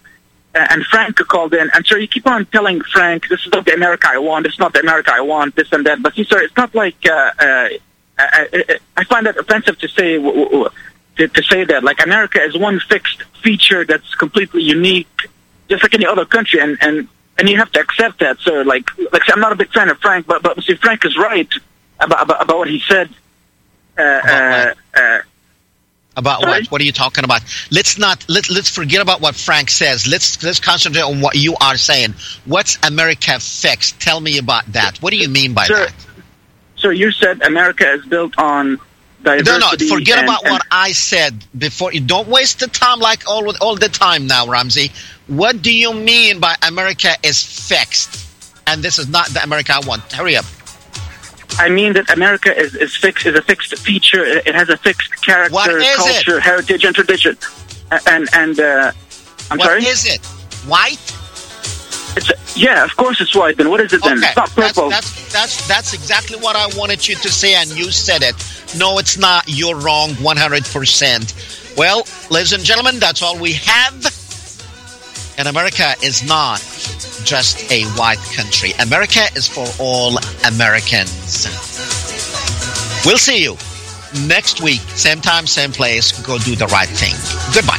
and 0.55 0.83
Frank 0.87 1.17
called 1.17 1.53
in, 1.53 1.69
and 1.75 1.87
sir, 1.87 1.99
you 1.99 2.09
keep 2.09 2.27
on 2.27 2.47
telling 2.47 2.81
Frank, 2.81 3.29
"This 3.29 3.45
is 3.45 3.53
not 3.53 3.67
the 3.67 3.75
America 3.75 4.09
I 4.11 4.17
want. 4.17 4.45
This 4.45 4.55
is 4.55 4.59
not 4.59 4.73
the 4.73 4.81
America 4.81 5.13
I 5.15 5.21
want. 5.21 5.57
This 5.57 5.71
and 5.73 5.85
that." 5.85 6.03
But 6.03 6.15
see, 6.15 6.25
sir, 6.25 6.41
it's 6.41 6.57
not 6.57 6.75
like 6.75 6.97
uh, 7.07 7.33
uh, 7.39 7.69
I, 8.19 8.79
I 8.97 9.05
find 9.05 9.27
that 9.27 9.37
offensive 9.37 9.79
to 9.79 9.89
say 9.89 10.19
to, 10.19 11.29
to 11.29 11.43
say 11.43 11.65
that. 11.65 11.85
Like 11.85 12.03
America 12.05 12.43
is 12.43 12.57
one 12.57 12.81
fixed 12.81 13.23
feature 13.43 13.85
that's 13.85 14.15
completely 14.15 14.63
unique, 14.63 15.29
just 15.69 15.83
like 15.83 15.95
any 15.95 16.07
other 16.07 16.25
country, 16.25 16.61
and 16.61 16.79
and 16.81 17.09
and 17.39 17.49
you 17.49 17.59
have 17.59 17.71
to 17.73 17.81
accept 17.81 18.21
that, 18.21 18.39
sir. 18.41 18.65
Like 18.65 18.89
like 19.13 19.23
I'm 19.29 19.41
not 19.41 19.53
a 19.53 19.57
big 19.57 19.73
fan 19.73 19.89
of 19.89 19.99
Frank, 19.99 20.27
but 20.27 20.43
but 20.43 20.63
see, 20.63 20.75
Frank 20.75 21.05
is 21.05 21.17
right 21.17 21.49
about 22.01 22.23
about, 22.23 22.43
about 22.43 22.59
what 22.59 22.69
he 22.69 22.81
said. 22.81 23.11
Uh, 23.97 24.03
uh, 24.03 24.75
uh, 24.95 25.19
about 26.17 26.43
what? 26.43 26.67
What 26.67 26.81
are 26.81 26.85
you 26.85 26.93
talking 26.93 27.25
about? 27.25 27.43
Let's 27.71 27.97
not 27.99 28.25
let 28.29 28.51
let's 28.51 28.69
forget 28.69 29.01
about 29.01 29.21
what 29.21 29.37
Frank 29.37 29.71
says. 29.71 30.07
Let's 30.07 30.43
let's 30.43 30.61
concentrate 30.61 31.03
on 31.03 31.21
what 31.21 31.37
you 31.37 31.57
are 31.61 31.77
saying. 31.77 32.15
What's 32.45 32.77
America 32.85 33.39
fixed? 33.39 34.01
Tell 34.01 34.21
me 34.21 34.39
about 34.39 34.67
that. 34.73 34.99
What 35.01 35.11
do 35.11 35.17
you 35.17 35.29
mean 35.29 35.55
by 35.55 35.67
sir, 35.67 35.87
that? 35.87 35.95
So 36.79 36.91
you 36.91 37.11
said 37.13 37.43
America 37.43 37.91
is 37.91 38.05
built 38.07 38.39
on 38.39 38.79
diversity. 39.23 39.51
No, 39.51 39.59
no. 39.59 39.97
Forget 39.97 40.19
and, 40.19 40.29
about 40.29 40.45
and, 40.45 40.53
what 40.53 40.63
I 40.71 40.93
said 40.93 41.45
before. 41.57 41.93
You 41.93 42.01
don't 42.01 42.29
waste 42.29 42.61
the 42.61 42.69
time 42.69 43.01
like 43.01 43.27
all 43.29 43.53
all 43.61 43.77
the 43.77 43.89
time 43.89 44.27
now, 44.27 44.47
Ramsey. 44.47 44.91
What 45.27 45.61
do 45.61 45.75
you 45.75 45.93
mean 45.93 46.41
by 46.41 46.55
America 46.67 47.11
is 47.23 47.43
fixed? 47.43 48.27
And 48.67 48.83
this 48.83 48.99
is 48.99 49.09
not 49.09 49.29
the 49.29 49.43
America 49.43 49.73
I 49.75 49.87
want. 49.87 50.13
Hurry 50.13 50.37
up. 50.37 50.45
I 51.59 51.69
mean 51.69 51.95
that 51.95 52.11
America 52.11 52.57
is, 52.57 52.75
is 52.75 52.95
fixed 52.97 53.27
is 53.27 53.35
a 53.35 53.43
fixed 53.43 53.77
feature. 53.79 54.25
It 54.25 54.55
has 54.55 54.69
a 54.69 54.77
fixed 54.77 55.11
character, 55.25 55.81
culture, 55.97 56.37
it? 56.37 56.43
heritage, 56.43 56.85
and 56.85 56.95
tradition. 56.95 57.37
And 58.07 58.29
and 58.33 58.61
uh, 58.61 58.93
I'm 59.51 59.59
What 59.59 59.67
sorry. 59.67 59.85
is 59.85 60.07
it? 60.07 60.25
White? 60.69 61.01
It's 62.19 62.57
yeah, 62.57 62.85
of 62.85 62.95
course 62.97 63.21
it's 63.21 63.35
white. 63.35 63.57
Then 63.57 63.71
what 63.71 63.81
is 63.81 63.93
it 63.93 64.03
then? 64.03 64.19
Okay, 64.19 64.27
It's 64.29 64.37
not 64.37 64.51
that's, 64.55 64.75
purple. 64.75 64.91
that's 64.91 65.33
that's 65.33 65.69
that's 65.69 65.95
exactly 65.95 66.39
what 66.39 66.57
I 66.57 66.67
wanted 66.79 67.07
you 67.09 67.15
to 67.17 67.29
say, 67.31 67.55
and 67.55 67.71
you 67.71 67.91
said 67.91 68.23
it. 68.23 68.35
No, 68.77 68.99
it's 68.99 69.17
not. 69.17 69.45
You're 69.47 69.77
wrong, 69.77 70.11
one 70.15 70.37
hundred 70.37 70.65
percent. 70.65 71.35
Well, 71.77 72.07
ladies 72.31 72.53
and 72.53 72.65
gentlemen, 72.65 72.99
that's 72.99 73.23
all 73.23 73.39
we 73.39 73.53
have. 73.55 73.95
And 75.39 75.47
America 75.47 75.95
is 76.03 76.27
not 76.27 76.59
just 77.25 77.71
a 77.71 77.85
white 77.97 78.19
country. 78.35 78.73
America 78.81 79.21
is 79.37 79.47
for 79.47 79.67
all 79.79 80.19
Americans. 80.45 81.47
We'll 83.07 83.19
see 83.19 83.45
you 83.45 83.57
next 84.27 84.61
week, 84.61 84.81
same 84.97 85.21
time, 85.21 85.47
same 85.47 85.71
place. 85.71 86.11
Go 86.27 86.39
do 86.39 86.57
the 86.57 86.67
right 86.67 86.89
thing. 86.89 87.15
Goodbye. 87.55 87.79